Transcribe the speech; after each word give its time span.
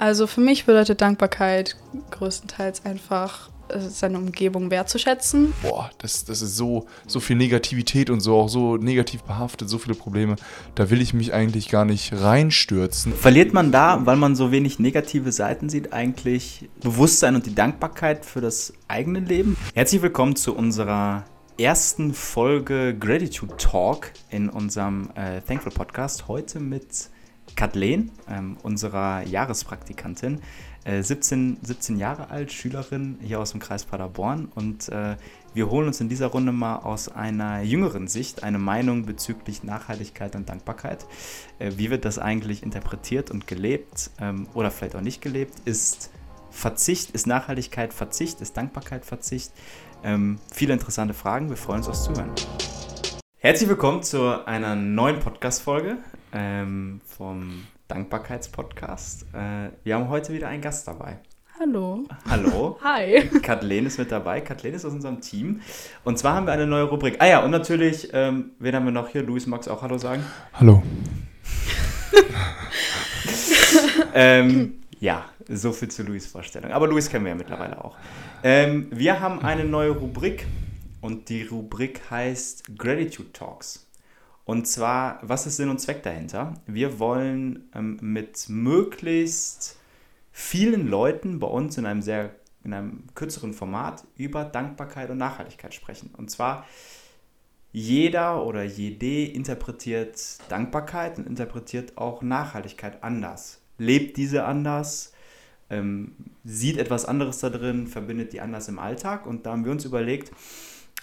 Also 0.00 0.26
für 0.26 0.40
mich 0.40 0.64
bedeutet 0.64 1.02
Dankbarkeit 1.02 1.76
größtenteils 2.10 2.86
einfach 2.86 3.50
äh, 3.68 3.80
seine 3.80 4.16
Umgebung 4.16 4.70
wertzuschätzen. 4.70 5.52
Boah, 5.60 5.90
das, 5.98 6.24
das 6.24 6.40
ist 6.40 6.56
so, 6.56 6.86
so 7.06 7.20
viel 7.20 7.36
Negativität 7.36 8.08
und 8.08 8.20
so 8.20 8.34
auch 8.38 8.48
so 8.48 8.78
negativ 8.78 9.22
behaftet, 9.24 9.68
so 9.68 9.76
viele 9.76 9.94
Probleme. 9.94 10.36
Da 10.74 10.88
will 10.88 11.02
ich 11.02 11.12
mich 11.12 11.34
eigentlich 11.34 11.68
gar 11.68 11.84
nicht 11.84 12.14
reinstürzen. 12.14 13.12
Verliert 13.12 13.52
man 13.52 13.72
da, 13.72 14.06
weil 14.06 14.16
man 14.16 14.36
so 14.36 14.50
wenig 14.50 14.78
negative 14.78 15.32
Seiten 15.32 15.68
sieht, 15.68 15.92
eigentlich 15.92 16.70
Bewusstsein 16.80 17.34
und 17.34 17.44
die 17.44 17.54
Dankbarkeit 17.54 18.24
für 18.24 18.40
das 18.40 18.72
eigene 18.88 19.20
Leben? 19.20 19.58
Herzlich 19.74 20.00
willkommen 20.00 20.34
zu 20.34 20.56
unserer 20.56 21.26
ersten 21.58 22.14
Folge 22.14 22.96
Gratitude 22.98 23.54
Talk 23.58 24.12
in 24.30 24.48
unserem 24.48 25.10
äh, 25.14 25.42
Thankful 25.42 25.72
Podcast. 25.72 26.26
Heute 26.26 26.58
mit 26.58 27.10
Kathleen, 27.56 28.10
ähm, 28.28 28.56
unserer 28.62 29.22
Jahrespraktikantin, 29.22 30.40
äh, 30.84 31.02
17, 31.02 31.58
17 31.62 31.98
Jahre 31.98 32.30
alt, 32.30 32.52
Schülerin 32.52 33.18
hier 33.20 33.40
aus 33.40 33.50
dem 33.50 33.60
Kreis 33.60 33.84
Paderborn. 33.84 34.50
Und 34.54 34.88
äh, 34.88 35.16
wir 35.52 35.70
holen 35.70 35.86
uns 35.86 36.00
in 36.00 36.08
dieser 36.08 36.28
Runde 36.28 36.52
mal 36.52 36.76
aus 36.76 37.08
einer 37.08 37.62
jüngeren 37.62 38.08
Sicht 38.08 38.42
eine 38.42 38.58
Meinung 38.58 39.04
bezüglich 39.04 39.62
Nachhaltigkeit 39.62 40.36
und 40.36 40.48
Dankbarkeit. 40.48 41.04
Äh, 41.58 41.72
wie 41.76 41.90
wird 41.90 42.04
das 42.04 42.18
eigentlich 42.18 42.62
interpretiert 42.62 43.30
und 43.30 43.46
gelebt 43.46 44.10
ähm, 44.20 44.48
oder 44.54 44.70
vielleicht 44.70 44.96
auch 44.96 45.00
nicht 45.00 45.20
gelebt? 45.20 45.54
Ist 45.64 46.10
Verzicht, 46.50 47.10
ist 47.10 47.26
Nachhaltigkeit 47.26 47.92
Verzicht, 47.92 48.40
ist 48.40 48.56
Dankbarkeit 48.56 49.04
Verzicht? 49.04 49.52
Ähm, 50.02 50.38
viele 50.52 50.72
interessante 50.72 51.14
Fragen. 51.14 51.50
Wir 51.50 51.56
freuen 51.56 51.78
uns 51.78 51.88
aufs 51.88 52.04
Zuhören. 52.04 52.30
Herzlich 53.38 53.68
willkommen 53.68 54.02
zu 54.02 54.46
einer 54.46 54.76
neuen 54.76 55.18
Podcast-Folge 55.20 55.98
ähm, 56.32 57.00
vom 57.04 57.64
Dankbarkeitspodcast. 57.88 59.26
Äh, 59.34 59.70
wir 59.84 59.94
haben 59.94 60.08
heute 60.08 60.32
wieder 60.32 60.48
einen 60.48 60.62
Gast 60.62 60.86
dabei. 60.86 61.18
Hallo. 61.58 62.04
Hallo. 62.26 62.78
Hi. 62.82 63.28
Kathleen 63.42 63.84
ist 63.84 63.98
mit 63.98 64.10
dabei. 64.10 64.40
Kathleen 64.40 64.72
ist 64.72 64.86
aus 64.86 64.94
unserem 64.94 65.20
Team. 65.20 65.60
Und 66.04 66.18
zwar 66.18 66.34
haben 66.34 66.46
wir 66.46 66.52
eine 66.52 66.66
neue 66.66 66.84
Rubrik. 66.84 67.16
Ah 67.18 67.26
ja, 67.26 67.44
und 67.44 67.50
natürlich, 67.50 68.08
ähm, 68.14 68.52
wen 68.58 68.74
haben 68.74 68.86
wir 68.86 68.92
noch 68.92 69.08
hier? 69.08 69.22
Luis, 69.22 69.46
magst 69.46 69.68
du 69.68 69.72
auch 69.72 69.82
Hallo 69.82 69.98
sagen? 69.98 70.24
Hallo. 70.54 70.82
ähm, 74.14 74.80
ja, 75.00 75.26
so 75.48 75.72
viel 75.72 75.88
zu 75.88 76.02
Luis 76.02 76.26
Vorstellung. 76.26 76.72
Aber 76.72 76.88
Luis 76.88 77.10
kennen 77.10 77.26
wir 77.26 77.30
ja 77.30 77.36
mittlerweile 77.36 77.84
auch. 77.84 77.96
Ähm, 78.42 78.88
wir 78.90 79.20
haben 79.20 79.40
eine 79.40 79.64
neue 79.64 79.90
Rubrik 79.90 80.46
und 81.02 81.28
die 81.28 81.42
Rubrik 81.42 82.00
heißt 82.10 82.78
Gratitude 82.78 83.32
Talks. 83.32 83.89
Und 84.50 84.66
zwar, 84.66 85.20
was 85.22 85.46
ist 85.46 85.58
Sinn 85.58 85.68
und 85.68 85.78
Zweck 85.78 86.02
dahinter? 86.02 86.54
Wir 86.66 86.98
wollen 86.98 87.70
ähm, 87.72 87.98
mit 88.00 88.48
möglichst 88.48 89.78
vielen 90.32 90.88
Leuten 90.88 91.38
bei 91.38 91.46
uns 91.46 91.78
in 91.78 91.86
einem 91.86 92.02
sehr 92.02 92.34
in 92.64 92.74
einem 92.74 93.04
kürzeren 93.14 93.52
Format 93.54 94.02
über 94.16 94.44
Dankbarkeit 94.44 95.08
und 95.10 95.18
Nachhaltigkeit 95.18 95.72
sprechen. 95.72 96.10
Und 96.16 96.32
zwar 96.32 96.66
jeder 97.70 98.44
oder 98.44 98.64
jede 98.64 99.30
interpretiert 99.30 100.38
Dankbarkeit 100.48 101.18
und 101.18 101.28
interpretiert 101.28 101.96
auch 101.96 102.20
Nachhaltigkeit 102.20 103.04
anders. 103.04 103.60
Lebt 103.78 104.16
diese 104.16 104.46
anders, 104.46 105.12
ähm, 105.70 106.16
sieht 106.42 106.76
etwas 106.76 107.04
anderes 107.04 107.38
da 107.38 107.50
drin, 107.50 107.86
verbindet 107.86 108.32
die 108.32 108.40
anders 108.40 108.66
im 108.66 108.80
Alltag. 108.80 109.26
Und 109.26 109.46
da 109.46 109.52
haben 109.52 109.64
wir 109.64 109.70
uns 109.70 109.84
überlegt, 109.84 110.32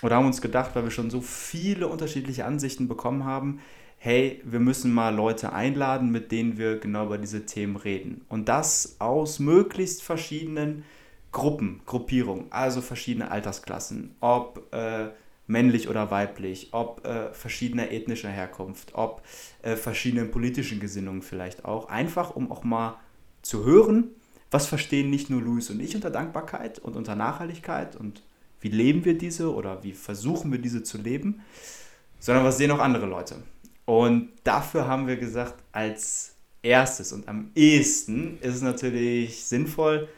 oder 0.02 0.16
haben 0.16 0.26
uns 0.26 0.42
gedacht, 0.42 0.72
weil 0.76 0.84
wir 0.84 0.92
schon 0.92 1.10
so 1.10 1.22
viele 1.22 1.88
unterschiedliche 1.88 2.46
Ansichten 2.46 2.88
bekommen 2.88 3.26
haben, 3.26 3.60
hey, 3.98 4.42
wir 4.44 4.60
müssen 4.60 4.94
mal 4.94 5.14
Leute 5.14 5.54
einladen, 5.54 6.12
mit 6.12 6.32
denen 6.32 6.58
wir 6.58 6.80
genau 6.80 7.06
über 7.06 7.18
diese 7.18 7.46
Themen 7.46 7.76
reden. 7.76 8.26
Und 8.30 8.48
das 8.48 8.98
aus 9.00 9.40
möglichst 9.40 10.04
verschiedenen 10.04 10.84
Gruppen, 11.32 11.82
Gruppierungen, 11.86 12.46
also 12.52 12.82
verschiedene 12.82 13.32
Altersklassen, 13.32 14.16
ob 14.22 14.74
äh, 14.74 15.10
männlich 15.48 15.90
oder 15.90 16.12
weiblich, 16.12 16.70
ob 16.72 17.06
äh, 17.06 17.34
verschiedener 17.34 17.92
ethnischer 17.92 18.30
Herkunft, 18.30 18.94
ob 18.94 19.24
äh, 19.62 19.76
verschiedenen 19.76 20.32
politischen 20.32 20.80
Gesinnungen 20.80 21.22
vielleicht 21.22 21.66
auch. 21.66 21.90
Einfach 21.90 22.36
um 22.36 22.52
auch 22.52 22.64
mal 22.64 23.00
zu 23.42 23.66
hören, 23.66 24.10
was 24.52 24.68
verstehen 24.68 25.10
nicht 25.10 25.30
nur 25.30 25.42
Luis 25.42 25.70
und 25.70 25.80
ich 25.80 25.96
unter 25.96 26.10
Dankbarkeit 26.10 26.80
und 26.80 26.96
unter 26.96 27.16
Nachhaltigkeit 27.16 27.96
und 27.96 28.24
wie 28.68 28.76
leben 28.76 29.06
wir 29.06 29.18
diese 29.18 29.54
oder 29.54 29.82
wie 29.84 29.94
versuchen 29.94 30.52
wir 30.52 30.60
diese 30.60 30.84
zu 30.84 30.98
leben, 30.98 31.42
sondern 32.20 32.44
was 32.44 32.58
sehen 32.58 32.72
auch 32.72 32.80
andere 32.80 33.06
Leute. 33.06 33.36
Und 33.86 34.30
dafür 34.44 34.88
haben 34.88 35.08
wir 35.08 35.16
gesagt, 35.16 35.56
als 35.72 36.36
erstes 36.62 37.14
und 37.14 37.30
am 37.30 37.52
ehesten 37.56 38.38
ist 38.42 38.56
es 38.56 38.62
natürlich 38.62 39.46
sinnvoll, 39.46 40.10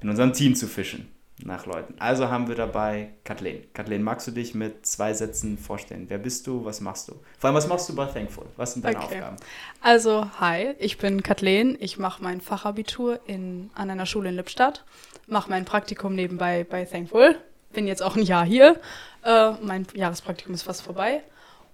in 0.00 0.08
unserem 0.08 0.32
Team 0.32 0.54
zu 0.54 0.66
fischen 0.66 1.08
nach 1.42 1.66
Leuten. 1.66 1.94
Also 1.98 2.30
haben 2.30 2.48
wir 2.48 2.54
dabei 2.54 3.10
Kathleen. 3.22 3.64
Kathleen, 3.74 4.02
magst 4.02 4.26
du 4.28 4.30
dich 4.30 4.54
mit 4.54 4.86
zwei 4.86 5.12
Sätzen 5.12 5.58
vorstellen? 5.58 6.06
Wer 6.08 6.18
bist 6.18 6.46
du? 6.46 6.64
Was 6.64 6.80
machst 6.80 7.08
du? 7.08 7.20
Vor 7.38 7.48
allem, 7.48 7.56
was 7.56 7.68
machst 7.68 7.88
du 7.90 7.94
bei 7.94 8.06
Thankful? 8.06 8.46
Was 8.56 8.72
sind 8.72 8.84
deine 8.84 8.96
okay. 8.96 9.16
Aufgaben? 9.16 9.36
Also, 9.82 10.26
hi, 10.40 10.72
ich 10.78 10.96
bin 10.96 11.22
Kathleen. 11.22 11.76
Ich 11.80 11.98
mache 11.98 12.22
mein 12.22 12.40
Fachabitur 12.40 13.20
in, 13.26 13.70
an 13.74 13.90
einer 13.90 14.06
Schule 14.06 14.30
in 14.30 14.36
Lippstadt, 14.36 14.84
mache 15.26 15.50
mein 15.50 15.66
Praktikum 15.66 16.14
nebenbei 16.14 16.64
bei 16.64 16.86
Thankful 16.86 17.36
bin 17.74 17.86
jetzt 17.86 18.02
auch 18.02 18.16
ein 18.16 18.22
Jahr 18.22 18.44
hier. 18.44 18.80
Äh, 19.24 19.52
mein 19.60 19.86
Jahrespraktikum 19.94 20.54
ist 20.54 20.62
fast 20.62 20.82
vorbei. 20.82 21.22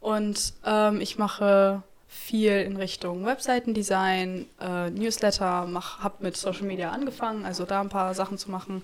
Und 0.00 0.55
ähm, 0.65 1.00
ich 1.00 1.19
mache 1.19 1.83
viel 2.09 2.53
in 2.53 2.77
Richtung 2.77 3.25
Webseitendesign, 3.25 4.47
äh, 4.61 4.91
Newsletter, 4.91 5.66
mach, 5.66 6.03
hab 6.03 6.21
mit 6.21 6.37
Social 6.37 6.65
Media 6.65 6.91
angefangen, 6.91 7.44
also 7.44 7.65
da 7.65 7.81
ein 7.81 7.88
paar 7.88 8.15
Sachen 8.15 8.37
zu 8.37 8.50
machen. 8.50 8.83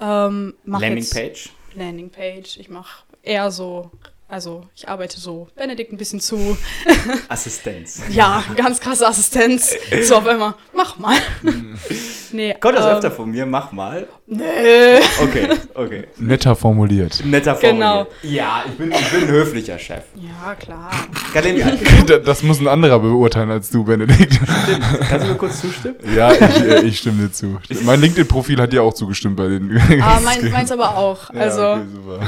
Ähm, 0.00 0.54
Landingpage? 0.64 1.50
Landingpage. 1.74 2.56
Ich 2.58 2.68
mache 2.68 3.04
eher 3.22 3.50
so 3.50 3.90
also 4.30 4.66
ich 4.76 4.86
arbeite 4.86 5.18
so 5.18 5.48
Benedikt 5.56 5.90
ein 5.90 5.96
bisschen 5.96 6.20
zu. 6.20 6.58
Assistenz. 7.28 8.02
ja, 8.10 8.44
ganz 8.56 8.78
krasse 8.78 9.06
Assistenz. 9.06 9.74
So 10.02 10.16
auf 10.16 10.26
einmal, 10.26 10.54
mach 10.74 10.98
mal. 10.98 11.16
nee, 12.32 12.54
Kommt 12.60 12.76
das 12.76 12.84
ähm, 12.84 12.92
öfter 12.92 13.10
von 13.10 13.30
mir, 13.30 13.46
mach 13.46 13.72
mal? 13.72 14.06
Nee. 14.26 14.98
Okay, 15.22 15.48
okay. 15.74 16.04
Netter 16.18 16.54
formuliert. 16.54 17.22
Netter 17.24 17.56
formuliert. 17.56 17.78
Genau. 17.78 18.06
Ja, 18.22 18.64
ich 18.66 18.72
bin, 18.72 18.92
ich 18.92 19.10
bin 19.10 19.22
ein 19.22 19.28
höflicher 19.28 19.78
Chef. 19.78 20.04
Ja, 20.16 20.54
klar. 20.54 20.90
das 22.24 22.42
muss 22.42 22.60
ein 22.60 22.68
anderer 22.68 22.98
beurteilen 22.98 23.50
als 23.50 23.70
du, 23.70 23.82
Benedikt. 23.82 24.34
Stimmt. 24.34 24.84
Kannst 25.08 25.26
du 25.26 25.30
mir 25.30 25.38
kurz 25.38 25.60
zustimmen? 25.62 25.96
Ja, 26.14 26.32
ich, 26.32 26.40
äh, 26.40 26.80
ich 26.82 26.98
stimme 26.98 27.22
dir 27.22 27.32
zu. 27.32 27.58
Mein 27.84 28.02
LinkedIn-Profil 28.02 28.60
hat 28.60 28.74
dir 28.74 28.82
auch 28.82 28.92
zugestimmt 28.92 29.36
bei 29.36 29.48
den. 29.48 29.80
Ah, 30.02 30.20
mein, 30.22 30.50
meins 30.50 30.70
aber 30.70 30.98
auch. 30.98 31.30
Also. 31.30 31.62
Ja, 31.62 31.72
okay, 31.76 31.86
super. 31.94 32.20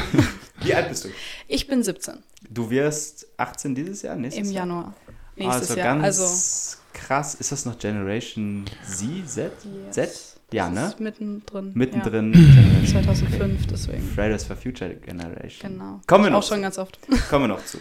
Wie 0.62 0.74
alt 0.74 0.88
bist 0.88 1.04
du? 1.04 1.08
Ich 1.48 1.66
bin 1.66 1.82
17. 1.82 2.22
Du 2.48 2.70
wirst 2.70 3.26
18 3.36 3.74
dieses 3.74 4.02
Jahr? 4.02 4.16
Nächstes 4.16 4.48
Im 4.48 4.54
Januar. 4.54 4.82
Jahr? 4.82 4.94
Nächstes 5.36 5.70
also 5.70 5.80
Jahr. 5.80 5.94
Ganz 5.94 6.04
also 6.04 6.76
krass. 6.92 7.34
Ist 7.34 7.52
das 7.52 7.64
noch 7.64 7.78
Generation 7.78 8.64
Z? 8.86 9.28
Z? 9.28 9.52
Yes. 9.86 9.94
Z? 9.94 10.36
Ja, 10.52 10.68
das 10.68 10.74
ne? 10.74 10.86
Ist 10.88 11.00
mittendrin. 11.00 11.72
Mittendrin. 11.74 12.32
Ja. 12.80 13.02
2005, 13.02 13.66
deswegen. 13.66 14.02
Fridays 14.02 14.44
for 14.44 14.56
Future 14.56 14.94
Generation. 14.94 15.70
Genau. 15.70 16.00
Kommen 16.06 16.24
wir 16.24 16.30
noch 16.30 16.38
auch 16.38 16.42
schon 16.42 16.62
ganz 16.62 16.78
oft. 16.78 16.98
Kommen 17.28 17.44
wir 17.44 17.48
noch 17.48 17.64
zu. 17.64 17.78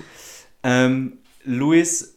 Ähm, 0.61 1.19
Luis, 1.45 2.15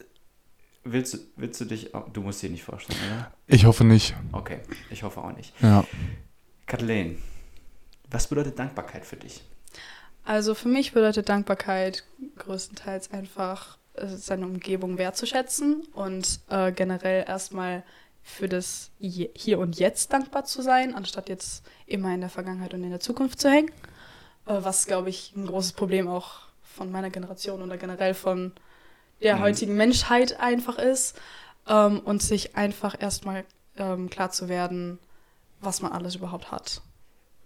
willst 0.83 1.13
du, 1.13 1.17
willst 1.37 1.61
du 1.61 1.65
dich. 1.65 1.95
Oh, 1.95 2.03
du 2.11 2.21
musst 2.21 2.43
dir 2.43 2.49
nicht 2.49 2.63
vorstellen, 2.63 2.99
oder? 3.07 3.31
Ich 3.47 3.65
hoffe 3.65 3.83
nicht. 3.83 4.15
Okay, 4.31 4.59
ich 4.91 5.01
hoffe 5.01 5.21
auch 5.21 5.35
nicht. 5.35 5.53
Ja. 5.61 5.85
Kathleen, 6.67 7.17
was 8.11 8.27
bedeutet 8.27 8.59
Dankbarkeit 8.59 9.05
für 9.05 9.15
dich? 9.15 9.41
Also 10.25 10.55
für 10.55 10.69
mich 10.69 10.93
bedeutet 10.93 11.29
Dankbarkeit 11.29 12.03
größtenteils 12.37 13.11
einfach, 13.11 13.77
äh, 13.95 14.07
seine 14.07 14.45
Umgebung 14.45 14.97
wertzuschätzen 14.97 15.83
und 15.93 16.39
äh, 16.49 16.71
generell 16.71 17.25
erstmal 17.27 17.83
für 18.23 18.47
das 18.47 18.91
Hier 18.99 19.59
und 19.59 19.77
Jetzt 19.77 20.13
dankbar 20.13 20.45
zu 20.45 20.61
sein, 20.61 20.95
anstatt 20.95 21.27
jetzt 21.27 21.65
immer 21.87 22.13
in 22.13 22.21
der 22.21 22.29
Vergangenheit 22.29 22.73
und 22.73 22.83
in 22.83 22.89
der 22.89 23.01
Zukunft 23.01 23.41
zu 23.41 23.49
hängen. 23.49 23.69
Äh, 24.45 24.59
was, 24.61 24.87
glaube 24.87 25.09
ich, 25.09 25.33
ein 25.35 25.45
großes 25.45 25.73
Problem 25.73 26.07
auch 26.07 26.39
von 26.61 26.91
meiner 26.91 27.09
Generation 27.09 27.61
oder 27.61 27.77
generell 27.77 28.13
von 28.13 28.53
der 29.21 29.35
mhm. 29.35 29.41
heutigen 29.41 29.75
Menschheit 29.75 30.39
einfach 30.39 30.77
ist. 30.77 31.19
Ähm, 31.67 31.99
und 31.99 32.21
sich 32.21 32.57
einfach 32.57 33.01
erstmal 33.01 33.45
ähm, 33.77 34.09
klar 34.09 34.31
zu 34.31 34.49
werden, 34.49 34.99
was 35.61 35.81
man 35.81 35.93
alles 35.93 36.15
überhaupt 36.15 36.51
hat. 36.51 36.81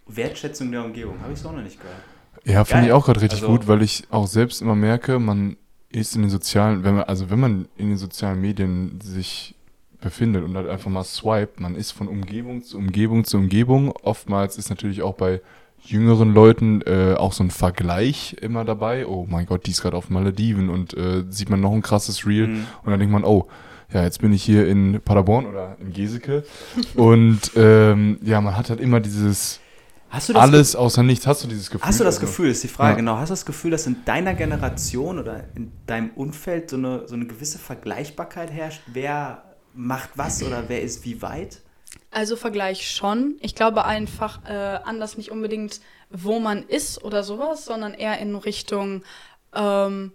Wertschätzung 0.08 0.72
der 0.72 0.84
Umgebung, 0.84 1.22
habe 1.22 1.34
ich 1.34 1.40
so 1.40 1.52
noch 1.52 1.62
nicht 1.62 1.80
gehört. 1.80 2.02
Ja, 2.46 2.66
finde 2.66 2.88
ich 2.88 2.92
auch 2.92 3.06
gerade 3.06 3.22
richtig 3.22 3.42
also, 3.42 3.52
gut, 3.54 3.68
weil 3.68 3.82
ich 3.82 4.04
auch 4.10 4.28
selbst 4.28 4.62
immer 4.62 4.76
merke, 4.76 5.20
man 5.20 5.58
ist 5.90 6.16
in 6.16 6.22
den 6.22 6.32
sozialen, 6.32 6.84
wenn 6.84 6.96
man, 6.96 7.04
also 7.04 7.30
wenn 7.30 7.40
man 7.40 7.68
in 7.78 7.90
den 7.90 7.98
sozialen 7.98 8.42
Medien 8.42 9.00
sich 9.02 9.56
befindet 10.02 10.44
und 10.44 10.56
halt 10.56 10.70
einfach 10.70 10.92
mal 10.92 11.04
swiped, 11.04 11.60
man 11.60 11.76
ist 11.76 11.92
von 11.92 12.08
Umgebung 12.08 12.64
zu 12.64 12.78
Umgebung 12.78 13.24
zu 13.24 13.38
Umgebung. 13.38 13.92
Oftmals 14.04 14.58
ist 14.58 14.70
natürlich 14.70 15.02
auch 15.02 15.16
bei 15.16 15.42
jüngeren 15.82 16.34
Leuten 16.34 16.82
äh, 16.82 17.16
auch 17.18 17.34
so 17.34 17.44
ein 17.44 17.52
Vergleich 17.52 18.36
immer 18.42 18.66
dabei. 18.66 19.08
Oh 19.08 19.26
mein 19.30 19.46
Gott, 19.46 19.66
die 19.66 19.72
ist 19.72 19.82
gerade 19.82 19.98
auf 19.98 20.10
Malediven 20.10 20.70
und 20.70 20.96
äh, 20.96 21.24
sieht 21.30 21.50
man 21.50 21.62
noch 21.62 21.72
ein 21.72 21.82
krasses 21.82 22.28
Reel 22.28 22.48
mhm. 22.48 22.68
und 22.84 22.92
dann 22.92 23.00
denkt 23.00 23.14
man, 23.14 23.24
oh, 23.24 23.48
ja, 23.94 24.04
jetzt 24.04 24.20
bin 24.20 24.34
ich 24.34 24.44
hier 24.44 24.68
in 24.68 25.00
Paderborn 25.02 25.46
oder 25.46 25.78
in 25.80 25.94
Geseke 25.94 26.44
und 26.96 27.52
ähm, 27.56 28.18
ja, 28.22 28.42
man 28.42 28.58
hat 28.58 28.70
halt 28.70 28.82
immer 28.82 29.00
dieses 29.00 29.62
alles 30.10 30.76
außer 30.76 31.04
nichts. 31.04 31.28
Hast 31.28 31.44
du 31.44 31.48
dieses 31.48 31.70
Gefühl? 31.70 31.88
Hast 31.88 32.00
du 32.00 32.04
das 32.04 32.16
also? 32.16 32.28
Gefühl, 32.28 32.50
ist 32.50 32.64
die 32.64 32.68
Frage, 32.68 32.92
ja. 32.92 32.96
genau. 32.98 33.18
Hast 33.18 33.30
du 33.30 33.34
das 33.34 33.46
Gefühl, 33.46 33.72
dass 33.72 33.88
in 33.88 34.06
deiner 34.06 34.34
Generation 34.34 35.20
oder 35.20 35.46
in 35.56 35.72
deinem 35.86 36.12
Umfeld 36.12 36.70
so 36.70 36.78
eine, 36.78 37.08
so 37.08 37.16
eine 37.16 37.26
gewisse 37.26 37.60
Vergleichbarkeit 37.60 38.52
herrscht? 38.52 38.82
Wer 38.88 39.44
macht 39.74 40.12
was 40.16 40.42
oder 40.44 40.64
wer 40.68 40.82
ist 40.82 41.06
wie 41.06 41.22
weit? 41.22 41.62
Also 42.12 42.36
Vergleich 42.36 42.90
schon. 42.90 43.36
Ich 43.42 43.54
glaube 43.54 43.86
einfach 43.86 44.46
äh, 44.46 44.80
anders 44.84 45.18
nicht 45.18 45.32
unbedingt, 45.32 45.82
wo 46.10 46.40
man 46.40 46.64
ist 46.64 47.04
oder 47.04 47.24
sowas, 47.24 47.66
sondern 47.66 47.94
eher 47.94 48.18
in 48.20 48.36
Richtung, 48.36 49.04
ähm, 49.54 50.14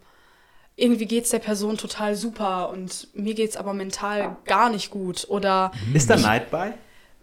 irgendwie 0.75 1.07
geht 1.07 1.25
es 1.25 1.31
der 1.31 1.39
Person 1.39 1.77
total 1.77 2.17
super 2.17 2.71
und 2.71 3.09
mir 3.15 3.35
geht 3.35 3.51
es 3.51 3.57
aber 3.57 3.75
mental 3.75 4.37
gar 4.47 4.71
nicht 4.71 4.91
gut. 4.91 5.27
Oder 5.29 5.71
ist 5.93 6.09
da 6.09 6.17
Neid 6.17 6.51
bei? 6.51 6.75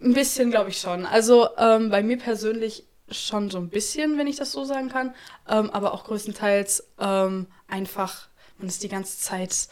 Ein 0.02 0.14
bisschen, 0.14 0.50
glaube 0.50 0.70
ich 0.70 0.78
schon. 0.78 1.06
Also 1.06 1.48
ähm, 1.58 1.90
bei 1.90 2.02
mir 2.02 2.18
persönlich 2.18 2.84
schon 3.10 3.50
so 3.50 3.58
ein 3.58 3.68
bisschen, 3.68 4.18
wenn 4.18 4.26
ich 4.26 4.36
das 4.36 4.52
so 4.52 4.64
sagen 4.64 4.88
kann. 4.88 5.14
Ähm, 5.48 5.70
aber 5.70 5.92
auch 5.92 6.04
größtenteils 6.04 6.88
ähm, 6.98 7.46
einfach, 7.68 8.28
man 8.58 8.68
ist 8.68 8.82
die 8.82 8.88
ganze 8.88 9.18
Zeit 9.18 9.68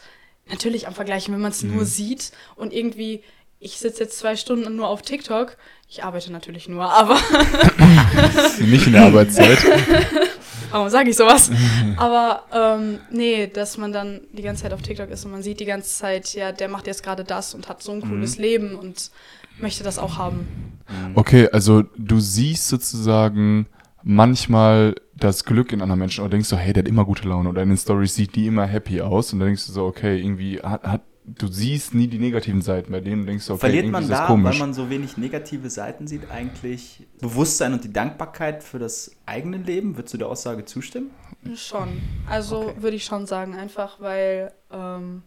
natürlich 0.47 0.87
am 0.87 0.93
Vergleichen, 0.93 1.33
wenn 1.33 1.41
man 1.41 1.51
es 1.51 1.63
mhm. 1.63 1.75
nur 1.75 1.85
sieht 1.85 2.31
und 2.55 2.73
irgendwie, 2.73 3.23
ich 3.59 3.79
sitze 3.79 4.03
jetzt 4.03 4.17
zwei 4.17 4.35
Stunden 4.35 4.75
nur 4.75 4.87
auf 4.87 5.01
TikTok. 5.01 5.57
Ich 5.87 6.03
arbeite 6.03 6.31
natürlich 6.31 6.69
nur, 6.69 6.85
aber. 6.85 7.15
Nicht 8.59 8.87
in 8.87 8.93
der 8.93 9.05
Arbeitszeit. 9.05 9.57
Warum 10.71 10.89
sage 10.89 11.09
ich 11.09 11.15
sowas? 11.15 11.51
aber 11.97 12.43
ähm, 12.53 12.99
nee, 13.11 13.47
dass 13.47 13.77
man 13.77 13.91
dann 13.91 14.21
die 14.31 14.41
ganze 14.41 14.63
Zeit 14.63 14.73
auf 14.73 14.81
TikTok 14.81 15.09
ist 15.09 15.25
und 15.25 15.31
man 15.31 15.43
sieht 15.43 15.59
die 15.59 15.65
ganze 15.65 15.89
Zeit, 15.89 16.33
ja, 16.33 16.51
der 16.51 16.69
macht 16.69 16.87
jetzt 16.87 17.03
gerade 17.03 17.23
das 17.23 17.53
und 17.53 17.69
hat 17.69 17.81
so 17.81 17.91
ein 17.91 18.01
cooles 18.01 18.37
mhm. 18.37 18.43
Leben 18.43 18.75
und 18.75 19.11
möchte 19.59 19.83
das 19.83 19.99
auch 19.99 20.17
haben. 20.17 20.47
Mhm. 20.87 21.11
Okay, 21.15 21.49
also 21.51 21.83
du 21.97 22.19
siehst 22.19 22.67
sozusagen 22.67 23.67
manchmal 24.03 24.95
das 25.15 25.43
Glück 25.43 25.73
in 25.73 25.81
anderen 25.81 25.99
Menschen 25.99 26.21
oder 26.21 26.31
denkst 26.31 26.49
du, 26.49 26.55
hey, 26.55 26.73
der 26.73 26.83
hat 26.83 26.87
immer 26.87 27.05
gute 27.05 27.27
Laune 27.27 27.49
oder 27.49 27.61
in 27.61 27.69
den 27.69 27.77
Stories 27.77 28.15
sieht 28.15 28.35
die 28.35 28.47
immer 28.47 28.65
happy 28.65 29.01
aus 29.01 29.33
und 29.33 29.39
dann 29.39 29.47
denkst 29.47 29.67
du 29.67 29.73
so, 29.73 29.85
okay, 29.85 30.19
irgendwie 30.19 30.59
hat, 30.61 30.83
hat 30.83 31.01
du 31.37 31.47
siehst 31.47 31.93
nie 31.93 32.07
die 32.07 32.19
negativen 32.19 32.61
Seiten 32.61 32.91
bei 32.91 32.99
denen 32.99 33.21
und 33.21 33.27
denkst, 33.27 33.49
okay, 33.49 33.59
Verliert 33.59 33.87
man 33.87 34.07
da, 34.07 34.29
weil 34.29 34.57
man 34.57 34.73
so 34.73 34.89
wenig 34.89 35.17
negative 35.17 35.69
Seiten 35.69 36.07
sieht, 36.07 36.29
eigentlich 36.31 37.07
Bewusstsein 37.19 37.73
und 37.73 37.83
die 37.83 37.93
Dankbarkeit 37.93 38.63
für 38.63 38.79
das 38.79 39.11
eigene 39.25 39.57
Leben? 39.57 39.97
Würdest 39.97 40.13
du 40.13 40.17
der 40.17 40.27
Aussage 40.27 40.65
zustimmen? 40.65 41.11
Schon. 41.55 42.01
Also 42.27 42.61
okay. 42.61 42.81
würde 42.81 42.97
ich 42.97 43.05
schon 43.05 43.25
sagen, 43.25 43.55
einfach 43.55 43.99
weil 43.99 44.51
ähm, 44.71 45.23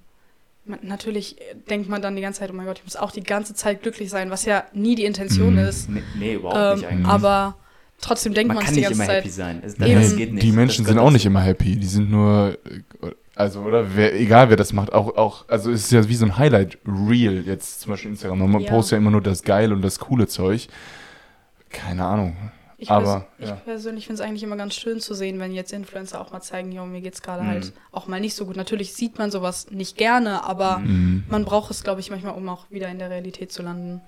natürlich 0.64 1.36
denkt 1.68 1.88
man 1.88 2.02
dann 2.02 2.16
die 2.16 2.22
ganze 2.22 2.40
Zeit, 2.40 2.50
oh 2.50 2.54
mein 2.54 2.66
Gott, 2.66 2.78
ich 2.78 2.84
muss 2.84 2.96
auch 2.96 3.10
die 3.10 3.22
ganze 3.22 3.54
Zeit 3.54 3.82
glücklich 3.82 4.10
sein, 4.10 4.30
was 4.30 4.44
ja 4.44 4.64
nie 4.72 4.94
die 4.94 5.04
Intention 5.04 5.54
mhm. 5.54 5.60
ist. 5.60 5.88
Nee, 5.88 6.02
nee 6.18 6.34
überhaupt 6.34 6.56
ähm, 6.58 6.78
nicht 6.78 6.88
eigentlich. 6.88 7.08
Aber 7.08 7.56
trotzdem 8.00 8.34
denkt 8.34 8.54
man, 8.54 8.64
man 8.64 8.74
die 8.74 8.82
ganze 8.82 8.98
Zeit. 8.98 9.06
Man 9.06 9.06
kann 9.06 9.24
nicht 9.24 9.38
immer 9.38 9.48
happy 9.52 9.60
sein. 9.60 9.60
Das, 9.62 10.06
das 10.06 10.16
geht 10.16 10.32
nicht. 10.34 10.44
Die 10.44 10.52
Menschen 10.52 10.84
sind 10.84 10.98
auch 10.98 11.10
nicht 11.10 11.26
immer 11.26 11.40
happy. 11.40 11.76
Die 11.76 11.86
sind 11.86 12.10
nur, 12.10 12.58
also, 13.34 13.60
oder 13.60 13.96
wer, 13.96 14.14
egal 14.14 14.50
wer 14.50 14.56
das 14.56 14.72
macht, 14.72 14.92
auch, 14.92 15.16
auch, 15.16 15.48
also 15.48 15.70
es 15.70 15.84
ist 15.84 15.92
ja 15.92 16.06
wie 16.08 16.14
so 16.14 16.26
ein 16.26 16.36
Highlight-Reel 16.36 17.44
jetzt 17.46 17.80
zum 17.80 17.90
Beispiel 17.90 18.10
Instagram. 18.10 18.50
Man 18.50 18.60
ja. 18.62 18.70
postet 18.70 18.92
ja 18.92 18.98
immer 18.98 19.10
nur 19.10 19.22
das 19.22 19.42
geile 19.42 19.74
und 19.74 19.82
das 19.82 19.98
coole 19.98 20.26
Zeug. 20.26 20.68
Keine 21.70 22.04
Ahnung. 22.04 22.36
Ich, 22.76 22.90
aber, 22.90 23.28
pers 23.38 23.48
ja. 23.48 23.54
ich 23.54 23.64
persönlich 23.64 24.06
finde 24.08 24.20
es 24.20 24.28
eigentlich 24.28 24.42
immer 24.42 24.56
ganz 24.56 24.74
schön 24.74 24.98
zu 24.98 25.14
sehen, 25.14 25.38
wenn 25.38 25.52
jetzt 25.52 25.72
Influencer 25.72 26.20
auch 26.20 26.32
mal 26.32 26.40
zeigen, 26.40 26.72
ja, 26.72 26.84
mir 26.84 27.00
geht 27.00 27.14
es 27.14 27.22
gerade 27.22 27.44
mhm. 27.44 27.48
halt 27.48 27.72
auch 27.92 28.08
mal 28.08 28.20
nicht 28.20 28.34
so 28.34 28.44
gut. 28.44 28.56
Natürlich 28.56 28.92
sieht 28.92 29.18
man 29.18 29.30
sowas 29.30 29.70
nicht 29.70 29.96
gerne, 29.96 30.44
aber 30.44 30.78
mhm. 30.78 31.22
man 31.30 31.44
braucht 31.44 31.70
es, 31.70 31.84
glaube 31.84 32.00
ich, 32.00 32.10
manchmal, 32.10 32.34
um 32.34 32.48
auch 32.48 32.70
wieder 32.70 32.88
in 32.88 32.98
der 32.98 33.08
Realität 33.08 33.52
zu 33.52 33.62
landen. 33.62 34.00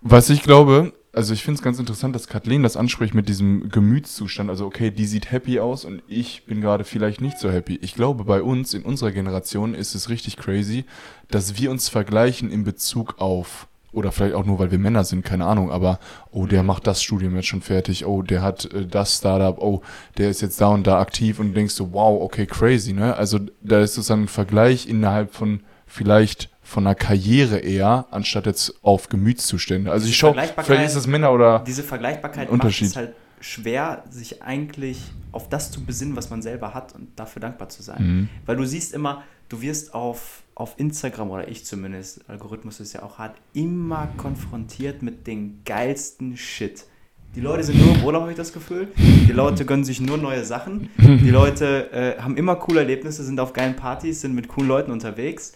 Was 0.00 0.28
ich 0.28 0.42
glaube, 0.42 0.92
also 1.16 1.32
ich 1.32 1.42
finde 1.42 1.58
es 1.58 1.64
ganz 1.64 1.78
interessant, 1.78 2.14
dass 2.14 2.28
Kathleen 2.28 2.62
das 2.62 2.76
anspricht 2.76 3.14
mit 3.14 3.26
diesem 3.26 3.70
Gemütszustand. 3.70 4.50
Also 4.50 4.66
okay, 4.66 4.90
die 4.90 5.06
sieht 5.06 5.32
happy 5.32 5.60
aus 5.60 5.86
und 5.86 6.02
ich 6.08 6.44
bin 6.44 6.60
gerade 6.60 6.84
vielleicht 6.84 7.22
nicht 7.22 7.38
so 7.38 7.50
happy. 7.50 7.78
Ich 7.80 7.94
glaube, 7.94 8.24
bei 8.24 8.42
uns 8.42 8.74
in 8.74 8.82
unserer 8.82 9.12
Generation 9.12 9.74
ist 9.74 9.94
es 9.94 10.10
richtig 10.10 10.36
crazy, 10.36 10.84
dass 11.30 11.58
wir 11.58 11.70
uns 11.70 11.88
vergleichen 11.88 12.50
in 12.50 12.64
Bezug 12.64 13.14
auf 13.18 13.66
oder 13.92 14.12
vielleicht 14.12 14.34
auch 14.34 14.44
nur, 14.44 14.58
weil 14.58 14.70
wir 14.70 14.78
Männer 14.78 15.04
sind, 15.04 15.24
keine 15.24 15.46
Ahnung, 15.46 15.70
aber 15.70 16.00
oh, 16.32 16.44
der 16.44 16.62
macht 16.62 16.86
das 16.86 17.02
Studium 17.02 17.34
jetzt 17.34 17.46
schon 17.46 17.62
fertig, 17.62 18.04
oh, 18.04 18.20
der 18.20 18.42
hat 18.42 18.66
äh, 18.74 18.84
das 18.86 19.16
Startup, 19.16 19.56
oh, 19.58 19.80
der 20.18 20.28
ist 20.28 20.42
jetzt 20.42 20.60
da 20.60 20.68
und 20.68 20.86
da 20.86 21.00
aktiv 21.00 21.40
und 21.40 21.48
du 21.48 21.54
denkst 21.54 21.72
so, 21.72 21.94
wow, 21.94 22.20
okay, 22.20 22.44
crazy, 22.44 22.92
ne? 22.92 23.16
Also 23.16 23.40
da 23.62 23.80
ist 23.80 23.94
sozusagen 23.94 24.24
ein 24.24 24.28
Vergleich 24.28 24.86
innerhalb 24.86 25.32
von 25.32 25.60
vielleicht 25.86 26.50
von 26.66 26.86
einer 26.86 26.94
Karriere 26.94 27.58
eher, 27.58 28.06
anstatt 28.10 28.46
jetzt 28.46 28.74
auf 28.82 29.08
Gemütszustände. 29.08 29.90
Also 29.90 30.08
ich 30.08 30.16
schaue, 30.16 30.34
vielleicht 30.34 30.86
ist 30.86 30.96
es 30.96 31.06
Männer 31.06 31.32
oder 31.32 31.60
Diese 31.60 31.82
Vergleichbarkeit 31.82 32.50
Unterschied. 32.50 32.88
macht 32.88 32.90
es 32.90 32.96
halt 32.96 33.14
schwer, 33.40 34.04
sich 34.10 34.42
eigentlich 34.42 35.00
auf 35.30 35.48
das 35.48 35.70
zu 35.70 35.84
besinnen, 35.84 36.16
was 36.16 36.30
man 36.30 36.42
selber 36.42 36.74
hat 36.74 36.94
und 36.94 37.08
dafür 37.16 37.40
dankbar 37.40 37.68
zu 37.68 37.82
sein. 37.82 38.02
Mhm. 38.02 38.28
Weil 38.46 38.56
du 38.56 38.64
siehst 38.64 38.92
immer, 38.94 39.22
du 39.48 39.62
wirst 39.62 39.94
auf 39.94 40.42
auf 40.56 40.72
Instagram 40.78 41.30
oder 41.30 41.48
ich 41.48 41.66
zumindest, 41.66 42.28
Algorithmus 42.30 42.80
ist 42.80 42.94
ja 42.94 43.02
auch 43.02 43.18
hart, 43.18 43.36
immer 43.52 44.08
konfrontiert 44.16 45.02
mit 45.02 45.26
den 45.26 45.60
geilsten 45.66 46.38
Shit. 46.38 46.86
Die 47.34 47.42
Leute 47.42 47.62
sind 47.62 47.78
nur 47.78 47.94
im 47.94 48.02
Urlaub, 48.02 48.22
habe 48.22 48.30
ich 48.30 48.38
das 48.38 48.54
Gefühl. 48.54 48.88
Die 48.96 49.32
Leute 49.32 49.66
gönnen 49.66 49.84
sich 49.84 50.00
nur 50.00 50.16
neue 50.16 50.42
Sachen. 50.46 50.88
Die 50.98 51.28
Leute 51.28 51.92
äh, 51.92 52.22
haben 52.22 52.38
immer 52.38 52.56
coole 52.56 52.80
Erlebnisse, 52.80 53.22
sind 53.22 53.38
auf 53.38 53.52
geilen 53.52 53.76
Partys, 53.76 54.22
sind 54.22 54.34
mit 54.34 54.48
coolen 54.48 54.68
Leuten 54.68 54.90
unterwegs. 54.90 55.52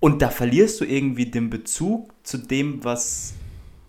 Und 0.00 0.22
da 0.22 0.30
verlierst 0.30 0.80
du 0.80 0.84
irgendwie 0.84 1.26
den 1.26 1.50
Bezug 1.50 2.12
zu 2.22 2.38
dem, 2.38 2.82
was, 2.82 3.34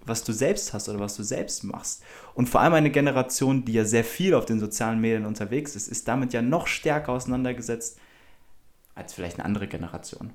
was 0.06 0.24
du 0.24 0.34
selbst 0.34 0.74
hast 0.74 0.90
oder 0.90 1.00
was 1.00 1.16
du 1.16 1.24
selbst 1.24 1.64
machst. 1.64 2.04
Und 2.36 2.50
vor 2.50 2.62
allem 2.62 2.74
eine 2.74 2.92
Generation, 2.92 3.64
die 3.64 3.74
ja 3.74 3.86
sehr 3.86 4.04
viel 4.04 4.34
auf 4.34 4.46
den 4.46 4.60
sozialen 4.60 5.00
Medien 5.00 5.26
unterwegs 5.26 5.76
ist, 5.76 5.88
ist 5.88 6.08
damit 6.08 6.34
ja 6.34 6.42
noch 6.42 6.68
stärker 6.68 7.14
auseinandergesetzt 7.14 7.98
als 8.94 9.14
vielleicht 9.14 9.38
eine 9.38 9.46
andere 9.46 9.68
Generation. 9.68 10.32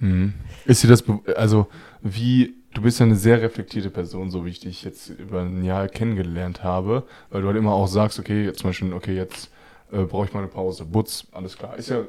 Mhm. 0.00 0.34
Ist 0.64 0.82
dir 0.82 0.88
das, 0.88 1.04
also 1.36 1.68
wie, 2.00 2.54
du 2.74 2.82
bist 2.82 2.98
ja 2.98 3.06
eine 3.06 3.16
sehr 3.16 3.40
reflektierte 3.40 3.90
Person, 3.90 4.30
so 4.30 4.44
wie 4.44 4.50
ich 4.50 4.60
dich 4.60 4.82
jetzt 4.82 5.10
über 5.10 5.42
ein 5.42 5.62
Jahr 5.62 5.88
kennengelernt 5.88 6.64
habe, 6.64 7.06
weil 7.30 7.42
du 7.42 7.46
halt 7.46 7.56
immer 7.56 7.72
auch 7.72 7.86
sagst, 7.86 8.18
okay, 8.18 8.52
zum 8.52 8.70
Beispiel, 8.70 8.92
okay, 8.92 9.14
jetzt 9.14 9.50
äh, 9.92 10.02
brauche 10.04 10.26
ich 10.26 10.32
mal 10.32 10.40
eine 10.40 10.48
Pause, 10.48 10.84
Butz, 10.86 11.26
alles 11.32 11.56
klar. 11.56 11.76
Ist 11.76 11.90
ja 11.90 12.04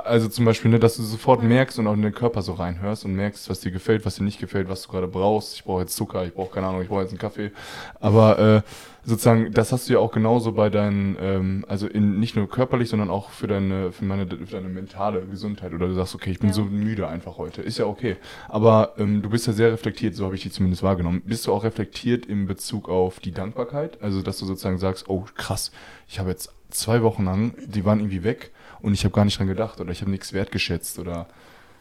also 0.00 0.28
zum 0.28 0.44
Beispiel, 0.44 0.72
ne, 0.72 0.80
dass 0.80 0.96
du 0.96 1.04
sofort 1.04 1.44
merkst 1.44 1.78
und 1.78 1.86
auch 1.86 1.94
in 1.94 2.02
den 2.02 2.12
Körper 2.12 2.42
so 2.42 2.54
reinhörst 2.54 3.04
und 3.04 3.14
merkst, 3.14 3.48
was 3.48 3.60
dir 3.60 3.70
gefällt, 3.70 4.04
was 4.04 4.16
dir 4.16 4.24
nicht 4.24 4.40
gefällt, 4.40 4.68
was 4.68 4.82
du 4.82 4.90
gerade 4.90 5.06
brauchst. 5.06 5.54
Ich 5.54 5.62
brauche 5.62 5.82
jetzt 5.82 5.94
Zucker, 5.94 6.24
ich 6.24 6.34
brauche 6.34 6.52
keine 6.52 6.66
Ahnung, 6.66 6.82
ich 6.82 6.88
brauche 6.88 7.02
jetzt 7.02 7.10
einen 7.10 7.18
Kaffee. 7.18 7.52
Aber 8.00 8.38
äh, 8.38 8.62
sozusagen, 9.04 9.52
das 9.52 9.70
hast 9.70 9.88
du 9.88 9.92
ja 9.92 10.00
auch 10.00 10.10
genauso 10.10 10.50
bei 10.50 10.68
deinen, 10.68 11.16
ähm, 11.20 11.64
also 11.68 11.86
in, 11.86 12.18
nicht 12.18 12.34
nur 12.34 12.48
körperlich, 12.48 12.88
sondern 12.88 13.08
auch 13.08 13.30
für 13.30 13.46
deine, 13.46 13.92
für 13.92 14.04
meine, 14.04 14.26
für 14.26 14.56
deine 14.56 14.68
mentale 14.68 15.24
Gesundheit. 15.26 15.72
Oder 15.72 15.86
du 15.86 15.94
sagst, 15.94 16.16
okay, 16.16 16.32
ich 16.32 16.40
bin 16.40 16.48
ja. 16.48 16.54
so 16.54 16.64
müde 16.64 17.06
einfach 17.06 17.38
heute. 17.38 17.62
Ist 17.62 17.78
ja 17.78 17.86
okay. 17.86 18.16
Aber 18.48 18.94
ähm, 18.98 19.22
du 19.22 19.30
bist 19.30 19.46
ja 19.46 19.52
sehr 19.52 19.70
reflektiert, 19.70 20.16
so 20.16 20.24
habe 20.24 20.34
ich 20.34 20.42
dich 20.42 20.52
zumindest 20.52 20.82
wahrgenommen. 20.82 21.22
Bist 21.24 21.46
du 21.46 21.52
auch 21.52 21.62
reflektiert 21.62 22.26
in 22.26 22.46
Bezug 22.46 22.88
auf 22.88 23.20
die 23.20 23.30
Dankbarkeit? 23.30 24.02
Also, 24.02 24.22
dass 24.22 24.38
du 24.38 24.46
sozusagen 24.46 24.78
sagst, 24.78 25.08
oh 25.08 25.24
krass, 25.36 25.70
ich 26.08 26.18
habe 26.18 26.30
jetzt 26.30 26.52
zwei 26.70 27.02
Wochen 27.02 27.24
lang, 27.24 27.54
die 27.64 27.84
waren 27.84 28.00
irgendwie 28.00 28.24
weg 28.24 28.50
und 28.84 28.92
ich 28.92 29.04
habe 29.04 29.14
gar 29.14 29.24
nicht 29.24 29.38
dran 29.38 29.46
gedacht 29.46 29.80
oder 29.80 29.90
ich 29.90 30.02
habe 30.02 30.10
nichts 30.10 30.32
wertgeschätzt 30.32 30.98
oder 30.98 31.26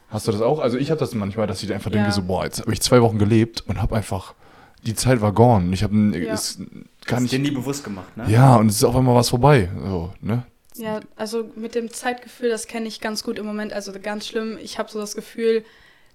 hast 0.10 0.28
du 0.28 0.32
das 0.32 0.42
auch? 0.42 0.60
Also 0.60 0.78
ich 0.78 0.90
habe 0.90 1.00
das 1.00 1.14
manchmal, 1.14 1.48
dass 1.48 1.62
ich 1.62 1.74
einfach 1.74 1.92
ja. 1.92 1.98
denke 1.98 2.12
so, 2.14 2.24
boah, 2.24 2.46
jetzt 2.46 2.62
habe 2.62 2.72
ich 2.72 2.82
zwei 2.82 3.02
Wochen 3.02 3.20
gelebt 3.20 3.62
und 3.68 3.82
habe 3.82 3.96
einfach, 3.96 4.34
die 4.84 4.96
Zeit 4.96 5.20
war 5.20 5.34
gone. 5.34 5.74
Ich 5.74 5.84
habe 5.84 5.96
ja. 6.18 6.34
es 6.34 6.60
gar 7.06 7.20
nicht... 7.20 7.34
dir 7.34 7.40
nie 7.40 7.52
bewusst 7.52 7.84
gemacht, 7.84 8.16
ne? 8.16 8.26
Ja, 8.30 8.56
und 8.56 8.68
es 8.68 8.78
ist 8.78 8.84
auf 8.86 8.96
einmal 8.96 9.16
was 9.16 9.30
vorbei, 9.30 9.70
so, 9.84 10.14
ne? 10.22 10.44
Ja, 10.76 11.02
also 11.18 11.52
mit 11.56 11.76
dem 11.76 11.92
Zeitgefühl, 11.92 12.50
das 12.50 12.68
kenne 12.68 12.88
ich 12.88 13.00
ganz 13.00 13.24
gut 13.24 13.38
im 13.38 13.46
Moment. 13.46 13.74
Also 13.74 13.92
ganz 14.02 14.26
schlimm. 14.26 14.58
Ich 14.60 14.80
habe 14.80 14.90
so 14.90 15.00
das 15.00 15.14
Gefühl, 15.14 15.64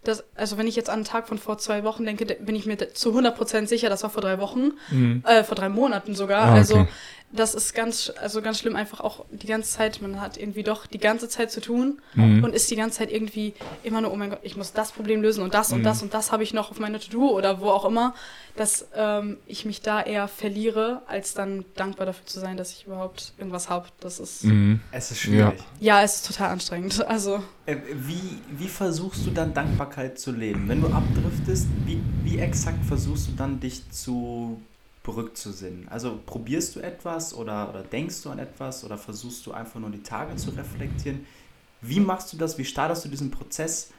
dass, 0.02 0.24
also 0.34 0.58
wenn 0.58 0.66
ich 0.66 0.74
jetzt 0.74 0.90
an 0.90 0.96
einen 0.96 1.04
Tag 1.04 1.28
von 1.28 1.38
vor 1.38 1.58
zwei 1.58 1.84
Wochen 1.84 2.04
denke, 2.04 2.24
bin 2.24 2.56
ich 2.56 2.66
mir 2.66 2.76
zu 2.94 3.16
100% 3.16 3.66
sicher, 3.66 3.88
das 3.88 4.02
war 4.02 4.10
vor 4.10 4.22
drei 4.22 4.40
Wochen, 4.40 4.72
mhm. 4.90 5.22
äh, 5.26 5.44
vor 5.44 5.54
drei 5.54 5.68
Monaten 5.68 6.14
sogar. 6.14 6.44
Ah, 6.44 6.50
okay. 6.50 6.58
Also 6.58 6.88
das 7.30 7.54
ist 7.54 7.74
ganz, 7.74 8.10
also 8.20 8.40
ganz 8.40 8.58
schlimm, 8.58 8.74
einfach 8.74 9.00
auch 9.00 9.26
die 9.30 9.46
ganze 9.46 9.70
Zeit, 9.70 10.00
man 10.00 10.20
hat 10.20 10.38
irgendwie 10.38 10.62
doch 10.62 10.86
die 10.86 10.98
ganze 10.98 11.28
Zeit 11.28 11.50
zu 11.50 11.60
tun 11.60 12.00
mhm. 12.14 12.42
und 12.42 12.54
ist 12.54 12.70
die 12.70 12.76
ganze 12.76 12.98
Zeit 12.98 13.12
irgendwie 13.12 13.54
immer 13.82 14.00
nur, 14.00 14.12
oh 14.12 14.16
mein 14.16 14.30
Gott, 14.30 14.40
ich 14.42 14.56
muss 14.56 14.72
das 14.72 14.92
Problem 14.92 15.20
lösen 15.20 15.42
und 15.42 15.52
das 15.52 15.70
mhm. 15.70 15.76
und 15.76 15.82
das 15.84 16.02
und 16.02 16.14
das 16.14 16.32
habe 16.32 16.42
ich 16.42 16.54
noch 16.54 16.70
auf 16.70 16.78
meiner 16.78 16.98
To-Do 17.00 17.30
oder 17.30 17.60
wo 17.60 17.68
auch 17.68 17.84
immer, 17.84 18.14
dass 18.56 18.86
ähm, 18.94 19.36
ich 19.46 19.64
mich 19.66 19.82
da 19.82 20.02
eher 20.02 20.26
verliere, 20.26 21.02
als 21.06 21.34
dann 21.34 21.64
dankbar 21.76 22.06
dafür 22.06 22.26
zu 22.26 22.40
sein, 22.40 22.56
dass 22.56 22.72
ich 22.72 22.86
überhaupt 22.86 23.34
irgendwas 23.36 23.68
habe. 23.68 23.88
Das 24.00 24.18
ist. 24.18 24.44
Mhm. 24.44 24.80
Es 24.90 25.10
ist 25.10 25.20
schwierig. 25.20 25.60
Ja. 25.80 25.98
ja. 25.98 26.02
es 26.02 26.16
ist 26.16 26.26
total 26.26 26.50
anstrengend. 26.50 27.04
Also. 27.08 27.42
Äh, 27.66 27.76
wie, 27.94 28.38
wie 28.50 28.68
versuchst 28.68 29.26
du 29.26 29.30
dann 29.30 29.54
Dankbarkeit 29.54 30.18
zu 30.18 30.30
leben? 30.30 30.68
Wenn 30.68 30.82
du 30.82 30.88
abdriftest, 30.88 31.66
wie, 31.86 32.00
wie 32.22 32.38
exakt 32.38 32.84
versuchst 32.84 33.28
du 33.28 33.32
dann 33.32 33.60
dich 33.60 33.90
zu 33.90 34.60
berückzusinnen? 35.08 35.88
Also 35.88 36.20
probierst 36.24 36.76
du 36.76 36.80
etwas 36.80 37.34
oder, 37.34 37.68
oder 37.70 37.82
denkst 37.82 38.22
du 38.22 38.30
an 38.30 38.38
etwas 38.38 38.84
oder 38.84 38.96
versuchst 38.96 39.44
du 39.46 39.52
einfach 39.52 39.80
nur 39.80 39.90
die 39.90 40.02
Tage 40.02 40.36
zu 40.36 40.50
reflektieren? 40.50 41.26
Wie 41.80 42.00
machst 42.00 42.32
du 42.32 42.36
das? 42.36 42.58
Wie 42.58 42.64
startest 42.64 43.04
du 43.04 43.08
diesen 43.08 43.30
Prozess? 43.30 43.90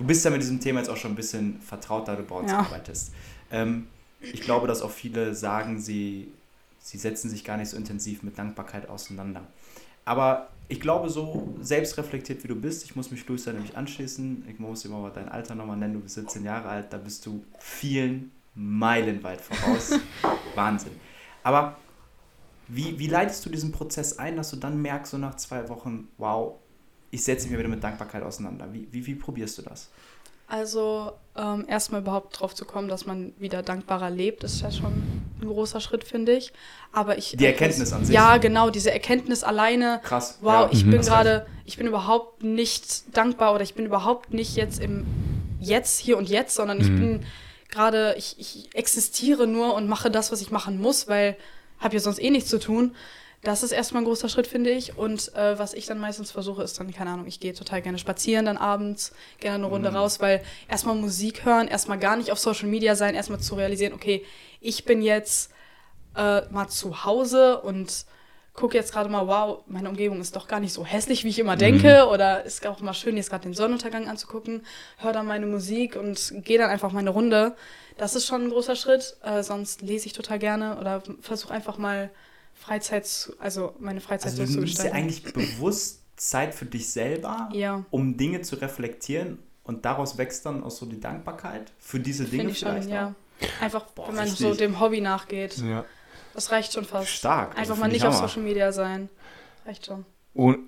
du 0.00 0.06
bist 0.06 0.24
ja 0.24 0.30
mit 0.30 0.40
diesem 0.40 0.60
Thema 0.60 0.80
jetzt 0.80 0.88
auch 0.88 0.96
schon 0.96 1.12
ein 1.12 1.16
bisschen 1.16 1.60
vertraut, 1.60 2.08
da 2.08 2.16
du 2.16 2.22
bei 2.22 2.34
uns 2.34 2.50
ja. 2.50 2.60
arbeitest. 2.60 3.12
Ähm, 3.52 3.86
ich 4.20 4.40
glaube, 4.40 4.66
dass 4.66 4.80
auch 4.80 4.90
viele 4.90 5.34
sagen, 5.34 5.78
sie, 5.78 6.32
sie 6.80 6.96
setzen 6.96 7.28
sich 7.28 7.44
gar 7.44 7.58
nicht 7.58 7.68
so 7.68 7.76
intensiv 7.76 8.22
mit 8.22 8.38
Dankbarkeit 8.38 8.88
auseinander. 8.88 9.42
Aber 10.06 10.48
ich 10.68 10.80
glaube, 10.80 11.10
so 11.10 11.54
selbstreflektiert 11.60 12.42
wie 12.44 12.48
du 12.48 12.54
bist, 12.54 12.84
ich 12.84 12.96
muss 12.96 13.10
mich 13.10 13.26
Luis 13.28 13.44
da 13.44 13.52
nämlich 13.52 13.76
anschließen, 13.76 14.46
ich 14.48 14.58
muss 14.58 14.86
immer 14.86 15.00
mal 15.00 15.12
dein 15.12 15.28
Alter 15.28 15.54
nochmal 15.54 15.76
nennen, 15.76 15.94
du 15.94 16.00
bist 16.00 16.14
17 16.14 16.44
Jahre 16.44 16.68
alt, 16.68 16.92
da 16.92 16.96
bist 16.96 17.26
du 17.26 17.44
vielen 17.58 18.30
meilenweit 18.54 19.40
voraus. 19.40 19.92
Wahnsinn. 20.54 20.92
Aber 21.42 21.76
wie, 22.68 22.98
wie 22.98 23.06
leitest 23.06 23.44
du 23.44 23.50
diesen 23.50 23.72
Prozess 23.72 24.18
ein, 24.18 24.36
dass 24.36 24.50
du 24.50 24.56
dann 24.56 24.80
merkst, 24.80 25.12
so 25.12 25.18
nach 25.18 25.36
zwei 25.36 25.68
Wochen, 25.68 26.08
wow, 26.18 26.54
ich 27.10 27.24
setze 27.24 27.48
mich 27.48 27.58
wieder 27.58 27.68
mit 27.68 27.82
Dankbarkeit 27.82 28.22
auseinander? 28.22 28.72
Wie, 28.72 28.88
wie, 28.92 29.06
wie 29.06 29.14
probierst 29.14 29.58
du 29.58 29.62
das? 29.62 29.90
Also 30.50 31.12
ähm, 31.36 31.64
erstmal 31.68 32.00
überhaupt 32.00 32.40
drauf 32.40 32.56
zu 32.56 32.64
kommen, 32.64 32.88
dass 32.88 33.06
man 33.06 33.32
wieder 33.38 33.62
dankbarer 33.62 34.10
lebt, 34.10 34.42
ist 34.42 34.60
ja 34.62 34.72
schon 34.72 34.92
ein 35.40 35.46
großer 35.46 35.80
Schritt, 35.80 36.02
finde 36.02 36.32
ich. 36.32 36.52
Aber 36.90 37.18
ich 37.18 37.36
die 37.36 37.46
Erkenntnis 37.46 37.92
an 37.92 38.04
sich. 38.04 38.14
Ja, 38.14 38.36
genau, 38.38 38.68
diese 38.68 38.90
Erkenntnis 38.90 39.44
alleine. 39.44 40.00
Krass. 40.02 40.38
Wow, 40.40 40.52
ja. 40.52 40.68
ich 40.72 40.84
mhm. 40.84 40.90
bin 40.90 41.00
gerade, 41.02 41.46
ich 41.64 41.76
bin 41.76 41.86
überhaupt 41.86 42.42
nicht 42.42 43.16
dankbar 43.16 43.54
oder 43.54 43.62
ich 43.62 43.74
bin 43.74 43.86
überhaupt 43.86 44.34
nicht 44.34 44.56
jetzt 44.56 44.80
im 44.80 45.06
Jetzt, 45.60 46.00
hier 46.00 46.16
und 46.16 46.28
jetzt, 46.28 46.54
sondern 46.54 46.78
mhm. 46.78 46.82
ich 46.82 46.88
bin 46.88 47.26
gerade, 47.70 48.14
ich, 48.18 48.36
ich 48.38 48.74
existiere 48.74 49.46
nur 49.46 49.74
und 49.74 49.88
mache 49.88 50.10
das, 50.10 50.32
was 50.32 50.40
ich 50.40 50.50
machen 50.50 50.80
muss, 50.80 51.08
weil 51.08 51.36
habe 51.78 51.94
ja 51.94 52.00
sonst 52.00 52.20
eh 52.20 52.30
nichts 52.30 52.50
zu 52.50 52.58
tun. 52.58 52.94
Das 53.42 53.62
ist 53.62 53.72
erstmal 53.72 54.02
ein 54.02 54.06
großer 54.06 54.28
Schritt, 54.28 54.46
finde 54.46 54.70
ich. 54.70 54.98
Und 54.98 55.34
äh, 55.34 55.58
was 55.58 55.72
ich 55.72 55.86
dann 55.86 55.98
meistens 55.98 56.30
versuche, 56.30 56.62
ist 56.62 56.78
dann, 56.78 56.92
keine 56.92 57.10
Ahnung, 57.10 57.26
ich 57.26 57.40
gehe 57.40 57.54
total 57.54 57.80
gerne 57.80 57.98
spazieren 57.98 58.44
dann 58.44 58.58
abends, 58.58 59.12
gerne 59.38 59.56
eine 59.56 59.66
Runde 59.66 59.90
mhm. 59.90 59.96
raus, 59.96 60.20
weil 60.20 60.42
erstmal 60.68 60.94
Musik 60.94 61.46
hören, 61.46 61.66
erstmal 61.66 61.98
gar 61.98 62.16
nicht 62.16 62.32
auf 62.32 62.38
Social 62.38 62.68
Media 62.68 62.94
sein, 62.96 63.14
erstmal 63.14 63.40
zu 63.40 63.54
realisieren, 63.54 63.94
okay, 63.94 64.26
ich 64.60 64.84
bin 64.84 65.00
jetzt 65.00 65.52
äh, 66.14 66.42
mal 66.50 66.68
zu 66.68 67.04
Hause 67.04 67.60
und 67.62 68.04
gucke 68.52 68.76
jetzt 68.76 68.92
gerade 68.92 69.08
mal, 69.08 69.26
wow, 69.26 69.62
meine 69.66 69.88
Umgebung 69.88 70.20
ist 70.20 70.36
doch 70.36 70.48
gar 70.48 70.60
nicht 70.60 70.72
so 70.72 70.84
hässlich, 70.84 71.24
wie 71.24 71.28
ich 71.28 71.38
immer 71.38 71.56
denke. 71.56 72.04
Mhm. 72.04 72.12
Oder 72.12 72.44
ist 72.44 72.66
auch 72.66 72.80
mal 72.80 72.94
schön, 72.94 73.16
jetzt 73.16 73.30
gerade 73.30 73.44
den 73.44 73.54
Sonnenuntergang 73.54 74.08
anzugucken. 74.08 74.62
Höre 74.98 75.12
dann 75.12 75.26
meine 75.26 75.46
Musik 75.46 75.96
und 75.96 76.34
gehe 76.44 76.58
dann 76.58 76.70
einfach 76.70 76.92
meine 76.92 77.10
Runde. 77.10 77.54
Das 77.96 78.14
ist 78.14 78.26
schon 78.26 78.44
ein 78.44 78.50
großer 78.50 78.76
Schritt. 78.76 79.16
Äh, 79.22 79.42
sonst 79.42 79.82
lese 79.82 80.06
ich 80.06 80.12
total 80.12 80.38
gerne 80.38 80.78
oder 80.78 81.02
versuche 81.20 81.54
einfach 81.54 81.78
mal 81.78 82.10
Freizeit, 82.54 83.06
zu, 83.06 83.32
also 83.38 83.74
meine 83.78 84.00
Freizeit 84.00 84.32
also 84.32 84.44
so 84.44 84.52
zu 84.52 84.60
gestalten. 84.60 84.94
Du 84.94 85.02
nimmst 85.02 85.24
ja 85.24 85.32
eigentlich 85.32 85.50
bewusst 85.50 86.00
Zeit 86.16 86.54
für 86.54 86.66
dich 86.66 86.90
selber, 86.90 87.48
ja. 87.52 87.84
um 87.90 88.16
Dinge 88.16 88.42
zu 88.42 88.56
reflektieren 88.56 89.38
und 89.64 89.84
daraus 89.84 90.18
wächst 90.18 90.44
dann 90.44 90.62
auch 90.62 90.70
so 90.70 90.84
die 90.84 91.00
Dankbarkeit 91.00 91.72
für 91.78 91.98
diese 91.98 92.24
Dinge 92.24 92.44
Find 92.44 92.52
ich 92.52 92.58
vielleicht 92.58 92.82
schon, 92.84 92.92
ja. 92.92 93.14
Einfach, 93.60 93.84
Boah, 93.86 94.08
wenn 94.08 94.16
man 94.16 94.28
so 94.28 94.54
dem 94.54 94.80
Hobby 94.80 95.00
nachgeht. 95.00 95.56
Ja. 95.58 95.86
Das 96.34 96.52
reicht 96.52 96.72
schon 96.72 96.84
fast. 96.84 97.08
Stark. 97.08 97.50
Einfach 97.50 97.70
also 97.70 97.74
mal 97.76 97.88
nicht 97.88 98.04
auf 98.04 98.14
Social 98.14 98.42
Media 98.42 98.72
sein. 98.72 99.08
Reicht 99.66 99.86
schon. 99.86 100.04
Und 100.32 100.58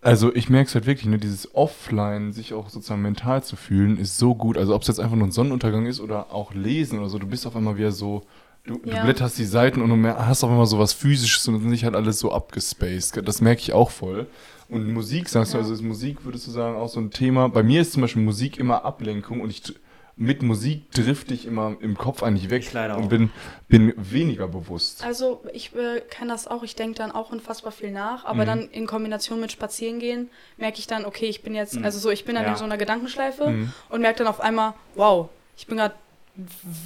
also 0.00 0.34
ich 0.34 0.50
merke 0.50 0.68
es 0.68 0.74
halt 0.74 0.86
wirklich, 0.86 1.06
ne, 1.06 1.18
dieses 1.18 1.54
Offline, 1.54 2.32
sich 2.32 2.52
auch 2.52 2.68
sozusagen 2.68 3.02
mental 3.02 3.42
zu 3.42 3.56
fühlen, 3.56 3.96
ist 3.98 4.18
so 4.18 4.34
gut. 4.34 4.58
Also 4.58 4.74
ob 4.74 4.82
es 4.82 4.88
jetzt 4.88 5.00
einfach 5.00 5.16
nur 5.16 5.26
ein 5.26 5.32
Sonnenuntergang 5.32 5.86
ist 5.86 6.00
oder 6.00 6.32
auch 6.32 6.52
lesen 6.52 6.98
oder 6.98 7.08
so, 7.08 7.18
du 7.18 7.26
bist 7.26 7.46
auf 7.46 7.56
einmal 7.56 7.78
wieder 7.78 7.92
so 7.92 8.22
Du, 8.66 8.80
ja. 8.84 8.96
du, 8.96 9.02
blätterst 9.04 9.36
die 9.36 9.44
Seiten 9.44 9.82
und 9.82 9.90
du 9.90 10.08
hast 10.08 10.42
auch 10.42 10.48
immer 10.48 10.64
so 10.64 10.78
was 10.78 10.94
Physisches 10.94 11.46
und 11.48 11.66
nicht 11.66 11.84
halt 11.84 11.94
alles 11.94 12.18
so 12.18 12.32
abgespaced. 12.32 13.20
Das 13.22 13.42
merke 13.42 13.60
ich 13.60 13.74
auch 13.74 13.90
voll. 13.90 14.26
Und 14.70 14.90
Musik, 14.90 15.28
sagst 15.28 15.52
ja. 15.52 15.58
du, 15.58 15.64
also 15.64 15.74
ist 15.74 15.82
Musik, 15.82 16.24
würdest 16.24 16.46
du 16.46 16.50
sagen, 16.50 16.76
auch 16.76 16.88
so 16.88 16.98
ein 16.98 17.10
Thema. 17.10 17.50
Bei 17.50 17.62
mir 17.62 17.82
ist 17.82 17.92
zum 17.92 18.00
Beispiel 18.00 18.22
Musik 18.22 18.58
immer 18.58 18.86
Ablenkung 18.86 19.42
und 19.42 19.50
ich 19.50 19.62
mit 20.16 20.42
Musik 20.42 20.92
drifte 20.92 21.34
ich 21.34 21.46
immer 21.46 21.76
im 21.80 21.96
Kopf 21.96 22.22
eigentlich 22.22 22.50
weg 22.50 22.70
und 22.96 23.08
bin, 23.08 23.30
bin 23.68 23.92
weniger 23.96 24.46
bewusst. 24.46 25.04
Also 25.04 25.42
ich 25.52 25.74
äh, 25.74 26.00
kann 26.08 26.28
das 26.28 26.46
auch, 26.46 26.62
ich 26.62 26.76
denke 26.76 26.96
dann 26.96 27.10
auch 27.10 27.30
unfassbar 27.30 27.72
viel 27.72 27.90
nach, 27.90 28.24
aber 28.24 28.42
mhm. 28.42 28.46
dann 28.46 28.68
in 28.70 28.86
Kombination 28.86 29.40
mit 29.40 29.50
Spazierengehen 29.50 30.30
merke 30.56 30.78
ich 30.78 30.86
dann, 30.86 31.04
okay, 31.04 31.26
ich 31.26 31.42
bin 31.42 31.54
jetzt, 31.54 31.74
mhm. 31.74 31.84
also 31.84 31.98
so, 31.98 32.10
ich 32.10 32.24
bin 32.24 32.36
dann 32.36 32.44
ja. 32.44 32.52
in 32.52 32.56
so 32.56 32.64
einer 32.64 32.76
Gedankenschleife 32.76 33.50
mhm. 33.50 33.72
und 33.88 34.00
merke 34.02 34.18
dann 34.18 34.28
auf 34.28 34.40
einmal, 34.40 34.74
wow, 34.94 35.28
ich 35.56 35.66
bin 35.66 35.78
gerade 35.78 35.94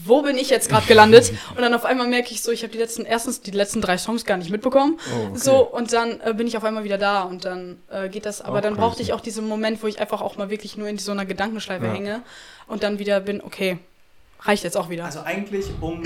wo 0.04 0.20
bin 0.23 0.37
ich 0.37 0.50
jetzt 0.50 0.68
gerade 0.68 0.87
gelandet? 0.87 1.32
Und 1.56 1.62
dann 1.62 1.73
auf 1.73 1.87
einmal 1.87 2.06
merke 2.06 2.32
ich 2.32 2.42
so, 2.42 2.52
ich 2.52 2.62
habe 2.62 2.73
die 2.73 2.78
letzten, 2.78 3.06
erstens 3.06 3.40
die 3.40 3.50
letzten 3.50 3.80
drei 3.80 3.97
Songs 3.97 4.26
gar 4.26 4.37
nicht 4.37 4.50
mitbekommen. 4.50 4.99
Oh, 5.11 5.28
okay. 5.28 5.38
So, 5.38 5.61
und 5.61 5.92
dann 5.92 6.20
äh, 6.20 6.35
bin 6.35 6.47
ich 6.47 6.58
auf 6.58 6.64
einmal 6.64 6.85
wieder 6.85 6.99
da 6.99 7.23
und 7.23 7.47
dann 7.47 7.78
äh, 7.90 8.11
geht 8.11 8.26
das. 8.26 8.42
Aber 8.42 8.58
oh, 8.58 8.61
dann 8.61 8.76
brauchte 8.76 9.00
ich 9.00 9.14
auch 9.14 9.23
diesen 9.23 9.49
Moment, 9.49 9.82
wo 9.82 9.87
ich 9.87 10.00
einfach 10.00 10.20
auch 10.20 10.37
mal 10.37 10.50
wirklich 10.50 10.76
nur 10.76 10.87
in 10.88 10.99
so 10.99 11.12
einer 11.12 11.25
Gedankenschleife 11.25 11.87
ja. 11.87 11.92
hänge 11.92 12.23
und 12.69 12.83
dann 12.83 12.99
wieder 12.99 13.21
bin, 13.21 13.41
okay, 13.41 13.79
reicht 14.41 14.65
jetzt 14.65 14.77
auch 14.77 14.89
wieder. 14.89 15.05
Also 15.05 15.21
eigentlich 15.21 15.67
um 15.81 16.03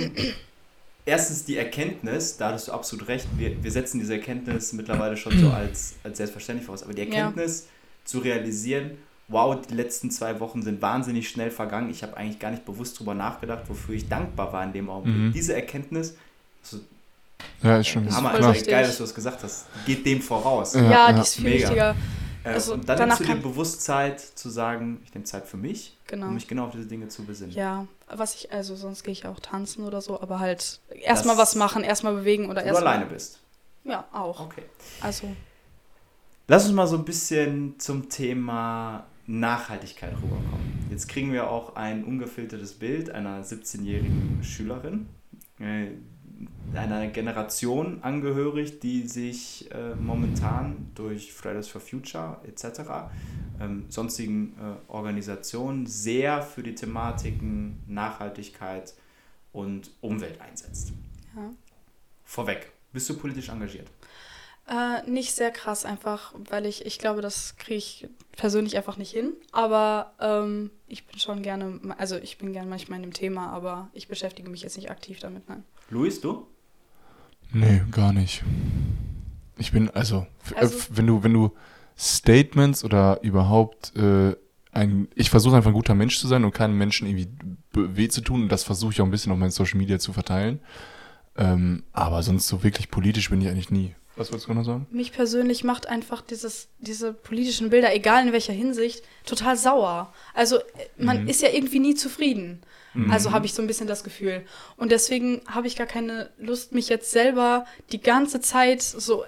erstens 1.04 1.45
die 1.45 1.57
Erkenntnis, 1.57 2.37
da 2.37 2.52
hast 2.52 2.69
du 2.69 2.73
absolut 2.73 3.09
recht, 3.09 3.26
wir, 3.37 3.62
wir 3.62 3.71
setzen 3.71 3.99
diese 3.99 4.14
Erkenntnis 4.14 4.73
mittlerweile 4.73 5.16
schon 5.16 5.38
so 5.38 5.50
als, 5.54 5.95
als 6.04 6.16
selbstverständlich 6.16 6.66
voraus, 6.66 6.83
aber 6.83 6.95
die 6.95 7.02
Erkenntnis 7.02 7.62
ja. 7.62 7.66
zu 8.07 8.19
realisieren, 8.21 8.92
wow, 9.28 9.57
die 9.69 9.75
letzten 9.75 10.11
zwei 10.11 10.40
Wochen 10.40 10.62
sind 10.62 10.83
wahnsinnig 10.83 11.28
schnell 11.28 11.50
vergangen. 11.50 11.90
Ich 11.90 12.02
habe 12.02 12.16
eigentlich 12.16 12.38
gar 12.38 12.50
nicht 12.50 12.64
bewusst 12.64 12.97
darüber 12.97 13.14
nachgedacht, 13.14 13.62
wofür 13.69 13.95
ich 13.95 14.09
dankbar 14.09 14.52
war 14.52 14.64
in 14.64 14.73
dem 14.73 14.90
Augenblick. 14.90 15.28
Mhm. 15.28 15.33
Diese 15.33 15.54
Erkenntnis, 15.54 16.16
also, 16.62 16.85
ja, 17.62 17.78
ist 17.78 17.88
schon 17.88 18.14
Hammer, 18.14 18.38
ist 18.38 18.45
also 18.45 18.71
geil, 18.71 18.85
dass 18.85 18.97
du 18.99 19.04
das 19.04 19.14
gesagt 19.14 19.42
hast, 19.42 19.66
geht 19.87 20.04
dem 20.04 20.21
voraus. 20.21 20.75
Ja, 20.75 20.90
ja, 20.90 21.12
die 21.12 21.21
ist 21.21 21.35
viel 21.35 21.45
Mega. 21.45 21.62
wichtiger. 21.62 21.97
Äh, 22.44 22.49
also 22.50 22.75
und 22.75 22.88
dann 22.88 22.99
nimmst 22.99 23.20
du 23.20 23.25
dir 23.25 23.37
bewusst 23.37 23.82
Zeit 23.82 24.20
zu 24.20 24.50
sagen, 24.50 25.00
ich 25.04 25.14
nehme 25.14 25.25
Zeit 25.25 25.46
für 25.46 25.56
mich, 25.56 25.96
genau. 26.06 26.26
um 26.26 26.34
mich 26.34 26.49
genau 26.49 26.66
auf 26.66 26.72
diese 26.72 26.87
Dinge 26.87 27.08
zu 27.08 27.25
besinnen. 27.25 27.54
Ja, 27.54 27.87
was 28.08 28.34
ich, 28.34 28.52
also 28.52 28.75
sonst 28.76 29.04
gehe 29.04 29.12
ich 29.12 29.26
auch 29.26 29.40
tanzen 29.40 29.84
oder 29.84 30.00
so, 30.00 30.20
aber 30.20 30.40
halt 30.40 30.80
erstmal 31.00 31.37
was 31.38 31.54
machen, 31.54 31.84
erstmal 31.84 32.14
bewegen 32.14 32.50
oder 32.50 32.62
erstmal. 32.62 32.82
Du 32.82 32.88
alleine 32.88 33.06
bist. 33.06 33.38
Ja, 33.84 34.04
auch. 34.12 34.40
Okay. 34.40 34.64
Also. 35.00 35.28
Lass 36.49 36.64
uns 36.64 36.75
mal 36.75 36.87
so 36.87 36.96
ein 36.96 37.04
bisschen 37.04 37.78
zum 37.78 38.08
Thema 38.08 39.06
Nachhaltigkeit 39.26 40.12
rüberkommen. 40.14 40.87
Jetzt 40.90 41.08
kriegen 41.08 41.32
wir 41.32 41.49
auch 41.50 41.76
ein 41.76 42.04
ungefiltertes 42.04 42.75
Bild 42.75 43.11
einer 43.11 43.42
17-jährigen 43.44 44.40
Schülerin, 44.42 45.06
äh, 45.58 45.92
einer 46.75 47.06
Generation 47.08 48.02
angehörig, 48.02 48.80
die 48.80 49.06
sich 49.06 49.70
äh, 49.72 49.94
momentan 49.94 50.90
durch 50.94 51.32
Fridays 51.32 51.68
for 51.68 51.80
Future 51.80 52.38
etc., 52.46 52.80
ähm, 53.61 53.84
sonstigen 53.88 54.54
äh, 54.58 54.90
Organisationen 54.92 55.87
sehr 55.87 56.42
für 56.42 56.62
die 56.62 56.75
Thematiken 56.75 57.82
Nachhaltigkeit 57.87 58.94
und 59.52 59.90
Umwelt 60.00 60.40
einsetzt. 60.40 60.92
Ja. 61.37 61.50
Vorweg, 62.25 62.72
bist 62.92 63.08
du 63.11 63.16
politisch 63.16 63.50
engagiert? 63.50 63.88
Äh, 64.68 65.02
nicht 65.11 65.34
sehr 65.34 65.50
krass 65.50 65.84
einfach, 65.84 66.34
weil 66.49 66.66
ich, 66.66 66.87
ich 66.87 66.99
glaube, 66.99 67.20
das 67.20 67.56
kriege 67.56 67.78
ich 67.78 68.08
persönlich 68.37 68.76
einfach 68.76 68.96
nicht 68.96 69.11
hin. 69.11 69.32
Aber 69.50 70.12
ähm, 70.20 70.70
ich 70.87 71.06
bin 71.06 71.18
schon 71.18 71.42
gerne, 71.42 71.80
also 71.99 72.16
ich 72.16 72.38
bin 72.38 72.52
gerne 72.52 72.70
manchmal 72.70 72.96
in 72.99 73.02
dem 73.02 73.12
Thema, 73.12 73.49
aber 73.49 73.90
ich 73.92 74.08
beschäftige 74.08 74.49
mich 74.49 74.62
jetzt 74.62 74.76
nicht 74.76 74.90
aktiv 74.90 75.18
damit, 75.18 75.49
nein. 75.49 75.64
Luis, 75.90 76.20
du? 76.20 76.46
Nee, 77.52 77.82
gar 77.90 78.12
nicht. 78.12 78.42
Ich 79.58 79.72
bin, 79.72 79.90
also, 79.90 80.26
also 80.56 80.76
wenn 80.90 81.06
du, 81.06 81.22
wenn 81.22 81.34
du 81.34 81.52
Statements 81.98 82.84
oder 82.84 83.22
überhaupt 83.22 83.94
äh, 83.96 84.34
ein, 84.72 85.08
ich 85.14 85.30
versuche 85.30 85.56
einfach 85.56 85.70
ein 85.70 85.74
guter 85.74 85.94
Mensch 85.94 86.18
zu 86.18 86.26
sein 86.26 86.44
und 86.44 86.54
keinem 86.54 86.78
Menschen 86.78 87.06
irgendwie 87.06 87.28
weh 87.72 88.08
zu 88.08 88.22
tun 88.22 88.42
und 88.44 88.48
das 88.48 88.64
versuche 88.64 88.92
ich 88.92 89.00
auch 89.00 89.04
ein 89.04 89.10
bisschen 89.10 89.32
auf 89.32 89.38
meinen 89.38 89.50
Social 89.50 89.78
Media 89.78 89.98
zu 89.98 90.12
verteilen. 90.12 90.60
Ähm, 91.36 91.84
aber 91.92 92.22
sonst 92.22 92.48
so 92.48 92.62
wirklich 92.62 92.90
politisch 92.90 93.30
bin 93.30 93.40
ich 93.40 93.48
eigentlich 93.48 93.70
nie. 93.70 93.94
Was 94.16 94.30
wolltest 94.30 94.48
du 94.48 94.54
noch 94.54 94.64
sagen? 94.64 94.86
Mich 94.90 95.12
persönlich 95.12 95.64
macht 95.64 95.88
einfach 95.88 96.20
dieses, 96.20 96.68
diese 96.78 97.14
politischen 97.14 97.70
Bilder, 97.70 97.94
egal 97.94 98.26
in 98.26 98.32
welcher 98.32 98.52
Hinsicht, 98.52 99.02
total 99.24 99.56
sauer. 99.56 100.12
Also 100.34 100.58
man 100.98 101.22
mhm. 101.22 101.28
ist 101.28 101.40
ja 101.40 101.48
irgendwie 101.50 101.78
nie 101.78 101.94
zufrieden. 101.94 102.60
Mhm. 102.94 103.11
Also 103.11 103.32
habe 103.32 103.46
ich 103.46 103.54
so 103.54 103.62
ein 103.62 103.66
bisschen 103.66 103.87
das 103.87 104.04
Gefühl. 104.04 104.44
Und 104.76 104.92
deswegen 104.92 105.42
habe 105.46 105.66
ich 105.66 105.76
gar 105.76 105.87
keine 105.87 106.30
Lust, 106.38 106.72
mich 106.72 106.88
jetzt 106.88 107.11
selber 107.11 107.64
die 107.90 108.00
ganze 108.00 108.40
Zeit 108.40 108.82
so 108.82 109.25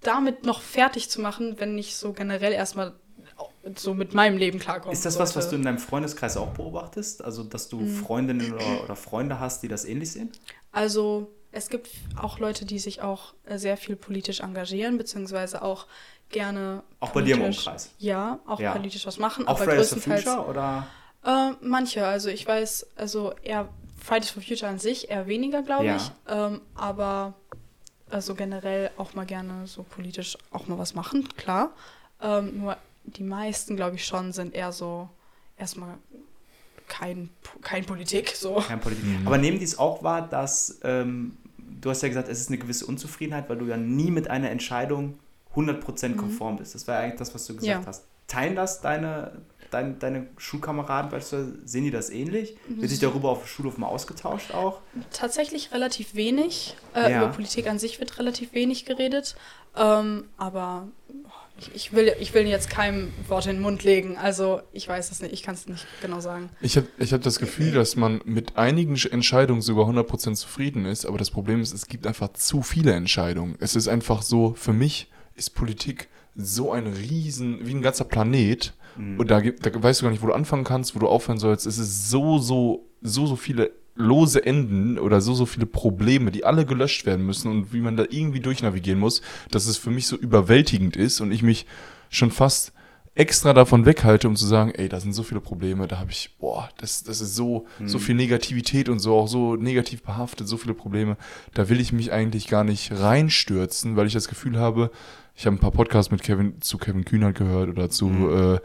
damit 0.00 0.44
noch 0.44 0.60
fertig 0.60 1.10
zu 1.10 1.20
machen, 1.20 1.56
wenn 1.58 1.76
ich 1.76 1.96
so 1.96 2.12
generell 2.12 2.52
erstmal 2.52 2.92
so 3.74 3.94
mit 3.94 4.14
meinem 4.14 4.38
Leben 4.38 4.58
klarkomme. 4.58 4.92
Ist 4.92 5.04
das 5.04 5.18
was, 5.18 5.34
was 5.34 5.50
du 5.50 5.56
in 5.56 5.62
deinem 5.62 5.78
Freundeskreis 5.78 6.36
auch 6.36 6.50
beobachtest? 6.50 7.24
Also, 7.24 7.42
dass 7.42 7.68
du 7.68 7.80
mhm. 7.80 7.96
Freundinnen 7.96 8.54
oder, 8.54 8.84
oder 8.84 8.96
Freunde 8.96 9.40
hast, 9.40 9.62
die 9.62 9.68
das 9.68 9.84
ähnlich 9.84 10.12
sehen? 10.12 10.30
Also, 10.70 11.32
es 11.50 11.68
gibt 11.68 11.88
auch 12.20 12.38
Leute, 12.38 12.64
die 12.64 12.78
sich 12.78 13.02
auch 13.02 13.34
äh, 13.44 13.58
sehr 13.58 13.76
viel 13.76 13.96
politisch 13.96 14.40
engagieren, 14.40 14.98
beziehungsweise 14.98 15.62
auch 15.62 15.86
gerne. 16.30 16.82
Auch 17.00 17.10
bei 17.10 17.22
dir 17.22 17.34
im 17.36 17.42
Umkreis? 17.42 17.90
Ja, 17.98 18.38
auch 18.46 18.60
ja. 18.60 18.72
politisch 18.72 19.06
was 19.06 19.18
machen. 19.18 19.48
Auch 19.48 19.58
Fridays 19.58 19.92
for 19.92 20.02
Future 20.02 20.46
oder? 20.46 20.86
Äh, 21.26 21.50
manche, 21.60 22.06
also 22.06 22.28
ich 22.28 22.46
weiß, 22.46 22.86
also 22.96 23.34
eher 23.42 23.68
Fridays 23.98 24.30
for 24.30 24.42
Future 24.42 24.70
an 24.70 24.78
sich 24.78 25.10
eher 25.10 25.26
weniger, 25.26 25.62
glaube 25.62 25.86
ja. 25.86 25.96
ich. 25.96 26.12
Ähm, 26.28 26.60
aber 26.74 27.34
also 28.08 28.34
generell 28.34 28.90
auch 28.96 29.14
mal 29.14 29.26
gerne 29.26 29.66
so 29.66 29.82
politisch 29.82 30.38
auch 30.52 30.68
mal 30.68 30.78
was 30.78 30.94
machen, 30.94 31.28
klar. 31.36 31.72
Ähm, 32.22 32.60
nur 32.60 32.76
die 33.04 33.24
meisten, 33.24 33.76
glaube 33.76 33.96
ich, 33.96 34.04
schon 34.04 34.32
sind 34.32 34.54
eher 34.54 34.72
so 34.72 35.08
erstmal 35.58 35.94
kein, 36.88 37.30
kein 37.62 37.84
Politik. 37.84 38.30
So. 38.36 38.62
Kein 38.66 38.80
Politik. 38.80 39.04
Mhm. 39.04 39.26
Aber 39.26 39.38
nehmen 39.38 39.58
die 39.58 39.64
es 39.64 39.78
auch 39.78 40.02
wahr, 40.02 40.28
dass 40.28 40.78
ähm, 40.84 41.36
du 41.58 41.90
hast 41.90 42.02
ja 42.02 42.08
gesagt, 42.08 42.28
es 42.28 42.40
ist 42.40 42.48
eine 42.48 42.58
gewisse 42.58 42.86
Unzufriedenheit, 42.86 43.48
weil 43.48 43.58
du 43.58 43.66
ja 43.66 43.76
nie 43.76 44.10
mit 44.10 44.30
einer 44.30 44.50
Entscheidung 44.50 45.18
100% 45.54 46.08
mhm. 46.08 46.16
konform 46.16 46.54
mhm. 46.54 46.58
bist. 46.58 46.74
Das 46.74 46.86
war 46.86 46.96
ja 46.96 47.00
eigentlich 47.02 47.18
das, 47.18 47.34
was 47.34 47.46
du 47.46 47.54
gesagt 47.54 47.82
ja. 47.82 47.86
hast. 47.86 48.04
Teilen 48.28 48.56
das 48.56 48.80
deine, 48.80 49.32
deine, 49.76 49.94
deine 49.94 50.26
Schulkameraden, 50.38 51.12
weißt 51.12 51.32
du, 51.32 51.58
sehen 51.64 51.84
die 51.84 51.90
das 51.90 52.10
ähnlich? 52.10 52.56
Mhm. 52.68 52.80
Wird 52.80 52.90
sich 52.90 53.00
darüber 53.00 53.30
auf 53.30 53.42
der 53.42 53.48
Schulhof 53.48 53.78
mal 53.78 53.88
ausgetauscht 53.88 54.52
auch? 54.52 54.80
Tatsächlich 55.12 55.72
relativ 55.72 56.14
wenig. 56.14 56.76
Äh, 56.94 57.12
ja. 57.12 57.18
Über 57.18 57.32
Politik 57.32 57.68
an 57.68 57.78
sich 57.78 58.00
wird 58.00 58.18
relativ 58.18 58.54
wenig 58.54 58.84
geredet. 58.86 59.36
Ähm, 59.76 60.24
aber 60.38 60.88
ich, 61.58 61.74
ich, 61.74 61.92
will, 61.92 62.14
ich 62.20 62.32
will 62.34 62.46
jetzt 62.46 62.70
keinem 62.70 63.12
Wort 63.28 63.46
in 63.46 63.56
den 63.56 63.62
Mund 63.62 63.84
legen. 63.84 64.16
Also 64.16 64.62
ich 64.72 64.88
weiß 64.88 65.10
es 65.10 65.20
nicht, 65.20 65.32
ich 65.32 65.42
kann 65.42 65.54
es 65.54 65.68
nicht 65.68 65.86
genau 66.00 66.20
sagen. 66.20 66.50
Ich 66.60 66.76
habe 66.76 66.86
ich 66.98 67.12
hab 67.12 67.22
das 67.22 67.38
Gefühl, 67.38 67.72
dass 67.72 67.96
man 67.96 68.20
mit 68.24 68.56
einigen 68.56 68.96
Entscheidungen 68.96 69.60
sogar 69.60 69.86
100% 69.86 70.34
zufrieden 70.34 70.86
ist. 70.86 71.04
Aber 71.04 71.18
das 71.18 71.30
Problem 71.30 71.60
ist, 71.60 71.74
es 71.74 71.86
gibt 71.86 72.06
einfach 72.06 72.32
zu 72.32 72.62
viele 72.62 72.92
Entscheidungen. 72.92 73.56
Es 73.60 73.76
ist 73.76 73.88
einfach 73.88 74.22
so, 74.22 74.54
für 74.54 74.72
mich 74.72 75.08
ist 75.34 75.50
Politik 75.50 76.08
so 76.34 76.72
ein 76.72 76.86
riesen, 76.86 77.66
wie 77.66 77.74
ein 77.74 77.82
ganzer 77.82 78.04
Planet. 78.04 78.74
Mhm. 78.96 79.18
Und 79.18 79.30
da, 79.30 79.40
da 79.40 79.82
weißt 79.82 80.00
du 80.00 80.04
gar 80.04 80.10
nicht, 80.10 80.22
wo 80.22 80.26
du 80.26 80.32
anfangen 80.32 80.64
kannst, 80.64 80.94
wo 80.94 80.98
du 80.98 81.08
aufhören 81.08 81.38
sollst. 81.38 81.66
Es 81.66 81.78
ist 81.78 82.10
so, 82.10 82.38
so, 82.38 82.86
so, 83.02 83.26
so 83.26 83.36
viele 83.36 83.72
lose 83.96 84.44
Enden 84.44 84.98
oder 84.98 85.20
so, 85.20 85.34
so 85.34 85.46
viele 85.46 85.66
Probleme, 85.66 86.30
die 86.30 86.44
alle 86.44 86.66
gelöscht 86.66 87.06
werden 87.06 87.24
müssen 87.24 87.50
und 87.50 87.72
wie 87.72 87.80
man 87.80 87.96
da 87.96 88.04
irgendwie 88.08 88.40
durchnavigieren 88.40 89.00
muss, 89.00 89.22
dass 89.50 89.66
es 89.66 89.78
für 89.78 89.90
mich 89.90 90.06
so 90.06 90.16
überwältigend 90.16 90.96
ist 90.96 91.20
und 91.20 91.32
ich 91.32 91.42
mich 91.42 91.66
schon 92.10 92.30
fast 92.30 92.72
extra 93.16 93.54
davon 93.54 93.86
weghalte, 93.86 94.28
um 94.28 94.36
zu 94.36 94.46
sagen, 94.46 94.72
ey, 94.72 94.88
da 94.88 95.00
sind 95.00 95.14
so 95.14 95.22
viele 95.22 95.40
Probleme, 95.40 95.88
da 95.88 95.98
habe 95.98 96.10
ich, 96.10 96.36
boah, 96.38 96.68
das, 96.76 97.02
das 97.02 97.22
ist 97.22 97.34
so, 97.34 97.66
mhm. 97.78 97.88
so 97.88 97.98
viel 97.98 98.14
Negativität 98.14 98.90
und 98.90 98.98
so, 98.98 99.16
auch 99.16 99.26
so 99.26 99.56
negativ 99.56 100.02
behaftet, 100.02 100.46
so 100.46 100.58
viele 100.58 100.74
Probleme, 100.74 101.16
da 101.54 101.70
will 101.70 101.80
ich 101.80 101.92
mich 101.92 102.12
eigentlich 102.12 102.46
gar 102.46 102.62
nicht 102.62 102.92
reinstürzen, 102.92 103.96
weil 103.96 104.06
ich 104.06 104.12
das 104.12 104.28
Gefühl 104.28 104.58
habe, 104.58 104.90
ich 105.34 105.46
habe 105.46 105.56
ein 105.56 105.60
paar 105.60 105.70
Podcasts 105.70 106.10
mit 106.10 106.22
Kevin, 106.22 106.60
zu 106.60 106.76
Kevin 106.76 107.06
Kühnert 107.06 107.36
gehört 107.36 107.70
oder 107.70 107.88
zu, 107.88 108.06
mhm. 108.06 108.54
äh, 108.54 108.58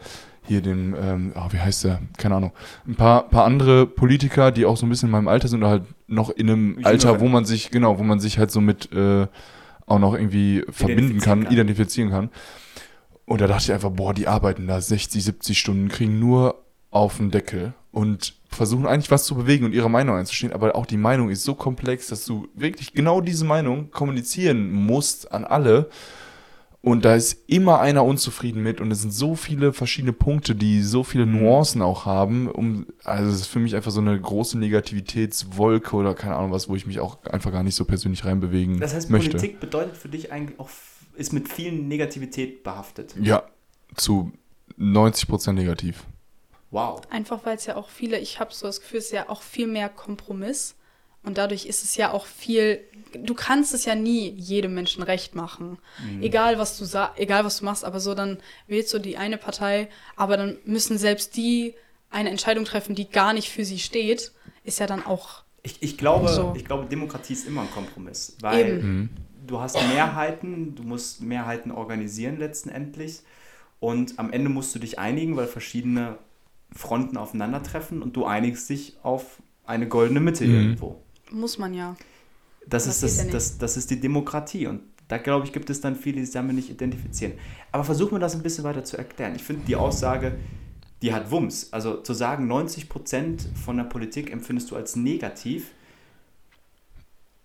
hier 0.44 0.60
den, 0.60 0.94
ähm, 1.00 1.32
oh, 1.34 1.46
wie 1.50 1.60
heißt 1.60 1.84
der? 1.84 2.00
Keine 2.18 2.34
Ahnung. 2.34 2.52
Ein 2.86 2.96
paar, 2.96 3.28
paar 3.28 3.44
andere 3.44 3.86
Politiker, 3.86 4.50
die 4.50 4.66
auch 4.66 4.76
so 4.76 4.84
ein 4.84 4.88
bisschen 4.88 5.08
in 5.08 5.12
meinem 5.12 5.28
Alter 5.28 5.48
sind 5.48 5.60
oder 5.60 5.70
halt 5.70 5.84
noch 6.08 6.30
in 6.30 6.50
einem 6.50 6.78
ich 6.80 6.86
Alter, 6.86 7.20
wo 7.20 7.28
man 7.28 7.44
sich, 7.44 7.70
genau, 7.70 7.98
wo 7.98 8.02
man 8.02 8.18
sich 8.18 8.38
halt 8.38 8.50
so 8.50 8.60
mit 8.60 8.92
äh, 8.92 9.28
auch 9.86 9.98
noch 9.98 10.14
irgendwie 10.14 10.64
verbinden 10.68 11.20
kann, 11.20 11.44
kann, 11.44 11.52
identifizieren 11.52 12.10
kann. 12.10 12.30
Und 13.24 13.40
da 13.40 13.46
dachte 13.46 13.64
ich 13.64 13.72
einfach, 13.72 13.90
boah, 13.90 14.14
die 14.14 14.28
arbeiten 14.28 14.66
da 14.66 14.80
60, 14.80 15.22
70 15.24 15.58
Stunden, 15.58 15.88
kriegen 15.88 16.18
nur 16.18 16.62
auf 16.90 17.16
den 17.16 17.30
Deckel 17.30 17.74
und 17.90 18.34
versuchen 18.50 18.86
eigentlich 18.86 19.10
was 19.10 19.24
zu 19.24 19.34
bewegen 19.34 19.64
und 19.64 19.72
ihre 19.72 19.88
Meinung 19.88 20.16
einzustehen, 20.16 20.52
aber 20.52 20.74
auch 20.76 20.86
die 20.86 20.96
Meinung 20.96 21.30
ist 21.30 21.44
so 21.44 21.54
komplex, 21.54 22.08
dass 22.08 22.24
du 22.24 22.48
wirklich 22.54 22.92
genau 22.92 23.20
diese 23.20 23.44
Meinung 23.44 23.90
kommunizieren 23.90 24.70
musst 24.70 25.32
an 25.32 25.44
alle 25.44 25.88
und 26.84 27.04
da 27.04 27.14
ist 27.14 27.44
immer 27.46 27.80
einer 27.80 28.04
unzufrieden 28.04 28.60
mit 28.60 28.80
und 28.80 28.90
es 28.90 29.02
sind 29.02 29.12
so 29.12 29.36
viele 29.36 29.72
verschiedene 29.72 30.12
Punkte, 30.12 30.56
die 30.56 30.82
so 30.82 31.04
viele 31.04 31.26
mhm. 31.26 31.38
Nuancen 31.38 31.80
auch 31.80 32.06
haben. 32.06 32.50
Um, 32.50 32.86
also 33.04 33.30
es 33.30 33.42
ist 33.42 33.46
für 33.46 33.60
mich 33.60 33.76
einfach 33.76 33.92
so 33.92 34.00
eine 34.00 34.20
große 34.20 34.58
Negativitätswolke 34.58 35.94
oder 35.94 36.14
keine 36.14 36.34
Ahnung 36.34 36.50
was, 36.50 36.68
wo 36.68 36.74
ich 36.74 36.84
mich 36.84 36.98
auch 36.98 37.22
einfach 37.24 37.52
gar 37.52 37.62
nicht 37.62 37.76
so 37.76 37.84
persönlich 37.84 38.24
reinbewegen 38.24 38.72
möchte. 38.72 38.84
Das 38.84 38.94
heißt, 38.94 39.10
möchte. 39.10 39.36
Politik 39.36 39.60
bedeutet 39.60 39.96
für 39.96 40.08
dich 40.08 40.32
eigentlich 40.32 40.58
auch, 40.58 40.70
ist 41.14 41.32
mit 41.32 41.48
vielen 41.48 41.88
Negativität 41.88 42.62
behaftet. 42.62 43.14
Ja, 43.20 43.44
zu 43.96 44.32
90 44.76 45.28
Prozent 45.28 45.58
negativ. 45.58 46.04
Wow. 46.70 47.02
Einfach 47.10 47.44
weil 47.44 47.56
es 47.56 47.66
ja 47.66 47.76
auch 47.76 47.90
viele, 47.90 48.18
ich 48.18 48.40
habe 48.40 48.52
so 48.52 48.66
das 48.66 48.80
Gefühl, 48.80 48.98
es 48.98 49.06
ist 49.06 49.12
ja 49.12 49.28
auch 49.28 49.42
viel 49.42 49.66
mehr 49.66 49.88
Kompromiss. 49.88 50.74
Und 51.24 51.38
dadurch 51.38 51.66
ist 51.66 51.84
es 51.84 51.94
ja 51.96 52.10
auch 52.10 52.26
viel, 52.26 52.80
du 53.16 53.34
kannst 53.34 53.74
es 53.74 53.84
ja 53.84 53.94
nie 53.94 54.30
jedem 54.30 54.74
Menschen 54.74 55.04
recht 55.04 55.36
machen. 55.36 55.78
Mhm. 56.04 56.22
Egal 56.22 56.58
was 56.58 56.78
du 56.78 56.84
egal 57.16 57.44
was 57.44 57.58
du 57.58 57.64
machst, 57.64 57.84
aber 57.84 58.00
so 58.00 58.14
dann 58.14 58.38
wählst 58.66 58.92
du 58.92 58.98
die 58.98 59.16
eine 59.16 59.38
Partei, 59.38 59.88
aber 60.16 60.36
dann 60.36 60.58
müssen 60.64 60.98
selbst 60.98 61.36
die 61.36 61.74
eine 62.10 62.30
Entscheidung 62.30 62.64
treffen, 62.64 62.94
die 62.94 63.08
gar 63.08 63.34
nicht 63.34 63.50
für 63.50 63.64
sie 63.64 63.78
steht, 63.78 64.32
ist 64.64 64.80
ja 64.80 64.86
dann 64.86 65.06
auch. 65.06 65.44
Ich, 65.62 65.80
ich 65.80 65.96
glaube, 65.96 66.28
so. 66.28 66.54
ich 66.56 66.64
glaube, 66.64 66.86
Demokratie 66.86 67.34
ist 67.34 67.46
immer 67.46 67.62
ein 67.62 67.70
Kompromiss, 67.70 68.36
weil 68.40 68.82
mhm. 68.82 69.10
Du 69.46 69.60
hast 69.60 69.76
Mehrheiten, 69.76 70.74
du 70.74 70.82
musst 70.82 71.20
Mehrheiten 71.22 71.70
organisieren 71.70 72.38
letztendlich 72.38 73.20
und 73.80 74.18
am 74.18 74.32
Ende 74.32 74.48
musst 74.48 74.74
du 74.74 74.78
dich 74.78 74.98
einigen, 74.98 75.36
weil 75.36 75.46
verschiedene 75.46 76.18
Fronten 76.74 77.16
aufeinandertreffen 77.16 78.02
und 78.02 78.16
du 78.16 78.24
einigst 78.24 78.68
dich 78.68 78.96
auf 79.02 79.42
eine 79.64 79.88
goldene 79.88 80.20
Mitte 80.20 80.44
mhm. 80.44 80.54
irgendwo. 80.54 81.02
Muss 81.30 81.58
man 81.58 81.74
ja. 81.74 81.96
Das, 82.66 82.86
ist, 82.86 83.02
das, 83.02 83.24
ja 83.24 83.30
das, 83.30 83.58
das 83.58 83.76
ist 83.76 83.90
die 83.90 84.00
Demokratie 84.00 84.66
und 84.66 84.82
da 85.08 85.18
glaube 85.18 85.46
ich, 85.46 85.52
gibt 85.52 85.68
es 85.68 85.80
dann 85.80 85.96
viele, 85.96 86.16
die 86.16 86.24
sich 86.24 86.34
damit 86.34 86.56
nicht 86.56 86.70
identifizieren. 86.70 87.34
Aber 87.70 87.84
versuchen 87.84 88.12
wir 88.12 88.18
das 88.18 88.34
ein 88.34 88.42
bisschen 88.42 88.64
weiter 88.64 88.84
zu 88.84 88.96
erklären. 88.96 89.34
Ich 89.34 89.42
finde 89.42 89.62
die 89.66 89.76
Aussage, 89.76 90.36
die 91.02 91.12
hat 91.12 91.30
Wumms. 91.30 91.72
Also 91.72 91.96
zu 91.96 92.14
sagen, 92.14 92.50
90% 92.50 93.54
von 93.56 93.76
der 93.76 93.84
Politik 93.84 94.32
empfindest 94.32 94.70
du 94.70 94.76
als 94.76 94.96
negativ, 94.96 95.72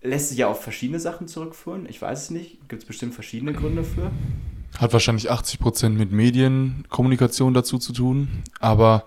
lässt 0.01 0.29
sich 0.29 0.37
ja 0.37 0.47
auf 0.47 0.61
verschiedene 0.61 0.99
Sachen 0.99 1.27
zurückführen. 1.27 1.87
Ich 1.89 2.01
weiß 2.01 2.23
es 2.23 2.29
nicht. 2.29 2.69
Gibt 2.69 2.83
es 2.83 2.87
bestimmt 2.87 3.13
verschiedene 3.13 3.53
Gründe 3.53 3.83
für. 3.83 4.11
Hat 4.77 4.93
wahrscheinlich 4.93 5.31
80% 5.31 5.89
mit 5.89 6.11
Medienkommunikation 6.11 7.53
dazu 7.53 7.77
zu 7.77 7.93
tun. 7.93 8.43
Aber 8.59 9.05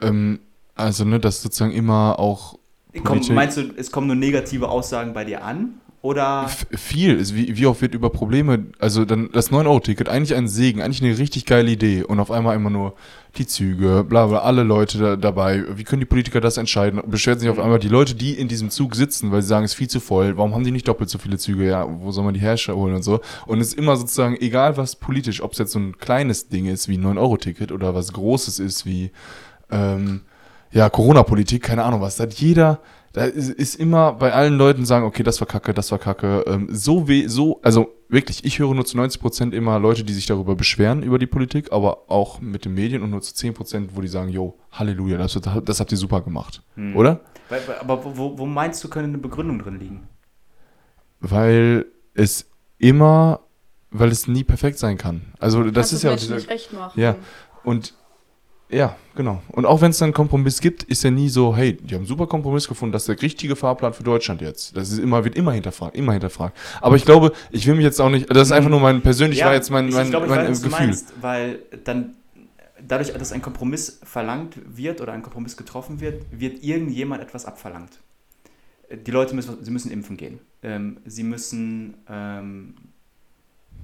ähm, 0.00 0.40
also, 0.74 1.04
ne, 1.04 1.20
dass 1.20 1.42
sozusagen 1.42 1.72
immer 1.72 2.18
auch 2.18 2.58
Komm, 3.04 3.20
meinst 3.30 3.56
du, 3.56 3.72
es 3.76 3.92
kommen 3.92 4.08
nur 4.08 4.16
negative 4.16 4.68
Aussagen 4.68 5.12
bei 5.12 5.24
dir 5.24 5.44
an? 5.44 5.80
Oder? 6.02 6.44
F 6.46 6.66
viel. 6.72 7.18
Wie, 7.34 7.58
wie 7.58 7.66
oft 7.66 7.82
wird 7.82 7.94
über 7.94 8.08
Probleme, 8.08 8.64
also 8.78 9.04
dann 9.04 9.28
das 9.32 9.50
9-Euro-Ticket, 9.50 10.08
eigentlich 10.08 10.34
ein 10.34 10.48
Segen, 10.48 10.80
eigentlich 10.80 11.02
eine 11.02 11.18
richtig 11.18 11.44
geile 11.44 11.70
Idee 11.70 12.04
und 12.04 12.20
auf 12.20 12.30
einmal 12.30 12.56
immer 12.56 12.70
nur 12.70 12.94
die 13.36 13.46
Züge, 13.46 14.02
bla 14.08 14.26
bla, 14.26 14.38
alle 14.38 14.62
Leute 14.62 14.98
da, 14.98 15.16
dabei. 15.16 15.62
Wie 15.76 15.84
können 15.84 16.00
die 16.00 16.06
Politiker 16.06 16.40
das 16.40 16.56
entscheiden? 16.56 17.02
Beschwert 17.06 17.40
sich 17.40 17.50
auf 17.50 17.58
einmal 17.58 17.78
die 17.78 17.88
Leute, 17.88 18.14
die 18.14 18.32
in 18.32 18.48
diesem 18.48 18.70
Zug 18.70 18.96
sitzen, 18.96 19.30
weil 19.30 19.42
sie 19.42 19.48
sagen, 19.48 19.66
es 19.66 19.72
ist 19.72 19.76
viel 19.76 19.88
zu 19.88 20.00
voll, 20.00 20.38
warum 20.38 20.54
haben 20.54 20.64
die 20.64 20.70
nicht 20.70 20.88
doppelt 20.88 21.10
so 21.10 21.18
viele 21.18 21.36
Züge? 21.36 21.66
Ja, 21.66 21.86
wo 21.86 22.10
soll 22.12 22.24
man 22.24 22.32
die 22.32 22.40
Herrscher 22.40 22.74
holen 22.74 22.94
und 22.94 23.02
so? 23.02 23.20
Und 23.46 23.60
es 23.60 23.68
ist 23.68 23.78
immer 23.78 23.96
sozusagen, 23.96 24.36
egal 24.40 24.78
was 24.78 24.96
politisch, 24.96 25.42
ob 25.42 25.52
es 25.52 25.58
jetzt 25.58 25.72
so 25.72 25.78
ein 25.78 25.98
kleines 25.98 26.48
Ding 26.48 26.64
ist 26.64 26.88
wie 26.88 26.96
ein 26.96 27.04
9-Euro-Ticket 27.04 27.72
oder 27.72 27.94
was 27.94 28.14
Großes 28.14 28.58
ist 28.58 28.86
wie, 28.86 29.10
ähm, 29.70 30.22
ja, 30.72 30.88
Corona-Politik, 30.88 31.62
keine 31.62 31.84
Ahnung 31.84 32.00
was, 32.00 32.16
da 32.16 32.22
hat 32.22 32.32
jeder 32.34 32.80
da 33.12 33.24
ist, 33.24 33.48
ist, 33.48 33.74
immer 33.74 34.12
bei 34.12 34.32
allen 34.32 34.56
Leuten 34.56 34.84
sagen, 34.84 35.04
okay, 35.04 35.24
das 35.24 35.40
war 35.40 35.48
kacke, 35.48 35.74
das 35.74 35.90
war 35.90 35.98
kacke. 35.98 36.44
Ähm, 36.46 36.68
so 36.70 37.08
weh, 37.08 37.26
so, 37.26 37.60
also 37.62 37.92
wirklich, 38.08 38.44
ich 38.44 38.60
höre 38.60 38.72
nur 38.72 38.84
zu 38.84 38.96
90 38.96 39.20
Prozent 39.20 39.54
immer 39.54 39.80
Leute, 39.80 40.04
die 40.04 40.12
sich 40.12 40.26
darüber 40.26 40.54
beschweren, 40.54 41.02
über 41.02 41.18
die 41.18 41.26
Politik, 41.26 41.72
aber 41.72 42.08
auch 42.08 42.40
mit 42.40 42.64
den 42.64 42.74
Medien 42.74 43.02
und 43.02 43.10
nur 43.10 43.20
zu 43.20 43.34
10 43.34 43.54
Prozent, 43.54 43.90
wo 43.94 44.00
die 44.00 44.08
sagen, 44.08 44.28
yo, 44.28 44.58
Halleluja, 44.70 45.18
das, 45.18 45.38
das 45.64 45.80
habt 45.80 45.90
ihr 45.90 45.98
super 45.98 46.20
gemacht. 46.20 46.62
Hm. 46.76 46.96
Oder? 46.96 47.20
Aber 47.80 48.04
wo, 48.16 48.38
wo 48.38 48.46
meinst 48.46 48.82
du, 48.84 48.88
könnte 48.88 49.08
eine 49.08 49.18
Begründung 49.18 49.58
drin 49.58 49.80
liegen? 49.80 50.08
Weil 51.18 51.86
es 52.14 52.48
immer, 52.78 53.40
weil 53.90 54.10
es 54.10 54.28
nie 54.28 54.44
perfekt 54.44 54.78
sein 54.78 54.98
kann. 54.98 55.32
Also 55.40 55.64
das 55.64 55.74
Kannst 55.74 55.92
ist 55.92 56.02
ja 56.04 56.12
auch 56.12 56.16
dieser, 56.16 56.36
nicht 56.36 56.48
recht 56.48 56.72
machen. 56.72 56.98
Ja, 56.98 57.16
und 57.64 57.94
ja, 58.70 58.96
genau. 59.16 59.42
Und 59.48 59.66
auch 59.66 59.80
wenn 59.80 59.90
es 59.90 59.98
dann 59.98 60.08
einen 60.08 60.14
Kompromiss 60.14 60.60
gibt, 60.60 60.84
ist 60.84 61.02
ja 61.02 61.10
nie 61.10 61.28
so, 61.28 61.56
hey, 61.56 61.74
die 61.74 61.94
haben 61.94 62.02
einen 62.02 62.06
super 62.06 62.26
Kompromiss 62.26 62.68
gefunden, 62.68 62.92
das 62.92 63.02
ist 63.02 63.08
der 63.08 63.22
richtige 63.22 63.56
Fahrplan 63.56 63.92
für 63.92 64.02
Deutschland 64.02 64.40
jetzt. 64.40 64.76
Das 64.76 64.92
ist 64.92 64.98
immer, 64.98 65.24
wird 65.24 65.34
immer 65.34 65.52
hinterfragt, 65.52 65.96
immer 65.96 66.12
hinterfragt. 66.12 66.56
Aber 66.80 66.96
ich 66.96 67.04
glaube, 67.04 67.32
ich 67.50 67.66
will 67.66 67.74
mich 67.74 67.84
jetzt 67.84 68.00
auch 68.00 68.10
nicht, 68.10 68.30
das 68.30 68.48
ist 68.48 68.52
einfach 68.52 68.70
nur 68.70 68.80
mein, 68.80 69.02
persönlich 69.02 69.40
ja, 69.40 69.46
war 69.46 69.54
jetzt 69.54 69.70
mein, 69.70 69.88
mein, 69.90 70.08
ich, 70.08 70.14
ich 70.14 70.20
mein, 70.20 70.28
weiß, 70.28 70.62
Gefühl. 70.62 70.86
Meinst, 70.86 71.12
weil 71.20 71.58
dann, 71.84 72.14
dadurch, 72.86 73.12
dass 73.12 73.32
ein 73.32 73.42
Kompromiss 73.42 74.00
verlangt 74.04 74.54
wird 74.64 75.00
oder 75.00 75.12
ein 75.12 75.22
Kompromiss 75.22 75.56
getroffen 75.56 76.00
wird, 76.00 76.24
wird 76.30 76.62
irgendjemand 76.62 77.22
etwas 77.22 77.46
abverlangt. 77.46 77.98
Die 79.06 79.10
Leute 79.10 79.34
müssen, 79.34 79.64
sie 79.64 79.70
müssen 79.70 79.90
impfen 79.90 80.16
gehen. 80.16 80.40
Ähm, 80.62 80.98
sie 81.06 81.22
müssen 81.22 81.94
ähm, 82.08 82.74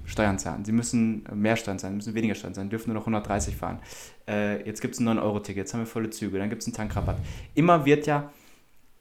Steuern 0.07 0.39
zahlen. 0.39 0.63
Sie 0.65 0.71
müssen 0.71 1.23
mehr 1.33 1.57
Steuern 1.57 1.77
zahlen, 1.79 1.97
müssen 1.97 2.15
weniger 2.15 2.33
Steuern 2.33 2.53
zahlen, 2.53 2.69
dürfen 2.69 2.89
nur 2.89 2.95
noch 2.95 3.03
130 3.03 3.55
fahren. 3.55 3.79
Äh, 4.27 4.65
jetzt 4.65 4.81
gibt 4.81 4.93
es 4.93 5.01
ein 5.01 5.07
9-Euro-Ticket, 5.07 5.57
jetzt 5.57 5.73
haben 5.73 5.81
wir 5.81 5.87
volle 5.87 6.09
Züge, 6.09 6.39
dann 6.39 6.49
gibt 6.49 6.61
es 6.61 6.67
einen 6.67 6.75
Tankrabatt. 6.75 7.17
Immer 7.53 7.85
wird 7.85 8.07
ja, 8.07 8.31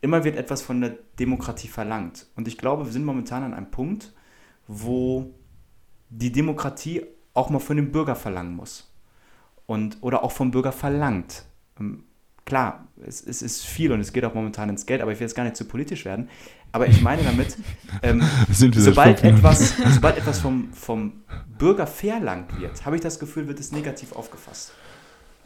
immer 0.00 0.24
wird 0.24 0.36
etwas 0.36 0.62
von 0.62 0.80
der 0.80 0.96
Demokratie 1.18 1.68
verlangt. 1.68 2.26
Und 2.34 2.48
ich 2.48 2.58
glaube, 2.58 2.86
wir 2.86 2.92
sind 2.92 3.04
momentan 3.04 3.44
an 3.44 3.54
einem 3.54 3.70
Punkt, 3.70 4.12
wo 4.66 5.30
die 6.10 6.32
Demokratie 6.32 7.06
auch 7.34 7.50
mal 7.50 7.60
von 7.60 7.76
dem 7.76 7.92
Bürger 7.92 8.16
verlangen 8.16 8.56
muss. 8.56 8.92
Und, 9.66 9.98
oder 10.00 10.24
auch 10.24 10.32
vom 10.32 10.50
Bürger 10.50 10.72
verlangt. 10.72 11.44
Ähm, 11.78 12.04
klar, 12.44 12.88
es, 13.04 13.20
es, 13.24 13.42
ist 13.42 13.64
viel 13.64 13.92
und 13.92 14.00
es 14.00 14.12
geht 14.12 14.24
auch 14.24 14.34
momentan 14.34 14.68
ins 14.70 14.86
Geld, 14.86 15.02
aber 15.02 15.12
ich 15.12 15.20
will 15.20 15.26
jetzt 15.26 15.34
gar 15.34 15.44
nicht 15.44 15.56
zu 15.56 15.66
politisch 15.66 16.04
werden. 16.04 16.28
Aber 16.76 16.86
ich 16.86 17.00
meine 17.00 17.22
damit, 17.22 17.56
ähm, 18.02 18.22
sobald, 18.52 19.24
etwas, 19.24 19.76
sobald 19.94 20.18
etwas 20.18 20.40
vom, 20.40 20.70
vom 20.74 21.24
Bürger 21.56 21.86
verlangt 21.86 22.60
wird, 22.60 22.84
habe 22.84 22.96
ich 22.96 23.02
das 23.02 23.18
Gefühl, 23.18 23.48
wird 23.48 23.58
es 23.58 23.72
negativ 23.72 24.12
aufgefasst. 24.12 24.72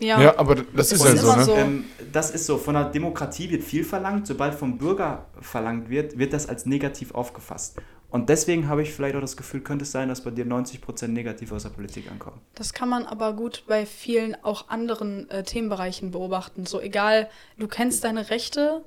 Ja, 0.00 0.20
ja 0.20 0.38
aber 0.40 0.56
das 0.56 0.90
ist 0.90 1.04
ja 1.04 1.14
so, 1.14 1.36
ne? 1.36 1.44
so. 1.44 1.54
Ähm, 1.54 1.84
das 2.12 2.32
ist 2.32 2.46
so, 2.46 2.58
von 2.58 2.74
der 2.74 2.86
Demokratie 2.86 3.48
wird 3.48 3.62
viel 3.62 3.84
verlangt, 3.84 4.26
sobald 4.26 4.56
vom 4.56 4.76
Bürger 4.76 5.26
verlangt 5.40 5.88
wird, 5.88 6.18
wird 6.18 6.32
das 6.32 6.48
als 6.48 6.66
negativ 6.66 7.14
aufgefasst. 7.14 7.76
Und 8.10 8.28
deswegen 8.28 8.66
habe 8.66 8.82
ich 8.82 8.92
vielleicht 8.92 9.14
auch 9.14 9.20
das 9.20 9.36
Gefühl, 9.36 9.60
könnte 9.60 9.84
es 9.84 9.92
sein, 9.92 10.08
dass 10.08 10.24
bei 10.24 10.32
dir 10.32 10.44
90% 10.44 11.06
negativ 11.06 11.52
aus 11.52 11.62
der 11.62 11.70
Politik 11.70 12.10
ankommen. 12.10 12.40
Das 12.56 12.72
kann 12.72 12.88
man 12.88 13.06
aber 13.06 13.34
gut 13.34 13.62
bei 13.68 13.86
vielen 13.86 14.34
auch 14.42 14.68
anderen 14.68 15.30
äh, 15.30 15.44
Themenbereichen 15.44 16.10
beobachten. 16.10 16.66
So 16.66 16.80
egal, 16.80 17.28
du 17.56 17.68
kennst 17.68 18.02
deine 18.02 18.30
Rechte, 18.30 18.82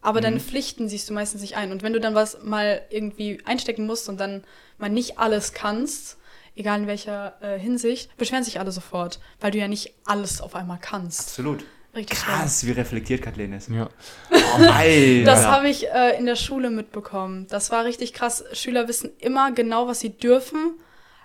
aber 0.00 0.20
mhm. 0.20 0.24
deine 0.24 0.40
Pflichten 0.40 0.88
siehst 0.88 1.08
du 1.08 1.14
meistens 1.14 1.40
nicht 1.40 1.56
ein. 1.56 1.72
Und 1.72 1.82
wenn 1.82 1.92
du 1.92 2.00
dann 2.00 2.14
was 2.14 2.42
mal 2.42 2.82
irgendwie 2.90 3.40
einstecken 3.44 3.86
musst 3.86 4.08
und 4.08 4.18
dann 4.18 4.44
mal 4.78 4.88
nicht 4.88 5.18
alles 5.18 5.52
kannst, 5.52 6.18
egal 6.54 6.80
in 6.80 6.86
welcher 6.86 7.36
äh, 7.40 7.58
Hinsicht, 7.58 8.16
beschweren 8.16 8.44
sich 8.44 8.60
alle 8.60 8.72
sofort, 8.72 9.20
weil 9.40 9.50
du 9.50 9.58
ja 9.58 9.68
nicht 9.68 9.94
alles 10.04 10.40
auf 10.40 10.54
einmal 10.54 10.78
kannst. 10.80 11.20
Absolut. 11.20 11.64
Richtig 11.94 12.18
Krass, 12.18 12.60
schön. 12.60 12.68
wie 12.68 12.72
reflektiert 12.72 13.22
Kathleen 13.22 13.52
ist. 13.52 13.70
Ja. 13.70 13.88
Oh, 14.30 14.36
Alter. 14.62 15.24
Das 15.24 15.46
habe 15.46 15.68
ich 15.68 15.88
äh, 15.88 16.18
in 16.18 16.26
der 16.26 16.36
Schule 16.36 16.70
mitbekommen. 16.70 17.46
Das 17.48 17.70
war 17.70 17.84
richtig 17.84 18.12
krass. 18.12 18.44
Schüler 18.52 18.88
wissen 18.88 19.10
immer 19.18 19.52
genau, 19.52 19.88
was 19.88 20.00
sie 20.00 20.10
dürfen, 20.10 20.74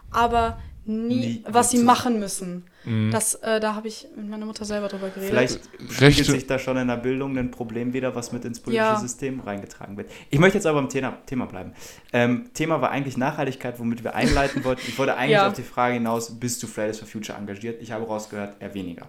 aber 0.10 0.62
nie, 0.86 1.16
nie 1.16 1.46
was 1.48 1.72
sie 1.72 1.80
machen 1.80 2.20
müssen. 2.20 2.66
Mhm. 2.86 3.12
Das, 3.12 3.36
äh, 3.36 3.60
da 3.60 3.76
habe 3.76 3.88
ich 3.88 4.08
mit 4.16 4.30
meiner 4.30 4.46
Mutter 4.46 4.66
selber 4.66 4.88
drüber 4.88 5.10
geredet. 5.10 5.30
Vielleicht 5.30 5.60
spiegelt 5.92 6.26
sich 6.26 6.48
da 6.48 6.60
schon 6.60 6.78
in 6.78 6.88
der 6.88 6.98
Bildung 6.98 7.38
ein 7.38 7.52
Problem 7.52 7.94
wieder, 7.94 8.16
was 8.16 8.32
mit 8.32 8.46
ins 8.46 8.60
politische 8.60 8.86
ja. 8.86 9.00
System 9.00 9.40
reingetragen 9.40 9.98
wird. 9.98 10.12
Ich 10.30 10.40
möchte 10.40 10.58
jetzt 10.58 10.68
aber 10.68 10.82
beim 10.82 10.90
Thema, 10.90 11.18
Thema 11.26 11.46
bleiben. 11.46 11.74
Ähm, 12.12 12.50
Thema 12.54 12.82
war 12.82 12.92
eigentlich 12.92 13.18
Nachhaltigkeit, 13.18 13.80
womit 13.80 14.04
wir 14.04 14.16
einleiten 14.16 14.64
wollten. 14.64 14.82
Ich 14.88 14.98
wollte 14.98 15.16
eigentlich 15.16 15.32
ja. 15.32 15.48
auf 15.48 15.54
die 15.54 15.64
Frage 15.64 15.96
hinaus, 15.96 16.40
bist 16.40 16.62
du 16.64 16.68
Fridays 16.68 17.00
for 17.00 17.08
Future 17.08 17.38
engagiert? 17.38 17.82
Ich 17.82 17.92
habe 17.92 18.06
rausgehört, 18.06 18.56
eher 18.60 18.74
weniger. 18.74 19.08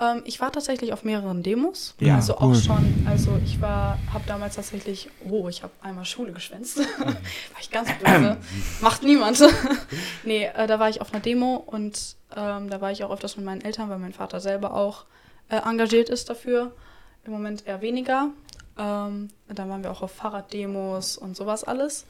Ähm, 0.00 0.22
ich 0.24 0.40
war 0.40 0.50
tatsächlich 0.50 0.92
auf 0.92 1.04
mehreren 1.04 1.42
Demos. 1.42 1.94
Ja, 2.00 2.16
also 2.16 2.34
cool. 2.34 2.38
auch 2.38 2.54
schon, 2.54 3.06
also 3.06 3.38
ich 3.44 3.60
war, 3.60 3.98
habe 4.12 4.24
damals 4.26 4.56
tatsächlich, 4.56 5.10
oh, 5.28 5.48
ich 5.48 5.62
habe 5.62 5.72
einmal 5.82 6.06
Schule 6.06 6.32
geschwänzt. 6.32 6.78
war 6.98 7.14
ich 7.60 7.70
ganz 7.70 7.90
böse. 8.02 8.38
Macht 8.80 9.02
niemand. 9.02 9.42
nee, 10.24 10.46
äh, 10.46 10.66
da 10.66 10.78
war 10.78 10.88
ich 10.88 11.00
auf 11.00 11.12
einer 11.12 11.22
Demo 11.22 11.56
und 11.56 12.16
ähm, 12.34 12.70
da 12.70 12.80
war 12.80 12.90
ich 12.90 13.04
auch 13.04 13.10
öfters 13.10 13.36
mit 13.36 13.44
meinen 13.44 13.60
Eltern, 13.60 13.90
weil 13.90 13.98
mein 13.98 14.14
Vater 14.14 14.40
selber 14.40 14.74
auch 14.74 15.04
äh, 15.50 15.56
engagiert 15.56 16.08
ist 16.08 16.30
dafür. 16.30 16.72
Im 17.24 17.32
Moment 17.32 17.66
eher 17.66 17.82
weniger. 17.82 18.30
Ähm, 18.78 19.28
dann 19.48 19.68
waren 19.68 19.82
wir 19.82 19.90
auch 19.90 20.00
auf 20.00 20.12
Fahrraddemos 20.12 21.18
und 21.18 21.36
sowas 21.36 21.64
alles. 21.64 22.06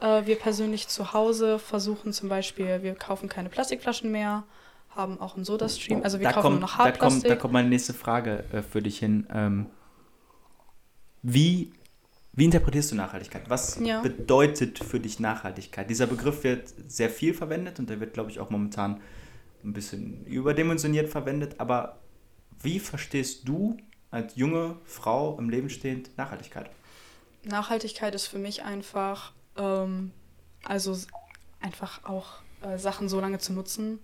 Äh, 0.00 0.26
wir 0.26 0.36
persönlich 0.36 0.88
zu 0.88 1.14
Hause 1.14 1.58
versuchen 1.58 2.12
zum 2.12 2.28
Beispiel, 2.28 2.82
wir 2.82 2.94
kaufen 2.94 3.30
keine 3.30 3.48
Plastikflaschen 3.48 4.12
mehr 4.12 4.44
haben 4.90 5.20
auch 5.20 5.36
einen 5.36 5.44
Soda-Stream. 5.44 6.02
Also 6.02 6.18
wir 6.18 6.24
da 6.24 6.32
kaufen 6.32 6.48
kommt, 6.48 6.60
noch 6.60 6.78
Hartplastik. 6.78 7.22
Da 7.22 7.28
kommt, 7.28 7.30
da 7.30 7.36
kommt 7.36 7.52
meine 7.54 7.68
nächste 7.68 7.94
Frage 7.94 8.44
äh, 8.52 8.62
für 8.62 8.82
dich 8.82 8.98
hin. 8.98 9.26
Ähm, 9.32 9.66
wie, 11.22 11.72
wie 12.32 12.44
interpretierst 12.44 12.92
du 12.92 12.96
Nachhaltigkeit? 12.96 13.48
Was 13.48 13.78
ja. 13.80 14.00
bedeutet 14.00 14.78
für 14.78 15.00
dich 15.00 15.20
Nachhaltigkeit? 15.20 15.88
Dieser 15.88 16.06
Begriff 16.06 16.44
wird 16.44 16.72
sehr 16.88 17.10
viel 17.10 17.34
verwendet 17.34 17.78
und 17.78 17.90
der 17.90 18.00
wird, 18.00 18.14
glaube 18.14 18.30
ich, 18.30 18.40
auch 18.40 18.50
momentan 18.50 19.00
ein 19.64 19.72
bisschen 19.72 20.24
überdimensioniert 20.24 21.08
verwendet. 21.08 21.56
Aber 21.58 21.98
wie 22.62 22.80
verstehst 22.80 23.46
du 23.46 23.76
als 24.10 24.34
junge 24.36 24.76
Frau 24.84 25.38
im 25.38 25.50
Leben 25.50 25.70
stehend 25.70 26.16
Nachhaltigkeit? 26.16 26.70
Nachhaltigkeit 27.44 28.14
ist 28.14 28.26
für 28.26 28.38
mich 28.38 28.64
einfach, 28.64 29.32
ähm, 29.56 30.10
also 30.64 30.96
einfach 31.60 32.04
auch 32.04 32.42
äh, 32.62 32.78
Sachen 32.78 33.08
so 33.08 33.20
lange 33.20 33.38
zu 33.38 33.52
nutzen, 33.52 34.00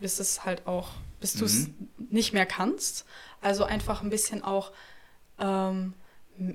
bis 0.00 0.18
es 0.18 0.44
halt 0.44 0.66
auch, 0.66 0.88
bis 1.20 1.34
du 1.34 1.44
es 1.44 1.68
mhm. 1.68 1.88
nicht 2.10 2.32
mehr 2.32 2.46
kannst. 2.46 3.04
Also 3.40 3.64
einfach 3.64 4.02
ein 4.02 4.10
bisschen 4.10 4.42
auch, 4.42 4.72
ähm, 5.38 5.94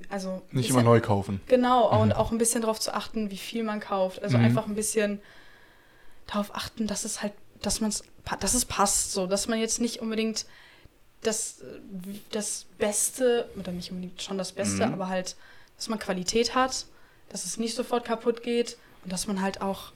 also 0.08 0.42
nicht 0.50 0.70
immer 0.70 0.82
neu 0.82 1.00
kaufen. 1.00 1.40
Genau, 1.46 1.92
mhm. 1.92 2.00
und 2.00 2.12
auch 2.12 2.32
ein 2.32 2.38
bisschen 2.38 2.62
darauf 2.62 2.80
zu 2.80 2.94
achten, 2.94 3.30
wie 3.30 3.36
viel 3.36 3.64
man 3.64 3.80
kauft. 3.80 4.22
Also 4.22 4.38
mhm. 4.38 4.44
einfach 4.44 4.66
ein 4.66 4.74
bisschen 4.74 5.20
darauf 6.26 6.54
achten, 6.54 6.86
dass 6.86 7.04
es 7.04 7.22
halt, 7.22 7.32
dass 7.62 7.80
man 7.80 7.90
es, 7.90 8.04
dass 8.40 8.54
es 8.54 8.64
passt, 8.64 9.12
so, 9.12 9.26
dass 9.26 9.48
man 9.48 9.58
jetzt 9.58 9.80
nicht 9.80 10.00
unbedingt 10.00 10.46
das, 11.22 11.62
das 12.30 12.66
Beste, 12.78 13.48
oder 13.58 13.72
nicht 13.72 13.90
unbedingt 13.90 14.22
schon 14.22 14.38
das 14.38 14.52
Beste, 14.52 14.86
mhm. 14.86 14.94
aber 14.94 15.08
halt, 15.08 15.36
dass 15.76 15.88
man 15.88 15.98
Qualität 15.98 16.54
hat, 16.54 16.86
dass 17.28 17.44
es 17.44 17.56
nicht 17.56 17.74
sofort 17.74 18.04
kaputt 18.04 18.42
geht 18.42 18.76
und 19.04 19.12
dass 19.12 19.26
man 19.26 19.40
halt 19.40 19.60
auch 19.60 19.92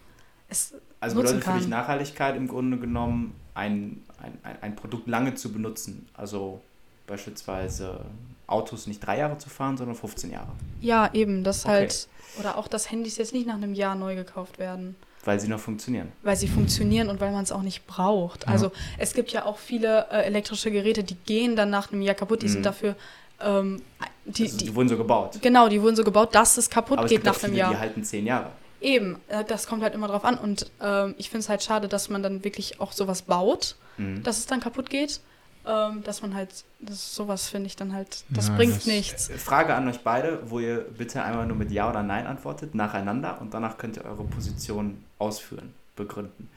es 0.49 0.75
also 1.01 1.17
bedeutet 1.17 1.45
für 1.45 1.53
dich 1.53 1.69
Nachhaltigkeit 1.69 2.37
im 2.37 2.49
Grunde 2.49 2.77
genommen, 2.77 3.35
ein, 3.55 4.03
ein, 4.23 4.57
ein 4.61 4.77
Produkt 4.77 5.09
lange 5.09 5.35
zu 5.35 5.53
benutzen. 5.53 6.09
Also 6.15 6.61
beispielsweise 7.07 8.01
Autos 8.47 8.87
nicht 8.87 9.05
drei 9.05 9.19
Jahre 9.19 9.39
zu 9.39 9.49
fahren, 9.49 9.77
sondern 9.77 9.97
15 9.97 10.31
Jahre. 10.31 10.53
Ja, 10.81 11.11
eben. 11.13 11.45
Das 11.45 11.65
okay. 11.65 11.73
halt, 11.73 12.09
oder 12.39 12.57
auch, 12.57 12.69
dass 12.69 12.91
Handys 12.91 13.17
jetzt 13.17 13.33
nicht 13.33 13.47
nach 13.47 13.55
einem 13.55 13.75
Jahr 13.75 13.95
neu 13.95 14.15
gekauft 14.15 14.59
werden. 14.59 14.97
Weil 15.25 15.39
sie 15.39 15.49
noch 15.49 15.61
funktionieren. 15.61 16.13
Weil 16.23 16.37
sie 16.37 16.49
funktionieren 16.49 17.11
und 17.11 17.21
weil 17.21 17.33
man 17.33 17.45
es 17.45 17.53
auch 17.53 17.63
nicht 17.63 17.87
braucht. 17.87 18.45
Ja. 18.45 18.53
Also 18.53 18.73
es 18.97 19.13
gibt 19.13 19.33
ja 19.33 19.45
auch 19.45 19.59
viele 19.59 20.07
äh, 20.11 20.23
elektrische 20.23 20.71
Geräte, 20.71 21.05
die 21.05 21.15
gehen 21.15 21.57
dann 21.57 21.69
nach 21.69 21.93
einem 21.93 22.01
Jahr 22.01 22.15
kaputt, 22.15 22.43
die 22.43 22.47
mhm. 22.47 22.53
sind 22.53 22.67
dafür 22.67 22.97
ähm, 23.41 23.83
die, 24.25 24.45
also, 24.45 24.59
die, 24.59 24.65
die, 24.65 24.75
wurden 24.75 24.89
so 24.89 24.97
gebaut. 24.97 25.39
Genau, 25.41 25.69
die 25.69 25.81
wurden 25.81 25.97
so 25.97 26.05
gebaut, 26.05 26.35
dass 26.35 26.57
es 26.57 26.69
kaputt 26.69 26.99
Aber 26.99 27.09
geht 27.09 27.21
es 27.21 27.25
nach 27.25 27.43
einem 27.43 27.53
viele, 27.53 27.59
Jahr. 27.59 27.71
Die 27.71 27.79
halten 27.79 28.05
zehn 28.05 28.27
Jahre. 28.27 28.51
Eben, 28.81 29.17
äh, 29.29 29.45
das 29.45 29.67
kommt 29.67 29.83
halt 29.83 29.95
immer 29.95 30.09
drauf 30.09 30.25
an. 30.25 30.39
Und 30.39 30.71
ähm, 30.81 31.15
ich 31.19 31.31
finde 31.31 31.41
es 31.41 31.49
halt 31.49 31.63
schade, 31.63 31.89
dass 31.89 32.09
man 32.09 32.23
dann 32.23 32.45
wirklich 32.45 32.81
auch 32.81 32.93
sowas 32.93 33.23
baut, 33.23 33.77
mhm. 33.99 34.23
dass 34.23 34.39
es 34.39 34.47
dann 34.47 34.61
kaputt 34.61 34.91
geht. 34.91 35.21
Ähm, 35.67 36.03
dass 36.05 36.23
man 36.23 36.35
halt, 36.35 36.65
das 36.79 37.15
sowas 37.15 37.49
finde 37.49 37.67
ich 37.67 37.77
dann 37.77 37.93
halt, 37.93 38.25
das 38.31 38.49
ja, 38.49 38.57
bringt 38.57 38.77
das 38.77 38.87
nichts. 38.87 39.29
Äh, 39.29 39.37
Frage 39.37 39.75
an 39.75 39.87
euch 39.89 40.01
beide, 40.01 40.41
wo 40.49 40.59
ihr 40.59 40.79
bitte 40.79 41.23
einmal 41.23 41.47
nur 41.47 41.57
mit 41.57 41.71
Ja 41.71 41.91
oder 41.91 42.03
Nein 42.03 42.27
antwortet, 42.27 42.75
nacheinander 42.75 43.39
und 43.43 43.53
danach 43.53 43.77
könnt 43.77 43.99
ihr 43.99 44.07
eure 44.07 44.25
Position 44.25 45.05
ausführen, 45.19 45.75
begründen. 45.97 46.49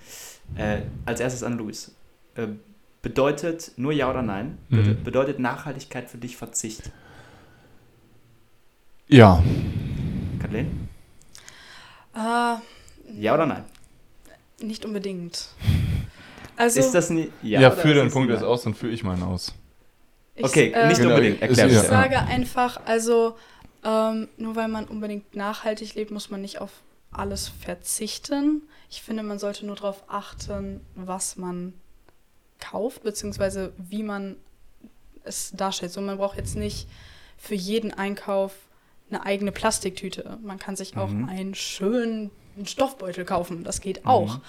Äh, 0.55 0.83
als 1.05 1.19
erstes 1.19 1.43
an 1.43 1.57
Luis. 1.57 1.93
Äh, 2.35 2.47
bedeutet 3.01 3.73
nur 3.75 3.91
Ja 3.91 4.09
oder 4.09 4.21
Nein? 4.21 4.57
Mhm. 4.69 5.03
Bedeutet 5.03 5.37
Nachhaltigkeit 5.37 6.09
für 6.09 6.17
dich 6.17 6.37
Verzicht? 6.37 6.89
Ja. 9.09 9.43
Kathleen? 10.39 10.82
Uh, 12.15 12.57
ja 13.17 13.33
oder 13.33 13.45
nein? 13.45 13.65
Nicht 14.61 14.85
unbedingt. 14.85 15.49
Also, 16.55 16.81
ist 16.81 16.91
das 16.91 17.09
nicht. 17.09 17.31
Ja, 17.41 17.61
ja 17.61 17.71
führe 17.71 17.95
deinen 17.95 18.11
Punkt 18.11 18.31
jetzt 18.31 18.43
aus, 18.43 18.61
dann 18.61 18.75
führe 18.75 18.93
ich 18.93 19.03
meinen 19.03 19.23
aus. 19.23 19.55
Ich, 20.35 20.45
okay, 20.45 20.71
äh, 20.71 20.87
nicht 20.87 21.01
unbedingt. 21.01 21.41
Erklär 21.41 21.65
ich 21.65 21.79
sage 21.79 22.19
einfach, 22.19 22.79
also 22.85 23.35
ähm, 23.83 24.29
nur 24.37 24.55
weil 24.55 24.67
man 24.67 24.85
unbedingt 24.85 25.35
nachhaltig 25.35 25.95
lebt, 25.95 26.11
muss 26.11 26.29
man 26.29 26.41
nicht 26.41 26.61
auf 26.61 26.71
alles 27.11 27.47
verzichten. 27.47 28.61
Ich 28.89 29.01
finde, 29.01 29.23
man 29.23 29.39
sollte 29.39 29.65
nur 29.65 29.75
darauf 29.75 30.03
achten, 30.07 30.81
was 30.95 31.37
man 31.37 31.73
kauft, 32.59 33.03
beziehungsweise 33.03 33.73
wie 33.77 34.03
man 34.03 34.35
es 35.23 35.51
darstellt. 35.51 35.91
So, 35.91 36.01
man 36.01 36.17
braucht 36.17 36.37
jetzt 36.37 36.55
nicht 36.55 36.87
für 37.37 37.55
jeden 37.55 37.93
Einkauf 37.93 38.53
eine 39.13 39.25
eigene 39.25 39.51
Plastiktüte. 39.51 40.39
Man 40.41 40.59
kann 40.59 40.75
sich 40.75 40.97
auch 40.97 41.09
mhm. 41.09 41.29
einen 41.29 41.55
schönen 41.55 42.31
Stoffbeutel 42.65 43.25
kaufen. 43.25 43.63
Das 43.63 43.81
geht 43.81 44.05
auch. 44.05 44.37
Mhm. 44.37 44.41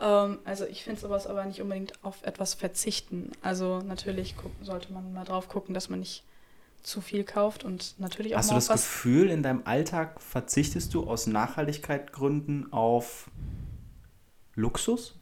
Ähm, 0.00 0.38
also 0.44 0.64
ich 0.66 0.84
finde 0.84 1.00
sowas 1.00 1.26
aber 1.26 1.44
nicht 1.44 1.60
unbedingt 1.60 1.92
auf 2.04 2.22
etwas 2.22 2.54
verzichten. 2.54 3.30
Also 3.42 3.80
natürlich 3.80 4.34
sollte 4.62 4.92
man 4.92 5.12
mal 5.12 5.24
drauf 5.24 5.48
gucken, 5.48 5.74
dass 5.74 5.88
man 5.88 6.00
nicht 6.00 6.24
zu 6.82 7.00
viel 7.00 7.24
kauft 7.24 7.64
und 7.64 7.98
natürlich 7.98 8.34
auch 8.34 8.38
Hast 8.38 8.50
du 8.50 8.54
das 8.56 8.68
Gefühl, 8.68 9.30
in 9.30 9.42
deinem 9.42 9.62
Alltag 9.64 10.20
verzichtest 10.20 10.92
du 10.92 11.08
aus 11.08 11.26
Nachhaltigkeitsgründen 11.26 12.72
auf 12.72 13.30
Luxus? 14.54 15.18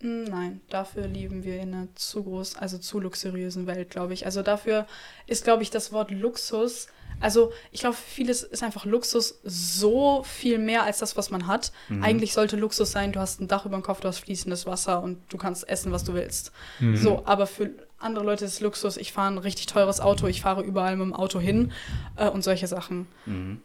Hm, 0.00 0.24
nein, 0.24 0.60
dafür 0.68 1.06
leben 1.06 1.44
wir 1.44 1.60
in 1.60 1.74
einer 1.74 1.88
zu 1.94 2.22
groß, 2.22 2.56
also 2.56 2.78
zu 2.78 3.00
luxuriösen 3.00 3.66
Welt, 3.66 3.90
glaube 3.90 4.12
ich. 4.12 4.26
Also 4.26 4.42
dafür 4.42 4.86
ist, 5.26 5.44
glaube 5.44 5.62
ich, 5.62 5.70
das 5.70 5.92
Wort 5.92 6.10
Luxus 6.10 6.88
also 7.20 7.52
ich 7.72 7.80
glaube, 7.80 7.96
vieles 7.96 8.42
ist 8.42 8.62
einfach 8.62 8.84
Luxus 8.84 9.40
so 9.42 10.22
viel 10.22 10.58
mehr 10.58 10.82
als 10.82 10.98
das, 10.98 11.16
was 11.16 11.30
man 11.30 11.46
hat. 11.46 11.72
Mhm. 11.88 12.04
Eigentlich 12.04 12.32
sollte 12.32 12.56
Luxus 12.56 12.92
sein, 12.92 13.12
du 13.12 13.20
hast 13.20 13.40
ein 13.40 13.48
Dach 13.48 13.64
über 13.64 13.76
dem 13.76 13.82
Kopf, 13.82 14.00
du 14.00 14.08
hast 14.08 14.18
fließendes 14.18 14.66
Wasser 14.66 15.02
und 15.02 15.18
du 15.30 15.38
kannst 15.38 15.68
essen, 15.68 15.92
was 15.92 16.04
du 16.04 16.14
willst. 16.14 16.52
Mhm. 16.78 16.96
So, 16.96 17.22
aber 17.24 17.46
für 17.46 17.70
andere 17.98 18.24
Leute 18.24 18.44
ist 18.44 18.60
Luxus, 18.60 18.96
ich 18.98 19.12
fahre 19.12 19.32
ein 19.32 19.38
richtig 19.38 19.66
teures 19.66 20.00
Auto, 20.00 20.26
ich 20.26 20.42
fahre 20.42 20.62
überall 20.62 20.96
mit 20.96 21.06
dem 21.06 21.14
Auto 21.14 21.40
hin 21.40 21.72
äh, 22.16 22.28
und 22.28 22.44
solche 22.44 22.66
Sachen. 22.66 23.06
Mhm. 23.24 23.62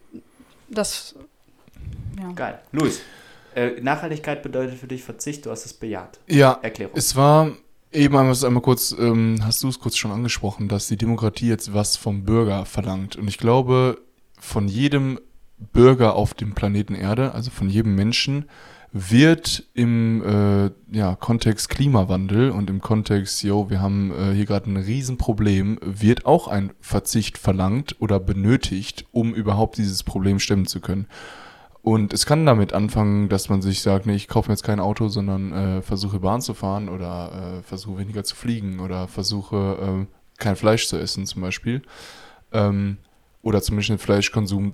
Das, 0.69 1.15
ja. 2.17 2.31
Geil. 2.31 2.59
Luis, 2.71 3.01
äh, 3.55 3.81
Nachhaltigkeit 3.81 4.43
bedeutet 4.43 4.79
für 4.79 4.87
dich 4.87 5.03
Verzicht, 5.03 5.45
du 5.45 5.51
hast 5.51 5.65
es 5.65 5.73
bejaht. 5.73 6.19
Ja, 6.27 6.59
Erklärung. 6.61 6.95
es 6.95 7.15
war 7.15 7.51
Eben 7.93 8.15
einmal, 8.15 8.35
einmal 8.45 8.61
kurz, 8.61 8.95
ähm, 8.97 9.39
hast 9.43 9.63
du 9.63 9.67
es 9.67 9.79
kurz 9.79 9.97
schon 9.97 10.11
angesprochen, 10.11 10.69
dass 10.69 10.87
die 10.87 10.95
Demokratie 10.95 11.49
jetzt 11.49 11.73
was 11.73 11.97
vom 11.97 12.23
Bürger 12.23 12.65
verlangt. 12.65 13.17
Und 13.17 13.27
ich 13.27 13.37
glaube, 13.37 13.99
von 14.39 14.69
jedem 14.69 15.19
Bürger 15.73 16.15
auf 16.15 16.33
dem 16.33 16.53
Planeten 16.53 16.95
Erde, 16.95 17.33
also 17.33 17.51
von 17.51 17.69
jedem 17.69 17.95
Menschen, 17.95 18.45
wird 18.93 19.65
im 19.73 20.23
äh, 20.23 20.71
ja, 20.95 21.15
Kontext 21.15 21.69
Klimawandel 21.69 22.51
und 22.51 22.69
im 22.69 22.79
Kontext, 22.79 23.43
yo, 23.43 23.69
wir 23.69 23.81
haben 23.81 24.11
äh, 24.11 24.33
hier 24.33 24.45
gerade 24.45 24.69
ein 24.69 24.77
Riesenproblem, 24.77 25.79
wird 25.81 26.25
auch 26.25 26.47
ein 26.47 26.71
Verzicht 26.79 27.37
verlangt 27.37 27.97
oder 27.99 28.21
benötigt, 28.21 29.05
um 29.11 29.33
überhaupt 29.33 29.77
dieses 29.77 30.03
Problem 30.03 30.39
stemmen 30.39 30.65
zu 30.65 30.79
können. 30.79 31.07
Und 31.83 32.13
es 32.13 32.27
kann 32.27 32.45
damit 32.45 32.73
anfangen, 32.73 33.27
dass 33.27 33.49
man 33.49 33.61
sich 33.61 33.81
sagt, 33.81 34.05
nee, 34.05 34.15
ich 34.15 34.27
kaufe 34.27 34.49
mir 34.49 34.53
jetzt 34.53 34.63
kein 34.63 34.79
Auto, 34.79 35.07
sondern 35.07 35.51
äh, 35.51 35.81
versuche 35.81 36.19
Bahn 36.19 36.41
zu 36.41 36.53
fahren 36.53 36.89
oder 36.89 37.59
äh, 37.59 37.63
versuche 37.63 37.97
weniger 37.99 38.23
zu 38.23 38.35
fliegen 38.35 38.79
oder 38.79 39.07
versuche 39.07 40.05
äh, 40.05 40.05
kein 40.37 40.55
Fleisch 40.55 40.87
zu 40.87 40.97
essen 40.97 41.25
zum 41.25 41.41
Beispiel. 41.41 41.81
Ähm, 42.51 42.97
oder 43.41 43.61
zumindest 43.63 43.89
den 43.89 43.97
Fleischkonsum 43.97 44.73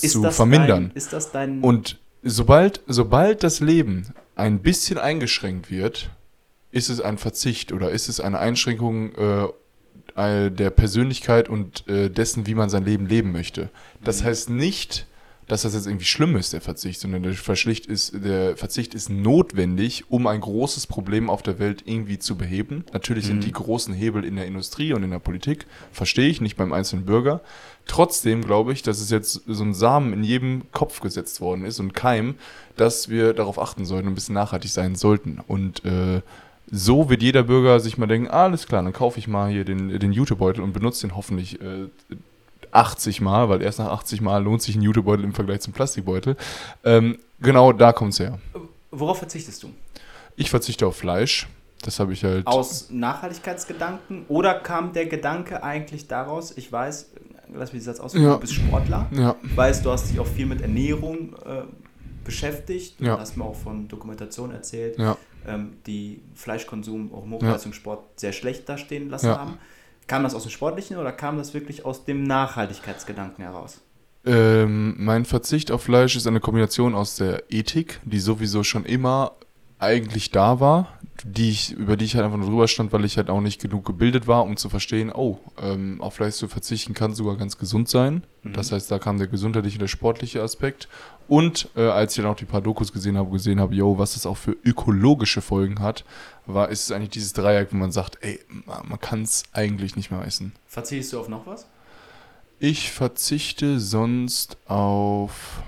Ist 0.00 0.12
zu 0.12 0.22
das 0.22 0.36
vermindern. 0.36 0.88
Dein, 0.88 0.96
ist 0.96 1.12
das 1.12 1.32
dein. 1.32 1.60
Und 1.60 1.98
sobald, 2.22 2.80
sobald 2.86 3.42
das 3.42 3.60
Leben 3.60 4.14
ein 4.34 4.60
bisschen 4.60 4.96
eingeschränkt 4.96 5.70
wird, 5.70 6.10
ist 6.70 6.88
es 6.88 7.02
ein 7.02 7.18
Verzicht 7.18 7.72
oder 7.72 7.90
ist 7.90 8.08
es 8.08 8.20
eine 8.20 8.38
Einschränkung 8.38 9.12
äh, 9.14 10.50
der 10.50 10.70
Persönlichkeit 10.70 11.50
und 11.50 11.86
äh, 11.88 12.08
dessen, 12.08 12.46
wie 12.46 12.54
man 12.54 12.70
sein 12.70 12.84
Leben 12.84 13.06
leben 13.06 13.32
möchte. 13.32 13.70
Das 14.02 14.24
heißt 14.24 14.48
nicht, 14.48 15.06
dass 15.48 15.62
das 15.62 15.74
jetzt 15.74 15.86
irgendwie 15.86 16.04
schlimm 16.06 16.36
ist, 16.36 16.52
der 16.52 16.60
Verzicht, 16.60 17.00
sondern 17.00 17.22
der 17.22 17.34
Verzicht 17.34 17.86
ist, 17.86 18.14
der 18.24 18.56
Verzicht 18.56 18.94
ist 18.94 19.10
notwendig, 19.10 20.04
um 20.08 20.26
ein 20.26 20.40
großes 20.40 20.86
Problem 20.86 21.28
auf 21.28 21.42
der 21.42 21.58
Welt 21.58 21.82
irgendwie 21.84 22.18
zu 22.18 22.36
beheben. 22.36 22.84
Natürlich 22.92 23.26
sind 23.26 23.44
die 23.44 23.52
großen 23.52 23.92
Hebel 23.92 24.24
in 24.24 24.36
der 24.36 24.46
Industrie 24.46 24.92
und 24.92 25.02
in 25.02 25.10
der 25.10 25.18
Politik, 25.18 25.66
verstehe 25.90 26.28
ich, 26.28 26.40
nicht 26.40 26.56
beim 26.56 26.72
einzelnen 26.72 27.04
Bürger. 27.04 27.40
Trotzdem 27.86 28.44
glaube 28.44 28.72
ich, 28.72 28.82
dass 28.82 29.00
es 29.00 29.10
jetzt 29.10 29.42
so 29.46 29.64
ein 29.64 29.74
Samen 29.74 30.12
in 30.12 30.22
jedem 30.22 30.70
Kopf 30.72 31.00
gesetzt 31.00 31.40
worden 31.40 31.64
ist 31.64 31.80
und 31.80 31.92
Keim, 31.92 32.36
dass 32.76 33.08
wir 33.08 33.34
darauf 33.34 33.58
achten 33.58 33.84
sollten 33.84 34.06
und 34.06 34.12
ein 34.12 34.14
bisschen 34.14 34.34
nachhaltig 34.34 34.70
sein 34.70 34.94
sollten. 34.94 35.40
Und 35.46 35.84
äh, 35.84 36.22
so 36.70 37.10
wird 37.10 37.22
jeder 37.22 37.42
Bürger 37.42 37.80
sich 37.80 37.98
mal 37.98 38.06
denken, 38.06 38.28
alles 38.28 38.66
klar, 38.66 38.82
dann 38.82 38.92
kaufe 38.92 39.18
ich 39.18 39.28
mal 39.28 39.50
hier 39.50 39.64
den, 39.64 39.98
den 39.98 40.12
Jutebeutel 40.12 40.62
und 40.62 40.72
benutze 40.72 41.06
den 41.06 41.16
hoffentlich 41.16 41.60
äh, 41.60 41.88
80 42.72 43.20
Mal, 43.20 43.48
weil 43.48 43.62
erst 43.62 43.78
nach 43.78 43.88
80 43.90 44.20
Mal 44.20 44.42
lohnt 44.42 44.62
sich 44.62 44.76
ein 44.76 44.82
Jutebeutel 44.82 45.24
im 45.24 45.32
Vergleich 45.32 45.60
zum 45.60 45.72
Plastikbeutel. 45.72 46.36
Ähm, 46.84 47.18
genau 47.40 47.72
da 47.72 47.92
kommt 47.92 48.12
es 48.14 48.20
her. 48.20 48.38
Worauf 48.90 49.18
verzichtest 49.18 49.62
du? 49.62 49.70
Ich 50.36 50.50
verzichte 50.50 50.86
auf 50.86 50.96
Fleisch. 50.96 51.48
Das 51.82 51.98
habe 51.98 52.12
ich 52.12 52.22
halt. 52.24 52.46
Aus 52.46 52.90
Nachhaltigkeitsgedanken? 52.90 54.24
Oder 54.28 54.54
kam 54.54 54.92
der 54.92 55.06
Gedanke 55.06 55.62
eigentlich 55.62 56.06
daraus, 56.06 56.56
ich 56.56 56.70
weiß, 56.70 57.10
lass 57.54 57.72
mich 57.72 57.82
den 57.82 57.86
Satz 57.86 57.98
ausdrücken, 58.00 58.26
Ja. 58.26 58.34
du 58.34 58.40
bist 58.40 58.54
Sportler, 58.54 59.08
Ja, 59.12 59.34
weißt, 59.56 59.84
du 59.84 59.90
hast 59.90 60.10
dich 60.10 60.20
auch 60.20 60.26
viel 60.26 60.46
mit 60.46 60.60
Ernährung 60.60 61.34
äh, 61.44 61.62
beschäftigt. 62.24 63.00
Du 63.00 63.04
Ja. 63.06 63.18
hast 63.18 63.36
mir 63.36 63.44
auch 63.44 63.56
von 63.56 63.88
Dokumentation 63.88 64.52
erzählt, 64.52 64.96
ja. 64.98 65.16
ähm, 65.46 65.74
die 65.86 66.20
Fleischkonsum 66.34 67.12
auch 67.12 67.24
im 67.24 67.32
Hochleistungssport 67.32 68.04
sehr 68.20 68.32
schlecht 68.32 68.68
dastehen 68.68 69.10
lassen 69.10 69.30
haben. 69.30 69.58
Kam 70.06 70.22
das 70.22 70.34
aus 70.34 70.42
dem 70.42 70.50
Sportlichen 70.50 70.98
oder 70.98 71.12
kam 71.12 71.38
das 71.38 71.54
wirklich 71.54 71.84
aus 71.84 72.04
dem 72.04 72.24
Nachhaltigkeitsgedanken 72.24 73.44
heraus? 73.44 73.80
Ähm, 74.24 74.94
mein 74.98 75.24
Verzicht 75.24 75.70
auf 75.70 75.82
Fleisch 75.82 76.14
ist 76.16 76.26
eine 76.26 76.40
Kombination 76.40 76.94
aus 76.94 77.16
der 77.16 77.44
Ethik, 77.50 78.00
die 78.04 78.20
sowieso 78.20 78.62
schon 78.62 78.84
immer 78.84 79.32
eigentlich 79.82 80.30
da 80.30 80.60
war, 80.60 80.88
die 81.24 81.50
ich, 81.50 81.72
über 81.72 81.96
die 81.96 82.04
ich 82.04 82.14
halt 82.14 82.24
einfach 82.24 82.38
nur 82.38 82.48
drüber 82.48 82.68
stand, 82.68 82.92
weil 82.92 83.04
ich 83.04 83.16
halt 83.16 83.30
auch 83.30 83.40
nicht 83.40 83.60
genug 83.60 83.84
gebildet 83.84 84.26
war, 84.26 84.44
um 84.44 84.56
zu 84.56 84.68
verstehen, 84.68 85.12
oh, 85.12 85.38
ähm, 85.60 86.00
auf 86.00 86.14
Fleisch 86.14 86.34
zu 86.34 86.48
verzichten 86.48 86.94
kann 86.94 87.14
sogar 87.14 87.36
ganz 87.36 87.58
gesund 87.58 87.88
sein. 87.88 88.24
Das 88.44 88.72
heißt, 88.72 88.90
da 88.90 88.98
kam 88.98 89.18
der 89.18 89.28
gesundheitliche 89.28 89.76
und 89.76 89.82
der 89.82 89.88
sportliche 89.88 90.42
Aspekt. 90.42 90.88
Und 91.28 91.68
äh, 91.76 91.82
als 91.82 92.16
ich 92.16 92.22
dann 92.22 92.32
auch 92.32 92.36
die 92.36 92.44
paar 92.44 92.60
Dokus 92.60 92.92
gesehen 92.92 93.16
habe, 93.16 93.30
gesehen 93.30 93.60
habe, 93.60 93.74
yo, 93.74 93.98
was 93.98 94.14
das 94.14 94.26
auch 94.26 94.36
für 94.36 94.56
ökologische 94.64 95.40
Folgen 95.40 95.80
hat, 95.80 96.04
war, 96.46 96.68
ist 96.70 96.84
es 96.84 96.92
eigentlich 96.92 97.10
dieses 97.10 97.32
Dreieck, 97.32 97.68
wo 97.72 97.76
man 97.76 97.92
sagt, 97.92 98.18
ey, 98.22 98.40
man, 98.66 99.00
kann 99.00 99.22
es 99.22 99.44
eigentlich 99.52 99.94
nicht 99.94 100.10
mehr 100.10 100.24
essen. 100.26 100.52
Verzichtest 100.66 101.12
du 101.12 101.20
auf 101.20 101.28
noch 101.28 101.46
was? 101.46 101.66
Ich 102.58 102.90
verzichte 102.90 103.78
sonst 103.78 104.56
auf. 104.66 105.62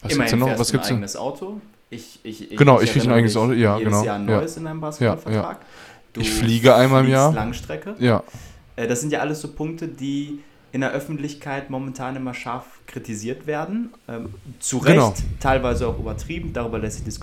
Was 0.00 0.12
Immerhin 0.12 0.18
gibt's 0.18 0.30
denn 0.30 0.38
noch? 0.38 0.58
Was 0.58 0.68
ein 0.68 0.72
gibt's 0.72 0.88
denn? 0.88 0.96
eigenes 0.96 1.16
Auto. 1.16 1.60
Ich, 1.92 2.20
ich, 2.22 2.50
ich, 2.52 2.56
Genau, 2.58 2.80
ich 2.80 2.90
krieg 2.92 3.02
ein 3.04 3.12
eigenes 3.12 3.36
Auto, 3.36 3.52
ja, 3.52 3.76
jedes 3.78 3.92
genau, 3.92 4.04
Jahr 4.04 4.16
ein 4.16 4.26
ja. 4.28 4.36
neues 4.38 4.56
in 4.56 4.64
deinem 4.64 4.80
Basketballvertrag. 4.80 5.58
Du 6.14 6.20
Ich 6.22 6.30
fliege 6.32 6.74
einmal 6.74 7.04
im 7.04 7.10
Jahr. 7.10 7.32
Langstrecke. 7.32 7.94
Ja, 7.98 8.22
Äh, 8.76 8.86
Das 8.86 9.00
sind 9.02 9.12
ja 9.12 9.20
alles 9.20 9.40
so 9.42 9.48
Punkte, 9.48 9.88
die 9.88 10.40
in 10.72 10.80
der 10.80 10.92
Öffentlichkeit 10.92 11.68
momentan 11.68 12.16
immer 12.16 12.32
scharf 12.32 12.64
kritisiert 12.86 13.46
werden. 13.46 13.90
Ähm, 14.08 14.30
zu 14.58 14.78
Recht, 14.78 14.94
Genau. 14.94 15.14
teilweise 15.38 15.86
auch 15.86 15.98
übertrieben. 15.98 16.54
Darüber 16.54 16.78
lässt 16.78 17.04
sich 17.04 17.18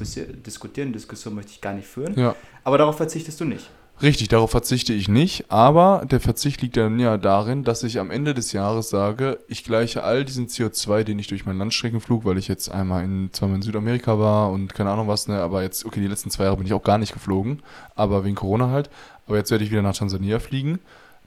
diskutieren. 0.46 0.94
Diskussion 0.94 1.34
möchte 1.34 1.52
ich 1.54 1.62
gar 1.62 1.74
nicht 1.74 1.88
führen. 1.88 2.14
ja. 2.20 2.36
Aber 2.64 2.78
darauf 2.78 2.98
verzichtest 2.98 3.40
du 3.40 3.46
nicht. 3.46 3.68
Richtig, 4.02 4.30
darauf 4.30 4.52
verzichte 4.52 4.94
ich 4.94 5.10
nicht. 5.10 5.52
Aber 5.52 6.06
der 6.10 6.20
Verzicht 6.22 6.62
liegt 6.62 6.78
dann 6.78 7.00
ja 7.00 7.18
darin, 7.18 7.64
dass 7.64 7.84
ich 7.84 8.00
am 8.00 8.12
Ende 8.12 8.34
des 8.34 8.54
Jahres 8.54 8.90
sage, 8.90 9.40
ich 9.48 9.64
gleiche 9.64 10.04
all 10.04 10.24
diesen 10.24 10.48
CO2, 10.48 11.04
den 11.04 11.20
ich 11.20 11.28
durch 11.28 11.46
meinen 11.46 11.60
Landstreckenflug, 11.60 12.24
weil 12.24 12.38
ich 12.38 12.48
jetzt 12.48 12.70
einmal 12.70 13.04
in, 13.04 13.30
zweimal 13.34 13.58
in 13.58 13.62
Südamerika 13.62 14.18
war 14.18 14.52
und 14.52 14.74
keine 14.74 14.90
Ahnung 14.92 15.08
was, 15.10 15.28
ne, 15.28 15.42
aber 15.42 15.64
jetzt, 15.64 15.86
okay, 15.86 16.00
die 16.00 16.08
letzten 16.08 16.30
zwei 16.30 16.46
Jahre 16.46 16.58
bin 16.58 16.66
ich 16.66 16.74
auch 16.74 16.84
gar 16.84 16.98
nicht 16.98 17.12
geflogen, 17.14 17.62
aber 17.96 18.24
wegen 18.24 18.36
Corona 18.36 18.70
halt. 18.70 18.90
Aber 19.28 19.38
jetzt 19.38 19.52
werde 19.52 19.64
ich 19.64 19.72
wieder 19.72 19.82
nach 19.82 19.96
Tansania 19.96 20.40
fliegen. 20.40 20.80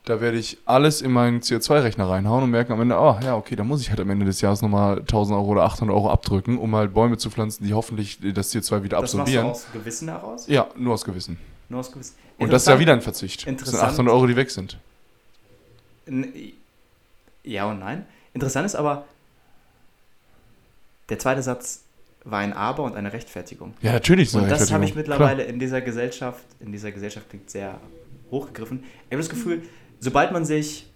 Da 0.04 0.20
werde 0.20 0.36
ich 0.36 0.58
alles 0.64 1.00
in 1.00 1.12
meinen 1.12 1.40
CO2-Rechner 1.42 2.08
reinhauen 2.08 2.42
und 2.42 2.50
merken 2.50 2.72
am 2.72 2.80
Ende, 2.80 2.96
oh 2.98 3.16
ja, 3.22 3.36
okay, 3.36 3.54
da 3.54 3.62
muss 3.62 3.82
ich 3.82 3.90
halt 3.90 4.00
am 4.00 4.10
Ende 4.10 4.26
des 4.26 4.40
Jahres 4.40 4.60
nochmal 4.62 4.98
1000 4.98 5.36
Euro 5.38 5.48
oder 5.48 5.62
800 5.62 5.94
Euro 5.94 6.10
abdrücken, 6.10 6.58
um 6.58 6.74
halt 6.74 6.92
Bäume 6.92 7.18
zu 7.18 7.30
pflanzen, 7.30 7.64
die 7.64 7.74
hoffentlich 7.74 8.18
das 8.34 8.52
CO2 8.52 8.82
wieder 8.82 9.00
Das 9.00 9.14
machst 9.14 9.14
du 9.14 9.38
absorbieren. 9.38 9.46
aus 9.46 9.66
Gewissen 9.72 10.08
heraus? 10.08 10.46
Ja, 10.48 10.66
nur 10.76 10.94
aus 10.94 11.04
Gewissen. 11.04 11.38
Nur 11.72 11.80
aus 11.80 11.90
Gewissen. 11.90 12.16
Und 12.36 12.52
das 12.52 12.62
ist 12.62 12.68
ja 12.68 12.74
Interessant. 12.74 12.80
wieder 12.80 12.92
ein 12.92 13.00
Verzicht. 13.00 13.40
Das 13.40 13.44
sind 13.44 13.52
Interessant. 13.52 13.82
800 13.92 14.14
Euro, 14.14 14.26
die 14.26 14.36
weg 14.36 14.50
sind. 14.50 14.78
Ja 17.44 17.64
und 17.64 17.78
nein. 17.78 18.04
Interessant 18.34 18.66
ist 18.66 18.74
aber, 18.74 19.06
der 21.08 21.18
zweite 21.18 21.42
Satz 21.42 21.84
war 22.24 22.40
ein 22.40 22.52
Aber 22.52 22.82
und 22.82 22.94
eine 22.94 23.10
Rechtfertigung. 23.14 23.72
Ja, 23.80 23.92
natürlich. 23.92 24.34
eine 24.34 24.42
Und 24.42 24.50
das 24.50 24.70
habe 24.70 24.84
ich 24.84 24.94
mittlerweile 24.94 25.44
in 25.44 25.58
dieser 25.58 25.80
Gesellschaft, 25.80 26.44
in 26.60 26.72
dieser 26.72 26.92
Gesellschaft 26.92 27.30
klingt 27.30 27.48
sehr 27.48 27.80
hochgegriffen. 28.30 28.84
Ich 28.84 29.12
habe 29.12 29.16
das 29.16 29.30
Gefühl, 29.30 29.62
sobald 29.98 30.30
man 30.30 30.44
sich, 30.44 30.86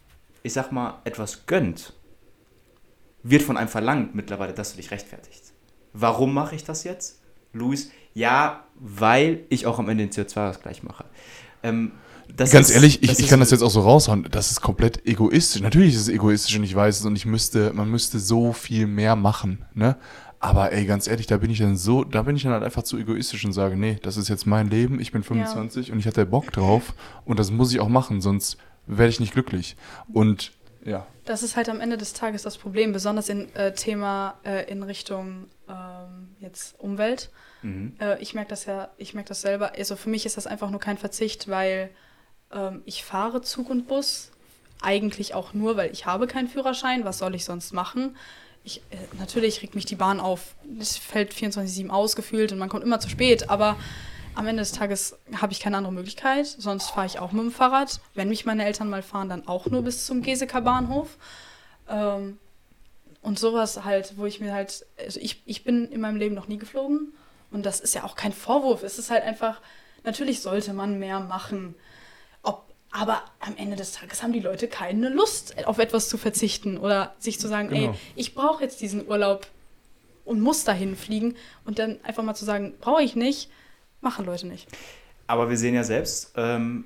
ich 0.43 0.53
sag 0.53 0.73
mal, 0.73 1.01
etwas 1.05 1.47
gönnt, 1.47 1.95
wird 3.23 3.41
von 3.41 3.57
einem 3.57 3.69
verlangt 3.69 4.15
mittlerweile, 4.15 4.53
dass 4.53 4.73
du 4.73 4.77
dich 4.77 4.91
rechtfertigst. 4.91 5.55
Warum 5.95 6.35
mache 6.35 6.55
ich 6.55 6.65
das 6.65 6.85
jetzt? 6.85 7.23
Luis, 7.55 7.91
ja, 8.13 8.66
weil 8.81 9.41
ich 9.49 9.67
auch 9.67 9.79
am 9.79 9.89
Ende 9.89 10.07
den 10.07 10.13
CO2-Ausgleich 10.13 10.83
mache. 10.83 11.05
Ähm, 11.63 11.93
das 12.37 12.51
Ganz 12.51 12.69
ist- 12.71 12.75
ehrlich, 12.75 13.03
ich, 13.03 13.09
das 13.11 13.19
ich 13.21 13.29
kann 13.29 13.41
das 13.41 13.51
jetzt 13.53 13.63
auch 13.63 13.71
so 13.71 13.81
raushauen. 13.81 14.27
Das 14.31 14.51
ist 14.51 14.61
komplett 14.61 15.07
egoistisch. 15.07 15.63
Natürlich 15.63 15.95
ist 15.95 16.03
es 16.03 16.09
egoistisch 16.09 16.57
und 16.57 16.65
ich 16.65 16.75
weiß 16.75 17.01
es 17.01 17.05
und 17.07 17.15
ich 17.17 17.25
müsste, 17.27 17.73
man 17.73 17.91
müsste 17.91 18.19
so 18.19 18.53
viel 18.53 18.87
mehr 18.87 19.17
machen, 19.17 19.65
ne? 19.75 19.97
Aber 20.39 20.71
ey, 20.71 20.85
ganz 20.85 21.07
ehrlich, 21.07 21.27
da 21.27 21.39
bin 21.39 21.51
ich 21.51 21.59
dann 21.61 21.77
so, 21.77 22.05
da 22.05 22.23
bin 22.23 22.37
ich 22.37 22.43
dann 22.43 22.53
halt 22.53 22.63
einfach 22.63 22.83
zu 22.83 22.99
egoistisch 22.99 23.45
und 23.47 23.53
sage, 23.53 23.75
nee, 23.77 23.99
das 24.03 24.17
ist 24.19 24.29
jetzt 24.29 24.47
mein 24.47 24.69
Leben, 24.69 25.01
ich 25.01 25.11
bin 25.11 25.23
25 25.23 25.91
und 25.93 25.99
ich 25.99 26.07
hatte 26.07 26.27
Bock 26.27 26.53
drauf 26.53 26.93
und 27.25 27.39
das 27.39 27.51
muss 27.51 27.73
ich 27.73 27.81
auch 27.81 27.89
machen, 27.89 28.21
sonst 28.21 28.59
werde 28.87 29.09
ich 29.09 29.19
nicht 29.19 29.33
glücklich. 29.33 29.77
Und 30.13 30.53
ja. 30.85 31.07
Das 31.25 31.43
ist 31.43 31.57
halt 31.57 31.69
am 31.71 31.81
Ende 31.81 31.97
des 31.97 32.13
Tages 32.13 32.43
das 32.43 32.59
Problem, 32.59 32.93
besonders 32.93 33.29
in 33.31 33.53
äh, 33.55 33.73
Thema 33.73 34.35
äh, 34.45 34.71
in 34.71 34.83
Richtung 34.83 35.47
ähm, 35.69 36.29
jetzt 36.39 36.79
Umwelt. 36.79 37.31
Mhm. 37.67 37.97
Äh, 38.01 38.23
ich 38.23 38.35
merke 38.35 38.51
das 38.51 38.65
ja, 38.65 38.89
ich 38.97 39.15
merke 39.15 39.29
das 39.29 39.41
selber. 39.41 39.73
Also 39.77 39.97
für 39.97 40.09
mich 40.09 40.25
ist 40.25 40.37
das 40.37 40.47
einfach 40.47 40.71
nur 40.71 40.81
kein 40.81 40.99
Verzicht, 40.99 41.49
weil 41.49 41.91
ähm, 42.53 42.83
ich 42.85 43.05
fahre 43.05 43.43
Zug 43.43 43.71
und 43.71 43.89
Bus. 43.89 44.31
Eigentlich 44.83 45.35
auch 45.35 45.53
nur, 45.53 45.77
weil 45.77 45.91
ich 45.91 46.07
habe 46.07 46.27
keinen 46.27 46.49
Führerschein. 46.49 47.05
Was 47.05 47.19
soll 47.19 47.35
ich 47.35 47.45
sonst 47.45 47.73
machen? 47.73 48.17
Ich, 48.63 48.79
äh, 48.91 48.97
natürlich 49.19 49.63
regt 49.63 49.75
mich 49.75 49.87
die 49.87 49.97
Bahn 49.97 50.21
auf. 50.21 50.55
Es 50.79 50.97
fällt 50.97 51.33
24-7 51.33 51.89
ausgefühlt 51.89 52.53
und 52.53 52.59
man 52.59 52.69
kommt 52.69 52.85
immer 52.85 53.01
zu 53.01 53.09
spät, 53.09 53.51
aber 53.51 53.77
am 54.35 54.47
Ende 54.47 54.61
des 54.61 54.73
Tages 54.73 55.17
habe 55.41 55.53
ich 55.53 55.61
keine 55.61 55.79
andere 55.79 55.95
Möglichkeit. 55.95 56.47
Sonst 56.47 56.91
fahre 56.91 57.07
ich 57.07 57.19
auch 57.19 57.33
mit 57.33 57.43
dem 57.43 57.51
Fahrrad. 57.51 58.01
Wenn 58.15 58.29
mich 58.29 58.45
meine 58.45 58.65
Eltern 58.65 58.91
mal 58.91 59.03
fahren, 59.03 59.29
dann 59.29 59.49
auch 59.49 59.67
nur 59.67 59.83
bis 59.83 60.07
zum 60.07 60.23
Geseker 60.23 60.61
Bahnhof. 60.61 61.17
Ähm, 61.89 62.39
und 63.23 63.39
sowas 63.41 63.83
halt, 63.85 64.13
wo 64.19 64.27
ich 64.27 64.39
mir 64.39 64.53
halt, 64.53 64.87
also 65.03 65.19
ich, 65.21 65.43
ich 65.47 65.65
bin 65.65 65.91
in 65.91 66.01
meinem 66.01 66.17
Leben 66.17 66.35
noch 66.35 66.47
nie 66.47 66.59
geflogen 66.59 67.13
und 67.51 67.65
das 67.67 67.81
ist 67.81 67.95
ja 67.95 68.05
auch 68.05 68.15
kein 68.17 68.33
Vorwurf. 68.33 68.83
Es 68.83 68.99
ist 68.99 69.11
halt 69.11 69.23
einfach, 69.25 69.61
natürlich 70.05 70.41
sollte 70.41 70.73
man 70.73 70.99
mehr 70.99 71.21
machen. 71.21 71.75
Ob, 72.43 72.65
aber 72.91 73.23
am 73.41 73.57
Ende 73.57 73.77
des 73.77 73.93
Tages 73.93 74.23
haben 74.23 74.33
die 74.33 74.41
Leute 74.41 74.69
keine 74.69 75.09
Lust, 75.09 75.67
auf 75.67 75.79
etwas 75.79 76.09
zu 76.09 76.19
verzichten 76.19 76.79
oder 76.79 77.15
sich 77.19 77.39
zu 77.41 77.49
sagen, 77.49 77.69
Genau. 77.69 77.91
ey, 77.93 77.99
ich 78.15 78.35
brauche 78.35 78.63
jetzt 78.63 78.81
diesen 78.81 79.07
Urlaub 79.09 79.47
und 80.25 80.41
muss 80.41 80.65
dahin 80.65 80.97
fliegen 80.97 81.37
und 81.65 81.79
dann 81.79 81.99
einfach 82.03 82.23
mal 82.23 82.35
zu 82.35 82.45
sagen, 82.45 82.75
brauche 82.81 83.03
ich 83.03 83.15
nicht, 83.17 83.51
machen 84.01 84.25
Leute 84.27 84.47
nicht. 84.47 84.69
Aber 85.29 85.49
wir 85.51 85.57
sehen 85.57 85.75
ja 85.75 85.85
selbst, 85.85 86.33
ähm, 86.37 86.85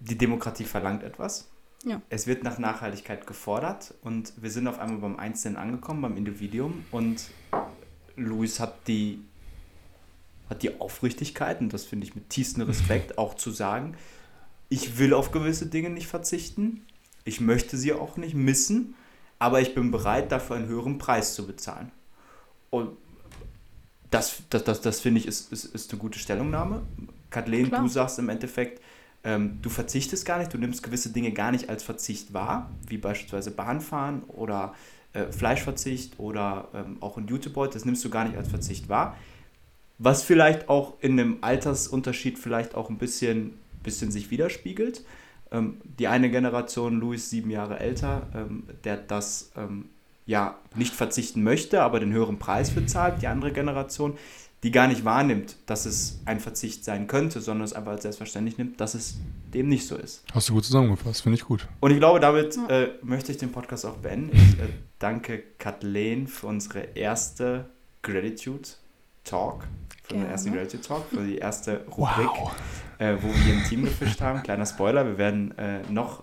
die 0.00 0.16
Demokratie 0.16 0.64
verlangt 0.64 1.02
etwas. 1.02 1.48
Ja. 1.84 2.00
Es 2.10 2.26
wird 2.26 2.42
nach 2.44 2.58
Nachhaltigkeit 2.58 3.26
gefordert 3.26 3.94
und 4.02 4.34
wir 4.36 4.50
sind 4.50 4.66
auf 4.68 4.78
einmal 4.78 4.98
beim 4.98 5.18
Einzelnen 5.18 5.56
angekommen, 5.56 6.02
beim 6.02 6.16
Individuum 6.16 6.84
und 6.90 7.22
Luis 8.16 8.60
hat 8.60 8.86
die, 8.86 9.22
hat 10.50 10.62
die 10.62 10.80
Aufrichtigkeit, 10.80 11.60
und 11.60 11.72
das 11.72 11.84
finde 11.84 12.06
ich 12.06 12.14
mit 12.14 12.28
tiefstem 12.28 12.64
Respekt 12.64 13.16
auch 13.18 13.34
zu 13.34 13.50
sagen, 13.50 13.96
ich 14.68 14.98
will 14.98 15.14
auf 15.14 15.32
gewisse 15.32 15.66
Dinge 15.66 15.90
nicht 15.90 16.08
verzichten, 16.08 16.84
ich 17.24 17.40
möchte 17.40 17.76
sie 17.76 17.92
auch 17.92 18.16
nicht 18.16 18.34
missen, 18.34 18.94
aber 19.38 19.60
ich 19.60 19.74
bin 19.74 19.90
bereit, 19.90 20.32
dafür 20.32 20.56
einen 20.56 20.68
höheren 20.68 20.98
Preis 20.98 21.34
zu 21.34 21.46
bezahlen. 21.46 21.90
Und 22.68 22.90
das, 24.10 24.42
das, 24.50 24.64
das, 24.64 24.80
das 24.80 25.00
finde 25.00 25.20
ich, 25.20 25.26
ist, 25.26 25.52
ist, 25.52 25.64
ist 25.64 25.92
eine 25.92 26.00
gute 26.00 26.18
Stellungnahme. 26.18 26.82
Kathleen, 27.30 27.70
du 27.70 27.88
sagst 27.88 28.18
im 28.18 28.28
Endeffekt, 28.28 28.82
ähm, 29.22 29.58
du 29.62 29.70
verzichtest 29.70 30.24
gar 30.24 30.38
nicht, 30.38 30.52
du 30.52 30.58
nimmst 30.58 30.82
gewisse 30.82 31.10
Dinge 31.10 31.32
gar 31.32 31.52
nicht 31.52 31.68
als 31.68 31.82
Verzicht 31.82 32.32
wahr, 32.32 32.70
wie 32.86 32.98
beispielsweise 32.98 33.50
Bahnfahren 33.50 34.24
oder 34.24 34.74
äh, 35.12 35.30
Fleischverzicht 35.30 36.18
oder 36.18 36.68
ähm, 36.74 36.96
auch 37.00 37.18
ein 37.18 37.26
Jutebeutel, 37.26 37.74
das 37.74 37.84
nimmst 37.84 38.04
du 38.04 38.10
gar 38.10 38.24
nicht 38.24 38.36
als 38.36 38.48
Verzicht 38.48 38.88
wahr. 38.88 39.16
Was 40.02 40.22
vielleicht 40.22 40.70
auch 40.70 40.94
in 41.00 41.20
einem 41.20 41.38
Altersunterschied 41.42 42.38
vielleicht 42.38 42.74
auch 42.74 42.88
ein 42.88 42.96
bisschen, 42.96 43.58
bisschen 43.82 44.10
sich 44.10 44.30
widerspiegelt. 44.30 45.04
Ähm, 45.52 45.76
die 45.84 46.08
eine 46.08 46.30
Generation, 46.30 46.98
Louis, 46.98 47.28
sieben 47.28 47.50
Jahre 47.50 47.78
älter, 47.80 48.28
ähm, 48.34 48.64
der 48.84 48.96
das 48.96 49.52
ähm, 49.56 49.90
ja 50.24 50.58
nicht 50.74 50.94
verzichten 50.94 51.42
möchte, 51.42 51.82
aber 51.82 52.00
den 52.00 52.12
höheren 52.12 52.38
Preis 52.38 52.70
bezahlt. 52.70 53.20
Die 53.20 53.26
andere 53.26 53.52
Generation, 53.52 54.16
die 54.62 54.70
gar 54.70 54.88
nicht 54.88 55.04
wahrnimmt, 55.04 55.56
dass 55.66 55.84
es 55.84 56.20
ein 56.24 56.40
Verzicht 56.40 56.82
sein 56.82 57.06
könnte, 57.06 57.42
sondern 57.42 57.64
es 57.64 57.74
einfach 57.74 57.92
als 57.92 58.02
selbstverständlich 58.02 58.56
nimmt, 58.56 58.80
dass 58.80 58.94
es 58.94 59.18
dem 59.52 59.68
nicht 59.68 59.86
so 59.86 59.96
ist. 59.96 60.24
Hast 60.32 60.48
du 60.48 60.54
gut 60.54 60.64
zusammengefasst, 60.64 61.22
finde 61.22 61.36
ich 61.36 61.44
gut. 61.44 61.68
Und 61.80 61.90
ich 61.90 61.98
glaube, 61.98 62.20
damit 62.20 62.58
äh, 62.68 62.88
möchte 63.02 63.32
ich 63.32 63.38
den 63.38 63.52
Podcast 63.52 63.84
auch 63.84 63.96
beenden. 63.98 64.34
Ich 64.34 64.58
äh, 64.60 64.68
danke 64.98 65.42
Kathleen 65.58 66.26
für 66.26 66.46
unsere 66.46 66.80
erste 66.94 67.66
Gratitude 68.02 68.68
Talk, 69.24 69.66
für 70.10 70.16
den 70.16 70.30
ersten 70.30 70.52
Gratitude 70.52 70.82
Talk, 70.82 71.04
für 71.08 71.24
die 71.24 71.38
erste 71.38 71.84
Rubrik, 71.86 72.26
wow. 72.26 72.52
äh, 72.98 73.16
wo 73.20 73.28
wir 73.28 73.54
ein 73.54 73.64
Team 73.68 73.84
gefischt 73.84 74.20
haben. 74.20 74.42
Kleiner 74.42 74.66
Spoiler, 74.66 75.06
wir 75.06 75.18
werden 75.18 75.56
äh, 75.56 75.80
noch 75.88 76.22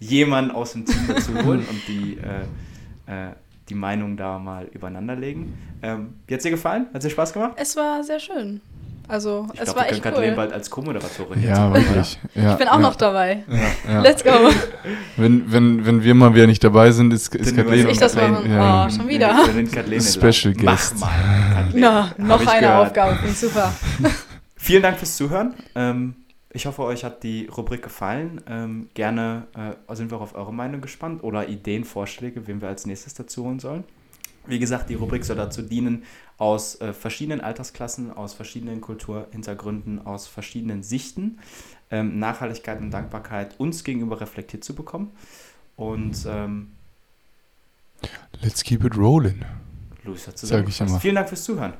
jemanden 0.00 0.50
aus 0.50 0.72
dem 0.72 0.86
Team 0.86 1.06
dazu 1.08 1.34
holen 1.44 1.66
und 1.68 1.88
die 1.88 2.18
äh, 2.18 3.28
äh, 3.28 3.32
die 3.68 3.74
Meinung 3.74 4.16
da 4.16 4.38
mal 4.38 4.66
übereinander 4.72 5.14
legen. 5.14 5.58
Ähm, 5.82 6.14
wie 6.26 6.34
hat 6.34 6.38
es 6.38 6.44
dir 6.44 6.50
gefallen? 6.50 6.86
Hat 6.86 6.96
es 6.96 7.04
dir 7.04 7.10
Spaß 7.10 7.32
gemacht? 7.34 7.52
Es 7.56 7.76
war 7.76 8.02
sehr 8.02 8.18
schön. 8.18 8.62
Also, 9.08 9.46
ich 9.54 9.60
es 9.60 9.64
glaub, 9.64 9.76
war 9.76 9.84
wir 9.84 9.92
echt 9.92 10.02
können 10.02 10.14
cool. 10.16 10.20
Kathleen 10.20 10.36
bald 10.36 10.52
als 10.52 10.70
Co-Moderatorin 10.70 11.42
Ja, 11.42 11.72
wirklich. 11.72 12.18
Ja, 12.34 12.52
ich 12.52 12.58
bin 12.58 12.68
auch 12.68 12.74
ja. 12.74 12.78
noch 12.78 12.94
dabei. 12.94 13.42
Ja, 13.48 13.92
ja. 13.92 14.00
Let's 14.02 14.22
go. 14.22 14.30
Wenn, 15.16 15.50
wenn, 15.50 15.86
wenn 15.86 16.02
wir 16.02 16.14
mal 16.14 16.34
wieder 16.34 16.46
nicht 16.46 16.62
dabei 16.62 16.90
sind, 16.90 17.12
ist, 17.12 17.34
ist 17.34 17.56
Dann 17.56 17.64
Kathleen 17.64 17.88
ich 17.88 17.98
das 17.98 18.14
Kathleen. 18.14 18.32
machen? 18.34 18.52
Ja. 18.52 18.86
Oh, 18.86 18.90
schon 18.90 19.08
wieder. 19.08 19.28
Wir 19.46 19.52
sind 19.54 19.72
Kathleen 19.72 20.00
Special. 20.02 20.54
Guest. 20.54 20.94
Mach 20.98 21.00
mal, 21.00 21.54
Kathleen. 21.54 21.80
Na, 21.80 22.12
noch 22.18 22.46
eine 22.46 22.60
gehört. 22.60 22.86
Aufgabe. 22.86 23.14
Finde 23.16 23.30
ich 23.30 23.38
super. 23.38 23.72
Vielen 24.56 24.82
Dank 24.82 24.98
fürs 24.98 25.16
Zuhören. 25.16 25.54
Ähm, 25.74 26.14
ich 26.50 26.66
hoffe, 26.66 26.82
euch 26.82 27.04
hat 27.04 27.22
die 27.22 27.46
Rubrik 27.46 27.82
gefallen. 27.82 28.40
Ähm, 28.46 28.88
gerne 28.94 29.46
äh, 29.56 29.94
sind 29.94 30.10
wir 30.10 30.18
auch 30.18 30.22
auf 30.22 30.34
eure 30.34 30.52
Meinung 30.52 30.80
gespannt 30.80 31.22
oder 31.22 31.48
Ideen, 31.48 31.84
Vorschläge, 31.84 32.46
wen 32.46 32.60
wir 32.60 32.68
als 32.68 32.84
nächstes 32.84 33.14
dazu 33.14 33.44
holen 33.44 33.58
sollen. 33.58 33.84
Wie 34.46 34.58
gesagt, 34.58 34.88
die 34.88 34.94
Rubrik 34.94 35.24
soll 35.24 35.36
dazu 35.36 35.62
dienen, 35.62 36.04
aus 36.38 36.80
äh, 36.80 36.92
verschiedenen 36.92 37.40
Altersklassen, 37.40 38.12
aus 38.12 38.32
verschiedenen 38.32 38.80
Kulturhintergründen, 38.80 40.06
aus 40.06 40.26
verschiedenen 40.26 40.82
Sichten 40.82 41.38
ähm, 41.90 42.18
Nachhaltigkeit 42.18 42.80
und 42.80 42.90
Dankbarkeit 42.90 43.58
uns 43.58 43.84
gegenüber 43.84 44.20
reflektiert 44.20 44.64
zu 44.64 44.74
bekommen. 44.74 45.10
Und 45.76 46.26
ähm, 46.26 46.72
Let's 48.40 48.62
keep 48.62 48.84
it 48.84 48.96
rolling. 48.96 49.44
Luis 50.04 50.26
hat 50.28 50.38
zusammengefasst. 50.38 51.00
Vielen 51.00 51.16
Dank 51.16 51.28
fürs 51.28 51.42
Zuhören. 51.42 51.74